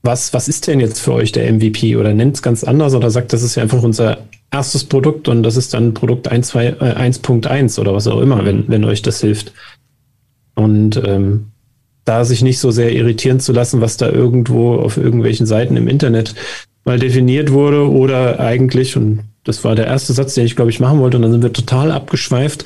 Was, 0.03 0.33
was 0.33 0.49
ist 0.49 0.67
denn 0.67 0.81
jetzt 0.81 1.01
für 1.01 1.13
euch 1.13 1.33
der 1.33 1.53
MVP? 1.53 1.97
Oder 1.97 2.15
nennt 2.15 2.37
es 2.37 2.43
ganz 2.43 2.65
anders 2.65 2.95
oder 2.95 3.11
sagt, 3.11 3.33
das 3.33 3.43
ist 3.43 3.57
ja 3.57 3.63
einfach 3.63 3.83
unser 3.83 4.19
erstes 4.51 4.85
Produkt 4.85 5.29
und 5.29 5.43
das 5.43 5.57
ist 5.57 5.75
dann 5.75 5.95
Produkt 5.95 6.31
1.1 6.31 7.79
äh, 7.79 7.81
oder 7.81 7.95
was 7.95 8.07
auch 8.07 8.21
immer, 8.21 8.45
wenn, 8.45 8.65
wenn 8.69 8.85
euch 8.85 9.03
das 9.03 9.21
hilft. 9.21 9.53
Und 10.55 11.01
ähm, 11.05 11.47
da 12.05 12.25
sich 12.25 12.43
nicht 12.43 12.59
so 12.59 12.71
sehr 12.71 12.93
irritieren 12.93 13.41
zu 13.41 13.53
lassen, 13.53 13.81
was 13.81 13.97
da 13.97 14.09
irgendwo 14.09 14.77
auf 14.77 14.97
irgendwelchen 14.97 15.47
Seiten 15.47 15.77
im 15.77 15.87
Internet 15.87 16.35
mal 16.85 16.99
definiert 16.99 17.53
wurde 17.53 17.89
oder 17.89 18.41
eigentlich, 18.41 18.97
und 18.97 19.21
das 19.45 19.65
war 19.65 19.75
der 19.75 19.87
erste 19.87 20.13
Satz, 20.13 20.35
den 20.35 20.47
ich 20.47 20.57
glaube 20.57 20.71
ich 20.71 20.81
machen 20.81 20.99
wollte, 21.01 21.19
und 21.19 21.23
dann 21.23 21.33
sind 21.33 21.43
wir 21.43 21.53
total 21.53 21.93
abgeschweift. 21.93 22.65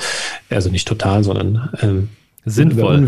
Also 0.51 0.71
nicht 0.71 0.89
total, 0.89 1.25
sondern 1.25 1.69
ähm, 1.83 2.09
sinnvoll. 2.45 3.05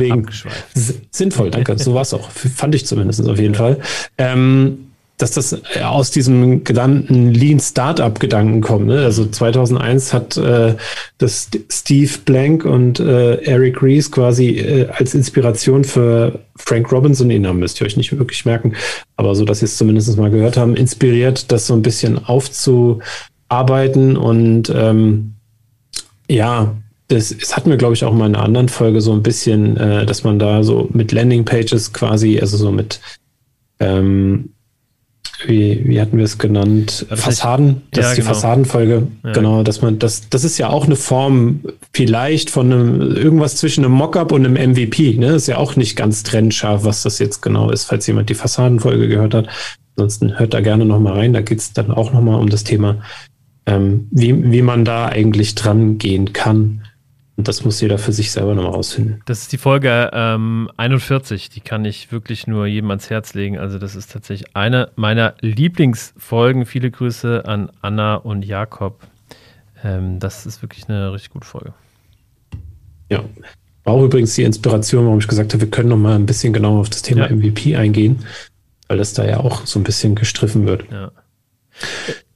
Sinnvoll, 1.11 1.51
danke. 1.51 1.79
so 1.79 1.95
war 1.95 2.03
es 2.03 2.15
auch. 2.15 2.31
Fand 2.31 2.75
ich 2.75 2.87
zumindest 2.87 3.27
auf 3.29 3.39
jeden. 3.39 3.55
Fall. 3.55 3.79
Ähm, 4.19 4.87
dass 5.19 5.31
das 5.31 5.53
äh, 5.53 5.83
aus 5.83 6.11
diesem 6.11 6.65
genannten 6.65 7.33
Lean 7.33 7.59
Startup 7.61 8.19
Gedanken 8.19 8.61
kommt. 8.61 8.87
Ne? 8.87 8.99
Also 9.01 9.25
2001 9.27 10.13
hat 10.13 10.37
äh, 10.37 10.75
das 11.19 11.49
Steve 11.71 12.11
Blank 12.25 12.65
und 12.65 13.01
äh, 13.01 13.37
Eric 13.43 13.83
Rees 13.83 14.11
quasi 14.11 14.59
äh, 14.59 14.89
als 14.89 15.15
Inspiration 15.15 15.85
für 15.85 16.41
Frank 16.57 16.93
Robinson, 16.93 17.29
den 17.29 17.43
Namen 17.43 17.61
müsst 17.61 17.81
ihr 17.81 17.87
euch 17.87 17.97
nicht 17.97 18.17
wirklich 18.17 18.45
merken, 18.45 18.75
aber 19.17 19.35
so, 19.35 19.45
dass 19.45 19.63
ihr 19.63 19.67
es 19.67 19.79
zumindest 19.79 20.17
mal 20.19 20.31
gehört 20.31 20.57
haben, 20.57 20.77
inspiriert, 20.77 21.51
das 21.51 21.67
so 21.67 21.75
ein 21.75 21.83
bisschen 21.83 22.23
aufzuarbeiten 22.23 24.17
und 24.17 24.71
ähm, 24.75 25.33
ja, 26.29 26.77
das, 27.09 27.37
das 27.39 27.57
hatten 27.57 27.71
wir, 27.71 27.77
glaube 27.77 27.95
ich, 27.95 28.05
auch 28.05 28.13
mal 28.13 28.27
in 28.27 28.35
einer 28.35 28.45
anderen 28.45 28.69
Folge 28.69 29.01
so 29.01 29.13
ein 29.13 29.23
bisschen, 29.23 29.77
äh, 29.77 30.07
dass 30.07 30.25
man 30.25 30.39
da 30.39 30.63
so 30.63 30.89
mit 30.93 31.13
Landing 31.13 31.45
Pages 31.45 31.93
quasi, 31.93 32.41
also 32.41 32.57
so 32.57 32.73
mit 32.73 33.01
ähm, 33.79 34.51
wie, 35.45 35.83
wie 35.85 36.01
hatten 36.01 36.17
wir 36.17 36.25
es 36.25 36.39
genannt? 36.39 37.07
Fassaden, 37.11 37.83
das 37.91 38.05
ja, 38.05 38.11
ist 38.11 38.17
die 38.17 38.23
genau. 38.23 38.35
Fassadenfolge. 38.35 39.07
Ja. 39.25 39.33
Genau, 39.33 39.63
dass 39.63 39.83
man, 39.83 39.99
das, 39.99 40.29
das 40.31 40.45
ist 40.45 40.57
ja 40.59 40.71
auch 40.71 40.87
eine 40.87 40.97
Form 40.97 41.61
vielleicht 41.93 42.49
von 42.51 42.73
einem, 42.73 43.01
irgendwas 43.17 43.57
zwischen 43.57 43.85
einem 43.85 43.95
Mockup 43.95 44.33
und 44.33 44.47
einem 44.47 44.71
MVP, 44.71 45.15
ne? 45.19 45.35
Ist 45.35 45.49
ja 45.49 45.59
auch 45.59 45.77
nicht 45.77 45.95
ganz 45.95 46.23
trennscharf, 46.23 46.85
was 46.85 47.03
das 47.03 47.19
jetzt 47.19 47.43
genau 47.43 47.71
ist, 47.71 47.85
falls 47.85 48.07
jemand 48.07 48.31
die 48.31 48.35
Fassadenfolge 48.35 49.09
gehört 49.09 49.35
hat. 49.35 49.49
Ansonsten 49.97 50.39
hört 50.39 50.55
da 50.55 50.61
gerne 50.61 50.85
nochmal 50.85 51.15
rein. 51.15 51.33
Da 51.33 51.43
geht 51.43 51.59
es 51.59 51.73
dann 51.73 51.91
auch 51.91 52.13
nochmal 52.13 52.41
um 52.41 52.49
das 52.49 52.65
Thema, 52.65 53.03
ähm, 53.67 54.09
wie, 54.11 54.53
wie 54.53 54.63
man 54.63 54.85
da 54.85 55.07
eigentlich 55.07 55.55
dran 55.55 55.99
gehen 55.99 56.33
kann. 56.33 56.83
Und 57.37 57.49
das 57.49 57.65
muss 57.65 57.81
jeder 57.83 57.99
für 57.99 58.13
sich 58.13 58.33
selber 58.33 58.55
nochmal 58.55 58.73
rausfinden. 58.73 59.23
Das 59.27 59.43
ist 59.43 59.53
die 59.53 59.59
Folge 59.59 60.11
ähm, 60.15 60.71
41. 60.79 61.51
Die 61.51 61.61
kann 61.61 61.85
ich 61.85 62.11
wirklich 62.11 62.47
nur 62.47 62.67
jedem 62.67 62.91
ans 62.91 63.11
Herz 63.11 63.35
legen. 63.35 63.59
Also, 63.59 63.79
das 63.79 63.95
ist 63.95 64.11
tatsächlich 64.11 64.57
eine 64.57 64.91
meiner 64.97 65.35
Lieblingsfolgen. 65.41 66.65
Viele 66.65 66.91
Grüße 66.91 67.45
an 67.45 67.71
Anna 67.83 68.15
und 68.15 68.45
Jakob. 68.45 69.07
Ähm, 69.85 70.19
das 70.19 70.47
ist 70.47 70.63
wirklich 70.63 70.89
eine 70.89 71.13
richtig 71.13 71.31
gute 71.31 71.47
Folge. 71.47 71.75
Ja. 73.11 73.23
War 73.85 73.95
auch 73.95 74.03
übrigens 74.03 74.35
die 74.35 74.43
Inspiration, 74.43 75.05
warum 75.05 75.19
ich 75.19 75.29
gesagt 75.29 75.53
habe, 75.53 75.61
wir 75.61 75.71
können 75.71 75.91
nochmal 75.91 76.15
ein 76.15 76.27
bisschen 76.27 76.55
genauer 76.55 76.81
auf 76.81 76.91
das 76.91 77.03
Thema 77.03 77.29
ja. 77.29 77.37
MVP 77.37 77.77
eingehen, 77.77 78.25
weil 78.89 78.97
das 78.97 79.13
da 79.13 79.25
ja 79.27 79.39
auch 79.41 79.67
so 79.67 79.79
ein 79.79 79.85
bisschen 79.85 80.15
gestriffen 80.15 80.67
wird. 80.67 80.91
Ja. 80.91 81.13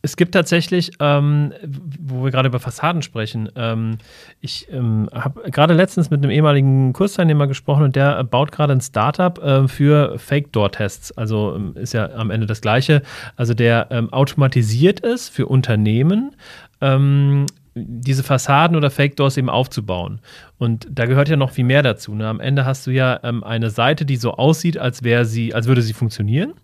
Es 0.03 0.17
gibt 0.17 0.33
tatsächlich, 0.33 0.93
ähm, 0.99 1.53
wo 2.01 2.25
wir 2.25 2.31
gerade 2.31 2.49
über 2.49 2.59
Fassaden 2.59 3.03
sprechen, 3.03 3.51
ähm, 3.55 3.99
ich 4.41 4.67
ähm, 4.73 5.11
habe 5.13 5.51
gerade 5.51 5.75
letztens 5.75 6.11
mit 6.11 6.23
einem 6.23 6.31
ehemaligen 6.31 6.95
Kursteilnehmer 6.95 7.47
gesprochen 7.47 7.85
und 7.85 7.97
der 7.97 8.25
baut 8.25 8.51
gerade 8.51 8.73
ein 8.73 8.81
Startup 8.81 9.39
äh, 9.39 9.69
für 9.69 10.19
Fake-Door-Tests. 10.19 11.13
Also 11.19 11.55
ähm, 11.55 11.77
ist 11.77 11.93
ja 11.93 12.11
am 12.13 12.31
Ende 12.31 12.47
das 12.47 12.63
Gleiche. 12.63 13.03
Also 13.37 13.53
der 13.53 13.89
ähm, 13.91 14.11
automatisiert 14.11 15.05
es 15.05 15.29
für 15.29 15.47
Unternehmen, 15.47 16.35
ähm, 16.81 17.45
diese 17.75 18.23
Fassaden 18.23 18.77
oder 18.77 18.91
Fake 18.91 19.17
Doors 19.17 19.37
eben 19.37 19.49
aufzubauen. 19.49 20.21
Und 20.59 20.87
da 20.91 21.07
gehört 21.07 21.29
ja 21.29 21.37
noch 21.37 21.53
viel 21.53 21.65
mehr 21.65 21.83
dazu. 21.83 22.15
Ne? 22.15 22.27
Am 22.29 22.41
Ende 22.41 22.65
hast 22.65 22.87
du 22.87 22.91
ja 22.91 23.21
ähm, 23.23 23.45
eine 23.45 23.71
Seite, 23.71 24.05
die 24.05 24.17
so 24.17 24.33
aussieht, 24.33 24.77
als 24.77 25.03
wäre 25.03 25.25
sie, 25.25 25.55
als 25.55 25.67
würde 25.67 25.81
sie 25.81 25.93
funktionieren. 25.93 26.55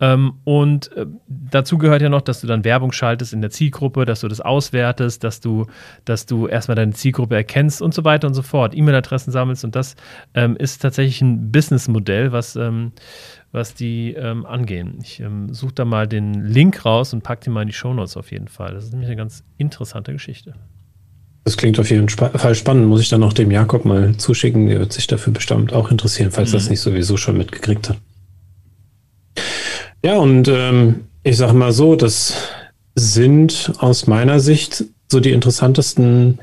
Ähm, 0.00 0.34
und 0.44 0.90
äh, 0.96 1.06
dazu 1.28 1.78
gehört 1.78 2.02
ja 2.02 2.08
noch, 2.08 2.22
dass 2.22 2.40
du 2.40 2.46
dann 2.46 2.64
Werbung 2.64 2.92
schaltest 2.92 3.32
in 3.32 3.42
der 3.42 3.50
Zielgruppe, 3.50 4.04
dass 4.04 4.20
du 4.20 4.28
das 4.28 4.40
auswertest, 4.40 5.22
dass 5.22 5.40
du, 5.40 5.66
dass 6.04 6.26
du 6.26 6.48
erstmal 6.48 6.74
deine 6.74 6.92
Zielgruppe 6.92 7.36
erkennst 7.36 7.82
und 7.82 7.94
so 7.94 8.04
weiter 8.04 8.26
und 8.26 8.34
so 8.34 8.42
fort, 8.42 8.74
E-Mail-Adressen 8.74 9.30
sammelst. 9.30 9.64
Und 9.64 9.76
das 9.76 9.94
ähm, 10.34 10.56
ist 10.56 10.80
tatsächlich 10.82 11.20
ein 11.20 11.52
Businessmodell, 11.52 12.32
was 12.32 12.56
ähm, 12.56 12.92
was 13.56 13.74
die 13.74 14.12
ähm, 14.12 14.46
angehen. 14.46 14.98
Ich 15.02 15.18
ähm, 15.18 15.52
suche 15.52 15.72
da 15.74 15.84
mal 15.84 16.06
den 16.06 16.44
Link 16.44 16.84
raus 16.84 17.12
und 17.12 17.22
packe 17.22 17.44
den 17.44 17.54
mal 17.54 17.62
in 17.62 17.68
die 17.68 17.74
Shownotes 17.74 18.16
auf 18.16 18.30
jeden 18.30 18.48
Fall. 18.48 18.74
Das 18.74 18.84
ist 18.84 18.92
nämlich 18.92 19.08
eine 19.08 19.16
ganz 19.16 19.42
interessante 19.56 20.12
Geschichte. 20.12 20.54
Das 21.44 21.56
klingt 21.56 21.80
auf 21.80 21.90
jeden 21.90 22.08
Fall 22.08 22.54
spannend. 22.54 22.86
Muss 22.88 23.00
ich 23.00 23.08
dann 23.08 23.22
auch 23.22 23.32
dem 23.32 23.50
Jakob 23.50 23.84
mal 23.84 24.16
zuschicken. 24.16 24.68
Der 24.68 24.80
wird 24.80 24.92
sich 24.92 25.06
dafür 25.06 25.32
bestimmt 25.32 25.72
auch 25.72 25.90
interessieren, 25.90 26.30
falls 26.30 26.50
mhm. 26.50 26.54
das 26.54 26.70
nicht 26.70 26.80
sowieso 26.80 27.16
schon 27.16 27.38
mitgekriegt 27.38 27.88
hat. 27.88 27.98
Ja, 30.04 30.18
und 30.18 30.48
ähm, 30.48 31.06
ich 31.22 31.36
sage 31.36 31.54
mal 31.54 31.72
so, 31.72 31.96
das 31.96 32.48
sind 32.94 33.72
aus 33.78 34.06
meiner 34.06 34.38
Sicht 34.38 34.84
so 35.10 35.20
die 35.20 35.32
interessantesten 35.32 36.38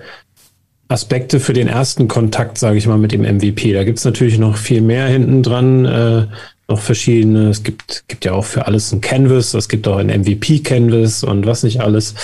Aspekte 0.87 1.39
für 1.39 1.53
den 1.53 1.67
ersten 1.67 2.07
Kontakt, 2.07 2.57
sage 2.57 2.77
ich 2.77 2.87
mal, 2.87 2.97
mit 2.97 3.11
dem 3.11 3.21
MVP. 3.21 3.73
Da 3.73 3.83
gibt 3.83 3.99
es 3.99 4.05
natürlich 4.05 4.37
noch 4.37 4.57
viel 4.57 4.81
mehr 4.81 5.07
hinten 5.07 5.43
dran. 5.43 5.85
Äh, 5.85 6.27
noch 6.73 6.81
verschiedene. 6.81 7.49
Es 7.49 7.63
gibt, 7.63 8.05
gibt 8.07 8.25
ja 8.25 8.33
auch 8.33 8.45
für 8.45 8.65
alles 8.65 8.91
ein 8.91 9.01
Canvas, 9.01 9.53
es 9.53 9.69
gibt 9.69 9.87
auch 9.87 9.97
ein 9.97 10.07
MVP-Canvas 10.07 11.23
und 11.23 11.45
was 11.45 11.63
nicht 11.63 11.81
alles. 11.81 12.15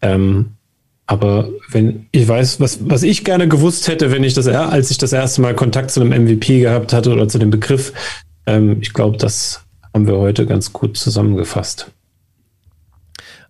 Ähm, 0.00 0.52
aber 1.06 1.48
wenn 1.70 2.06
ich 2.12 2.28
weiß, 2.28 2.60
was, 2.60 2.78
was 2.88 3.02
ich 3.02 3.24
gerne 3.24 3.48
gewusst 3.48 3.88
hätte, 3.88 4.12
wenn 4.12 4.22
ich 4.22 4.34
das, 4.34 4.46
als 4.46 4.90
ich 4.90 4.98
das 4.98 5.12
erste 5.12 5.40
Mal 5.40 5.54
Kontakt 5.54 5.90
zu 5.90 6.00
einem 6.00 6.24
MVP 6.24 6.60
gehabt 6.60 6.92
hatte 6.92 7.12
oder 7.12 7.26
zu 7.28 7.38
dem 7.38 7.50
Begriff, 7.50 7.92
ähm, 8.46 8.78
ich 8.80 8.92
glaube, 8.92 9.16
das 9.16 9.64
haben 9.92 10.06
wir 10.06 10.16
heute 10.16 10.46
ganz 10.46 10.72
gut 10.72 10.96
zusammengefasst. 10.96 11.90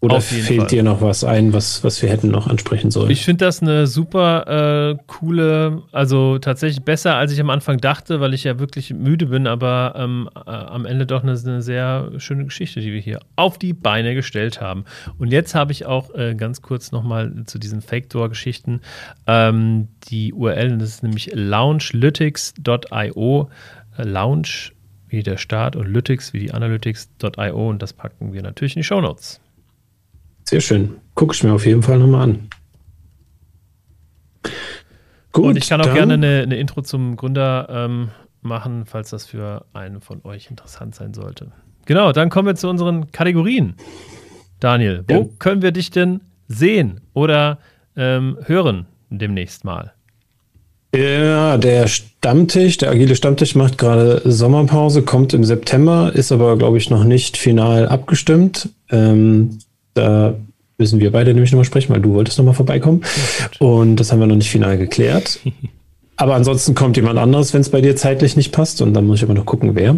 Oder 0.01 0.21
fehlt 0.21 0.61
Fall. 0.61 0.69
dir 0.69 0.85
noch 0.85 1.01
was 1.01 1.25
ein, 1.25 1.53
was, 1.53 1.83
was 1.83 2.01
wir 2.03 2.09
hätten 2.09 2.31
noch 2.31 2.47
ansprechen 2.47 2.93
sollen? 2.93 3.11
Ich 3.11 3.25
finde 3.25 3.47
das 3.47 3.61
eine 3.61 3.89
super 3.89 4.93
äh, 4.93 4.97
coole, 5.09 5.83
also 5.91 6.39
tatsächlich 6.39 6.85
besser, 6.85 7.17
als 7.17 7.33
ich 7.33 7.41
am 7.41 7.51
Anfang 7.51 7.79
dachte, 7.79 8.21
weil 8.21 8.33
ich 8.33 8.45
ja 8.45 8.61
wirklich 8.61 8.95
müde 8.95 9.27
bin, 9.27 9.49
aber 9.49 9.95
ähm, 9.97 10.31
äh, 10.37 10.51
am 10.51 10.87
Ende 10.87 11.05
doch 11.05 11.25
eine, 11.25 11.33
eine, 11.33 11.63
sehr 11.63 12.13
schöne 12.19 12.45
Geschichte, 12.45 12.81
die 12.81 12.93
wir 12.93 13.01
hier 13.01 13.19
auf 13.35 13.59
die 13.59 13.73
Beine 13.73 14.15
gestellt 14.15 14.61
haben. 14.61 14.85
Und 15.19 15.33
jetzt 15.33 15.57
habe 15.57 15.73
ich 15.73 15.87
auch 15.87 16.15
äh, 16.15 16.37
ganz 16.37 16.63
kurz 16.63 16.93
nochmal 16.93 17.43
zu 17.47 17.59
diesen 17.59 17.83
Fake-Door-Geschichten 17.83 18.83
ähm, 19.27 19.89
die 20.05 20.33
URL, 20.33 20.79
das 20.79 20.91
ist 20.91 21.03
nämlich 21.03 21.33
launchlytics.io. 21.35 23.51
Äh, 23.97 24.03
Launch 24.05 24.75
wie 25.09 25.25
der 25.25 25.39
Start 25.39 25.75
und 25.75 25.89
Lytics 25.89 26.33
wie 26.33 26.39
die 26.39 26.53
Analytics.io 26.53 27.69
und 27.69 27.83
das 27.83 27.93
packen 27.93 28.33
wir 28.33 28.43
natürlich 28.43 28.77
in 28.77 28.81
die 28.81 28.85
Show 28.85 29.01
Notes. 29.01 29.41
Sehr 30.49 30.63
schön. 30.63 30.97
Guck 31.15 31.35
ich 31.35 31.45
mir 31.45 31.53
auf 31.53 31.67
jeden 31.67 31.83
Fall 31.83 31.99
nochmal 31.99 32.23
an. 32.23 32.49
Gut. 35.31 35.45
Und 35.45 35.57
ich 35.59 35.69
kann 35.69 35.79
auch 35.83 35.93
gerne 35.93 36.15
eine, 36.15 36.41
eine, 36.43 36.57
Intro 36.57 36.81
zum 36.81 37.17
Gründer 37.17 37.69
ähm, 37.69 38.09
machen, 38.41 38.87
falls 38.87 39.11
das 39.11 39.27
für 39.27 39.67
einen 39.75 40.01
von 40.01 40.25
euch 40.25 40.49
interessant 40.49 40.95
sein 40.95 41.13
sollte. 41.13 41.53
Genau, 41.85 42.13
dann 42.13 42.31
kommen 42.31 42.47
wir 42.47 42.55
zu 42.55 42.67
unseren 42.67 43.13
Kategorien. 43.13 43.75
Daniel, 44.59 45.05
wo 45.07 45.15
ja. 45.15 45.27
können 45.39 45.61
wir 45.61 45.71
dich 45.71 45.91
denn 45.91 46.23
sehen 46.47 47.03
oder 47.13 47.59
ähm, 47.95 48.39
hören 48.47 48.87
demnächst 49.11 49.67
mal? 49.67 49.93
Ja, 50.97 51.59
der 51.59 51.89
Stammtisch, 51.89 52.79
der 52.79 52.89
agile 52.89 53.17
Stammtisch 53.17 53.55
macht 53.55 53.77
gerade 53.77 54.23
Sommerpause, 54.25 55.03
kommt 55.03 55.35
im 55.35 55.45
September, 55.45 56.11
ist 56.15 56.33
aber, 56.33 56.57
glaube 56.57 56.79
ich, 56.79 56.89
noch 56.89 57.05
nicht 57.05 57.37
final 57.37 57.87
abgestimmt. 57.87 58.71
Ähm, 58.89 59.59
da 59.99 60.35
müssen 60.79 61.01
wir 61.01 61.13
beide 61.13 61.35
nämlich 61.35 61.53
nochmal 61.53 61.65
sprechen, 61.65 61.93
weil 61.93 62.01
du 62.01 62.15
wolltest 62.15 62.39
nochmal 62.39 62.55
vorbeikommen. 62.55 63.03
Und 63.59 63.97
das 63.97 64.13
haben 64.13 64.21
wir 64.21 64.27
noch 64.27 64.37
nicht 64.37 64.51
final 64.51 64.79
geklärt. 64.79 65.41
Aber 66.17 66.35
ansonsten 66.35 66.75
kommt 66.75 66.97
jemand 66.97 67.19
anderes, 67.19 67.55
wenn 67.55 67.61
es 67.61 67.71
bei 67.71 67.81
dir 67.81 67.95
zeitlich 67.95 68.37
nicht 68.37 68.53
passt. 68.53 68.83
Und 68.83 68.93
dann 68.95 69.07
muss 69.07 69.19
ich 69.19 69.23
aber 69.23 69.35
noch 69.35 69.47
gucken, 69.47 69.77
wer. 69.77 69.97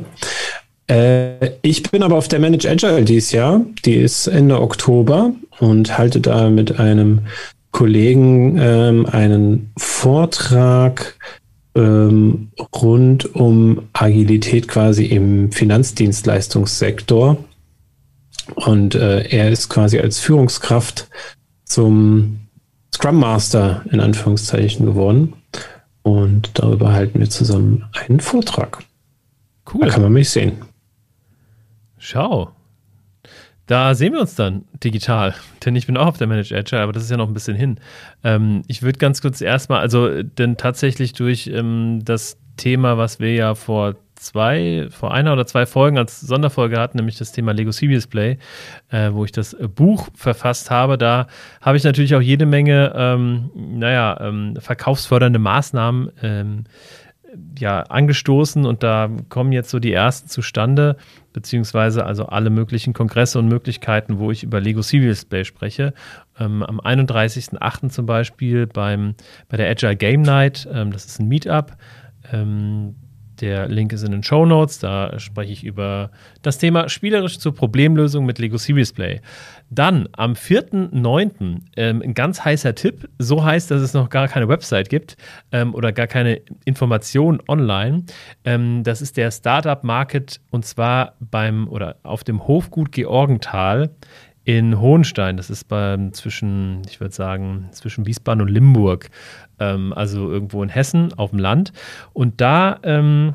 Äh, 0.86 1.52
ich 1.62 1.82
bin 1.84 2.02
aber 2.02 2.16
auf 2.16 2.28
der 2.28 2.40
Manage 2.40 2.68
Agile 2.68 3.04
dieses 3.04 3.32
Jahr. 3.32 3.62
Die 3.86 3.94
ist 3.94 4.26
Ende 4.26 4.60
Oktober 4.60 5.32
und 5.60 5.96
halte 5.96 6.20
da 6.20 6.50
mit 6.50 6.78
einem 6.78 7.20
Kollegen 7.70 8.58
ähm, 8.60 9.06
einen 9.06 9.72
Vortrag 9.78 11.16
ähm, 11.74 12.50
rund 12.74 13.34
um 13.34 13.88
Agilität 13.94 14.68
quasi 14.68 15.06
im 15.06 15.52
Finanzdienstleistungssektor. 15.52 17.38
Und 18.54 18.94
äh, 18.94 19.22
er 19.28 19.50
ist 19.50 19.68
quasi 19.68 19.98
als 19.98 20.20
Führungskraft 20.20 21.08
zum 21.64 22.40
Scrum 22.94 23.16
Master 23.16 23.82
in 23.90 24.00
Anführungszeichen 24.00 24.86
geworden. 24.86 25.34
Und 26.02 26.50
darüber 26.54 26.92
halten 26.92 27.20
wir 27.20 27.30
zusammen 27.30 27.84
einen 27.92 28.20
Vortrag. 28.20 28.82
Cool. 29.72 29.82
Da 29.82 29.88
kann 29.88 30.02
man 30.02 30.12
mich 30.12 30.30
sehen. 30.30 30.58
Schau. 31.98 32.50
Da 33.66 33.94
sehen 33.94 34.14
wir 34.14 34.20
uns 34.20 34.34
dann 34.34 34.64
digital, 34.82 35.32
denn 35.64 35.76
ich 35.76 35.86
bin 35.86 35.96
auch 35.96 36.08
auf 36.08 36.18
der 36.18 36.26
Managed 36.26 36.52
Agile, 36.52 36.82
aber 36.82 36.92
das 36.92 37.04
ist 37.04 37.10
ja 37.10 37.16
noch 37.16 37.28
ein 37.28 37.34
bisschen 37.34 37.56
hin. 37.56 37.78
Ähm, 38.24 38.62
ich 38.66 38.82
würde 38.82 38.98
ganz 38.98 39.22
kurz 39.22 39.40
erstmal, 39.40 39.80
also 39.80 40.22
denn 40.22 40.56
tatsächlich 40.56 41.12
durch 41.12 41.46
ähm, 41.46 42.00
das 42.04 42.36
Thema, 42.56 42.98
was 42.98 43.20
wir 43.20 43.32
ja 43.32 43.54
vor 43.54 43.94
zwei, 44.20 44.88
vor 44.90 45.12
einer 45.12 45.32
oder 45.32 45.46
zwei 45.46 45.66
Folgen 45.66 45.98
als 45.98 46.20
Sonderfolge 46.20 46.78
hatten, 46.78 46.98
nämlich 46.98 47.18
das 47.18 47.32
Thema 47.32 47.52
Lego 47.52 47.72
Serious 47.72 48.06
Play, 48.06 48.38
äh, 48.90 49.10
wo 49.12 49.24
ich 49.24 49.32
das 49.32 49.54
äh, 49.54 49.66
Buch 49.68 50.08
verfasst 50.14 50.70
habe. 50.70 50.98
Da 50.98 51.26
habe 51.60 51.76
ich 51.76 51.84
natürlich 51.84 52.14
auch 52.14 52.20
jede 52.20 52.46
Menge, 52.46 52.92
ähm, 52.94 53.50
naja, 53.54 54.18
ähm, 54.20 54.56
verkaufsfördernde 54.58 55.38
Maßnahmen 55.38 56.12
ähm, 56.22 56.64
ja, 57.58 57.82
angestoßen 57.82 58.66
und 58.66 58.82
da 58.82 59.08
kommen 59.28 59.52
jetzt 59.52 59.70
so 59.70 59.78
die 59.78 59.92
ersten 59.92 60.28
zustande, 60.28 60.96
beziehungsweise 61.32 62.04
also 62.04 62.26
alle 62.26 62.50
möglichen 62.50 62.92
Kongresse 62.92 63.38
und 63.38 63.48
Möglichkeiten, 63.48 64.18
wo 64.18 64.30
ich 64.30 64.42
über 64.42 64.60
Lego 64.60 64.82
Serious 64.82 65.24
Play 65.24 65.44
spreche. 65.44 65.94
Ähm, 66.38 66.62
am 66.62 66.80
31.08. 66.80 67.90
zum 67.90 68.06
Beispiel 68.06 68.66
beim, 68.66 69.14
bei 69.48 69.56
der 69.56 69.70
Agile 69.70 69.96
Game 69.96 70.22
Night, 70.22 70.68
ähm, 70.72 70.92
das 70.92 71.04
ist 71.04 71.20
ein 71.20 71.28
Meetup. 71.28 71.76
Ähm, 72.32 72.96
der 73.40 73.68
Link 73.68 73.92
ist 73.92 74.02
in 74.02 74.12
den 74.12 74.22
Show 74.22 74.46
Notes. 74.46 74.78
Da 74.78 75.18
spreche 75.18 75.52
ich 75.52 75.64
über 75.64 76.10
das 76.42 76.58
Thema 76.58 76.88
spielerisch 76.88 77.38
zur 77.38 77.54
Problemlösung 77.54 78.26
mit 78.26 78.38
Lego 78.38 78.56
Series 78.56 78.92
Play. 78.92 79.20
Dann 79.70 80.08
am 80.12 80.32
4.9. 80.32 81.60
Ähm, 81.76 82.02
ein 82.02 82.14
ganz 82.14 82.44
heißer 82.44 82.74
Tipp. 82.74 83.08
So 83.18 83.44
heißt, 83.44 83.70
dass 83.70 83.82
es 83.82 83.94
noch 83.94 84.10
gar 84.10 84.28
keine 84.28 84.48
Website 84.48 84.88
gibt 84.88 85.16
ähm, 85.52 85.74
oder 85.74 85.92
gar 85.92 86.06
keine 86.06 86.40
Informationen 86.64 87.40
online. 87.48 88.04
Ähm, 88.44 88.82
das 88.82 89.00
ist 89.02 89.16
der 89.16 89.30
Startup 89.30 89.82
Market 89.84 90.40
und 90.50 90.64
zwar 90.64 91.14
beim 91.20 91.68
oder 91.68 91.96
auf 92.02 92.24
dem 92.24 92.46
Hofgut 92.46 92.92
Georgenthal 92.92 93.90
in 94.58 94.80
Hohenstein. 94.80 95.36
Das 95.36 95.48
ist 95.48 95.68
beim 95.68 96.12
zwischen, 96.12 96.82
ich 96.88 97.00
würde 97.00 97.14
sagen, 97.14 97.68
zwischen 97.70 98.06
Wiesbaden 98.06 98.42
und 98.42 98.48
Limburg 98.48 99.08
ähm, 99.60 99.92
also 99.92 100.28
irgendwo 100.28 100.62
in 100.64 100.68
Hessen 100.68 101.12
auf 101.16 101.30
dem 101.30 101.38
Land. 101.38 101.72
Und 102.12 102.40
da 102.40 102.80
ähm, 102.82 103.34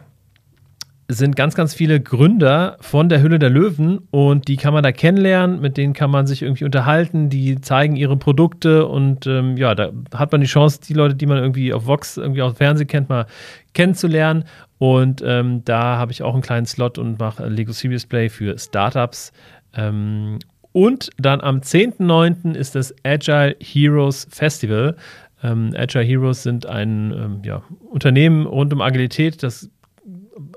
sind 1.07 1.37
ganz, 1.37 1.55
ganz 1.55 1.73
viele 1.73 2.01
Gründer 2.01 2.75
von 2.81 3.07
der 3.07 3.21
Hülle 3.21 3.39
der 3.39 3.49
Löwen 3.49 3.99
und 4.11 4.49
die 4.49 4.57
kann 4.57 4.73
man 4.73 4.83
da 4.83 4.91
kennenlernen, 4.91 5.61
mit 5.61 5.77
denen 5.77 5.93
kann 5.93 6.11
man 6.11 6.27
sich 6.27 6.41
irgendwie 6.41 6.65
unterhalten, 6.65 7.29
die 7.29 7.61
zeigen 7.61 7.95
ihre 7.95 8.17
Produkte 8.17 8.85
und 8.85 9.25
ähm, 9.25 9.55
ja, 9.55 9.73
da 9.73 9.91
hat 10.13 10.33
man 10.33 10.41
die 10.41 10.47
Chance, 10.47 10.81
die 10.85 10.95
Leute, 10.95 11.15
die 11.15 11.27
man 11.27 11.37
irgendwie 11.37 11.71
auf 11.73 11.85
Vox, 11.85 12.17
irgendwie 12.17 12.41
auf 12.41 12.57
Fernsehen 12.57 12.87
kennt, 12.87 13.07
mal 13.07 13.27
kennenzulernen. 13.73 14.43
Und 14.79 15.23
ähm, 15.25 15.63
da 15.63 15.97
habe 15.97 16.11
ich 16.11 16.23
auch 16.23 16.33
einen 16.33 16.41
kleinen 16.41 16.65
Slot 16.65 16.97
und 16.97 17.19
mache 17.19 17.47
Lego 17.47 17.71
Serious 17.71 18.05
Play 18.05 18.27
für 18.27 18.57
Startups. 18.57 19.31
Ähm, 19.73 20.39
und 20.75 21.09
dann 21.15 21.39
am 21.39 21.59
10.9. 21.59 22.53
ist 22.53 22.75
das 22.75 22.93
Agile 23.05 23.55
Heroes 23.61 24.27
Festival. 24.29 24.97
Ähm, 25.41 25.73
Agile 25.73 26.03
Heroes 26.03 26.43
sind 26.43 26.65
ein 26.65 27.13
ähm, 27.13 27.41
ja, 27.45 27.63
Unternehmen 27.89 28.45
rund 28.45 28.73
um 28.73 28.81
Agilität, 28.81 29.41
das 29.41 29.69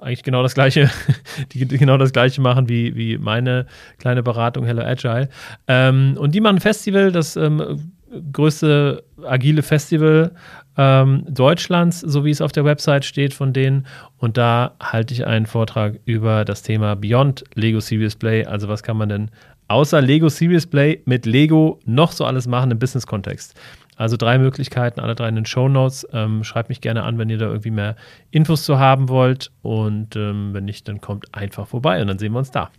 eigentlich 0.00 0.24
genau 0.24 0.42
das 0.42 0.54
gleiche, 0.54 0.90
die 1.52 1.68
genau 1.68 1.98
das 1.98 2.10
gleiche 2.10 2.40
machen 2.40 2.68
wie, 2.68 2.96
wie 2.96 3.16
meine 3.16 3.66
kleine 3.98 4.24
Beratung 4.24 4.64
Hello 4.64 4.82
Agile. 4.82 5.28
Ähm, 5.68 6.16
und 6.18 6.34
die 6.34 6.40
machen 6.40 6.56
ein 6.56 6.60
Festival, 6.62 7.12
das 7.12 7.36
ähm, 7.36 7.92
größte 8.32 9.04
agile 9.22 9.62
Festival 9.62 10.32
ähm, 10.76 11.26
Deutschlands, 11.28 12.00
so 12.00 12.24
wie 12.24 12.30
es 12.30 12.40
auf 12.40 12.50
der 12.50 12.64
Website 12.64 13.04
steht 13.04 13.34
von 13.34 13.52
denen. 13.52 13.86
Und 14.16 14.36
da 14.36 14.74
halte 14.80 15.14
ich 15.14 15.28
einen 15.28 15.46
Vortrag 15.46 16.00
über 16.06 16.44
das 16.44 16.62
Thema 16.62 16.96
Beyond 16.96 17.44
Lego 17.54 17.78
Serious 17.78 18.16
Play. 18.16 18.44
Also 18.44 18.66
was 18.66 18.82
kann 18.82 18.96
man 18.96 19.08
denn 19.08 19.30
außer 19.68 20.00
Lego 20.00 20.28
Serious 20.28 20.66
Play 20.66 21.00
mit 21.04 21.26
Lego 21.26 21.78
noch 21.84 22.12
so 22.12 22.24
alles 22.24 22.46
machen 22.46 22.70
im 22.70 22.78
Business-Kontext? 22.78 23.54
Also 23.96 24.16
drei 24.16 24.38
Möglichkeiten, 24.38 25.00
alle 25.00 25.14
drei 25.16 25.28
in 25.28 25.34
den 25.34 25.46
Show 25.46 25.68
Notes. 25.68 26.06
Ähm, 26.12 26.44
schreibt 26.44 26.68
mich 26.68 26.80
gerne 26.80 27.02
an, 27.02 27.18
wenn 27.18 27.28
ihr 27.30 27.38
da 27.38 27.46
irgendwie 27.46 27.72
mehr 27.72 27.96
Infos 28.30 28.64
zu 28.64 28.78
haben 28.78 29.08
wollt. 29.08 29.50
Und 29.62 30.14
ähm, 30.14 30.50
wenn 30.52 30.64
nicht, 30.66 30.86
dann 30.88 31.00
kommt 31.00 31.34
einfach 31.34 31.66
vorbei 31.66 32.00
und 32.00 32.06
dann 32.06 32.18
sehen 32.18 32.32
wir 32.32 32.38
uns 32.38 32.50
da. 32.52 32.70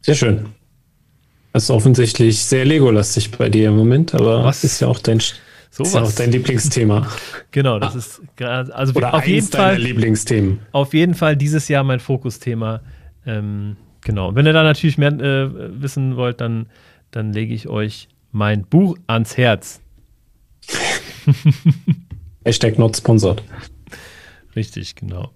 Sehr 0.00 0.14
schön. 0.14 0.46
Das 1.52 1.64
ist 1.64 1.70
offensichtlich 1.70 2.38
sehr 2.38 2.64
Lego-lastig 2.64 3.32
bei 3.32 3.48
dir 3.48 3.68
im 3.70 3.76
Moment, 3.76 4.14
aber 4.14 4.44
Was? 4.44 4.62
ist 4.62 4.78
ja 4.78 4.86
auch 4.86 5.00
dein, 5.00 5.20
So 5.70 5.82
ist 5.82 5.94
ja 5.94 6.02
auch 6.02 6.12
dein 6.12 6.30
Lieblingsthema. 6.30 7.08
Genau, 7.50 7.80
das 7.80 7.96
ist 7.96 8.22
also 8.38 8.94
Oder 8.94 9.12
auf 9.12 9.26
jeden 9.26 9.48
Fall 9.48 9.76
Lieblingsthemen. 9.76 10.60
auf 10.70 10.94
jeden 10.94 11.14
Fall 11.14 11.36
dieses 11.36 11.66
Jahr 11.66 11.82
mein 11.82 11.98
Fokusthema. 11.98 12.80
Ähm, 13.26 13.76
genau. 14.02 14.34
Wenn 14.34 14.46
ihr 14.46 14.52
da 14.52 14.62
natürlich 14.62 14.98
mehr 14.98 15.12
äh, 15.12 15.82
wissen 15.82 16.16
wollt, 16.16 16.40
dann, 16.40 16.66
dann 17.10 17.32
lege 17.32 17.54
ich 17.54 17.68
euch 17.68 18.08
mein 18.32 18.64
Buch 18.64 18.96
ans 19.06 19.36
Herz. 19.36 19.80
Hashtag 22.44 22.78
not 22.78 22.96
sponsored. 22.96 23.42
Richtig, 24.56 24.96
genau. 24.96 25.32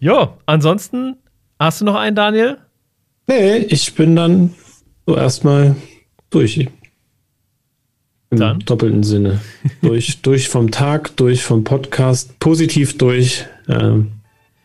Jo, 0.00 0.36
ansonsten 0.46 1.16
hast 1.58 1.80
du 1.80 1.84
noch 1.84 1.94
einen, 1.94 2.16
Daniel? 2.16 2.58
Nee, 3.26 3.56
ich 3.56 3.94
bin 3.94 4.16
dann 4.16 4.54
so 5.06 5.16
erstmal 5.16 5.76
durch. 6.30 6.68
Im 8.30 8.38
Dann? 8.38 8.58
doppelten 8.60 9.02
Sinne. 9.02 9.40
durch, 9.80 10.20
durch 10.22 10.48
vom 10.48 10.70
Tag, 10.70 11.16
durch 11.16 11.42
vom 11.42 11.64
Podcast, 11.64 12.38
positiv 12.40 12.98
durch 12.98 13.46
ähm, 13.68 14.12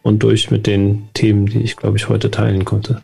und 0.02 0.24
durch 0.24 0.50
mit 0.50 0.66
den 0.66 1.08
Themen, 1.14 1.46
die 1.46 1.60
ich, 1.60 1.76
glaube 1.76 1.98
ich, 1.98 2.10
heute 2.10 2.32
teilen 2.32 2.66
konnte. 2.66 3.04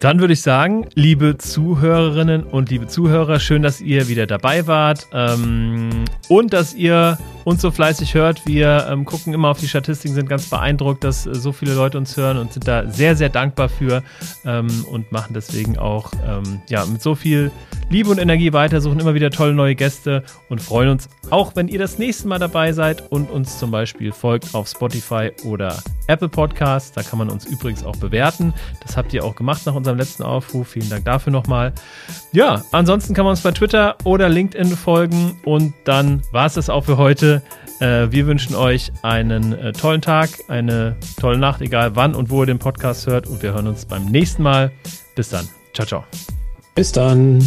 Dann 0.00 0.18
würde 0.18 0.32
ich 0.32 0.40
sagen, 0.40 0.86
liebe 0.94 1.36
Zuhörerinnen 1.36 2.44
und 2.44 2.70
liebe 2.70 2.86
Zuhörer, 2.86 3.38
schön, 3.38 3.60
dass 3.60 3.82
ihr 3.82 4.08
wieder 4.08 4.26
dabei 4.26 4.66
wart 4.66 5.06
ähm, 5.12 6.06
und 6.26 6.54
dass 6.54 6.72
ihr 6.72 7.18
uns 7.50 7.62
so 7.62 7.70
fleißig 7.70 8.14
hört. 8.14 8.46
Wir 8.46 8.86
ähm, 8.88 9.04
gucken 9.04 9.34
immer 9.34 9.48
auf 9.48 9.58
die 9.58 9.68
Statistiken, 9.68 10.14
sind 10.14 10.28
ganz 10.28 10.48
beeindruckt, 10.48 11.02
dass 11.04 11.26
äh, 11.26 11.34
so 11.34 11.52
viele 11.52 11.74
Leute 11.74 11.98
uns 11.98 12.16
hören 12.16 12.38
und 12.38 12.52
sind 12.52 12.66
da 12.66 12.86
sehr, 12.88 13.16
sehr 13.16 13.28
dankbar 13.28 13.68
für 13.68 14.02
ähm, 14.44 14.84
und 14.90 15.10
machen 15.10 15.34
deswegen 15.34 15.76
auch 15.76 16.12
ähm, 16.26 16.62
ja, 16.68 16.86
mit 16.86 17.02
so 17.02 17.14
viel 17.14 17.50
Liebe 17.90 18.08
und 18.08 18.18
Energie 18.18 18.52
weiter, 18.52 18.80
suchen 18.80 19.00
immer 19.00 19.14
wieder 19.14 19.30
tolle 19.30 19.52
neue 19.52 19.74
Gäste 19.74 20.22
und 20.48 20.62
freuen 20.62 20.90
uns 20.90 21.08
auch, 21.30 21.56
wenn 21.56 21.66
ihr 21.66 21.80
das 21.80 21.98
nächste 21.98 22.28
Mal 22.28 22.38
dabei 22.38 22.72
seid 22.72 23.10
und 23.10 23.30
uns 23.30 23.58
zum 23.58 23.72
Beispiel 23.72 24.12
folgt 24.12 24.54
auf 24.54 24.68
Spotify 24.68 25.32
oder 25.44 25.82
Apple 26.06 26.28
Podcasts. 26.28 26.92
Da 26.92 27.02
kann 27.02 27.18
man 27.18 27.30
uns 27.30 27.46
übrigens 27.46 27.84
auch 27.84 27.96
bewerten. 27.96 28.54
Das 28.82 28.96
habt 28.96 29.12
ihr 29.12 29.24
auch 29.24 29.34
gemacht 29.34 29.66
nach 29.66 29.74
unserem 29.74 29.98
letzten 29.98 30.22
Aufruf. 30.22 30.68
Vielen 30.68 30.88
Dank 30.88 31.04
dafür 31.04 31.32
nochmal. 31.32 31.72
Ja, 32.32 32.62
ansonsten 32.70 33.12
kann 33.12 33.24
man 33.24 33.32
uns 33.32 33.40
bei 33.40 33.50
Twitter 33.50 33.96
oder 34.04 34.28
LinkedIn 34.28 34.76
folgen 34.76 35.40
und 35.44 35.74
dann 35.84 36.22
war 36.30 36.46
es 36.46 36.54
das 36.54 36.70
auch 36.70 36.84
für 36.84 36.96
heute. 36.96 37.39
Äh, 37.80 38.10
wir 38.10 38.26
wünschen 38.26 38.54
euch 38.54 38.92
einen 39.02 39.52
äh, 39.52 39.72
tollen 39.72 40.02
Tag, 40.02 40.30
eine 40.48 40.96
tolle 41.18 41.38
Nacht, 41.38 41.60
egal 41.60 41.96
wann 41.96 42.14
und 42.14 42.30
wo 42.30 42.42
ihr 42.42 42.46
den 42.46 42.58
Podcast 42.58 43.06
hört 43.06 43.26
und 43.26 43.42
wir 43.42 43.52
hören 43.52 43.66
uns 43.66 43.86
beim 43.86 44.06
nächsten 44.06 44.42
Mal. 44.42 44.70
Bis 45.14 45.30
dann. 45.30 45.48
Ciao, 45.74 45.86
ciao. 45.86 46.04
Bis 46.74 46.92
dann. 46.92 47.40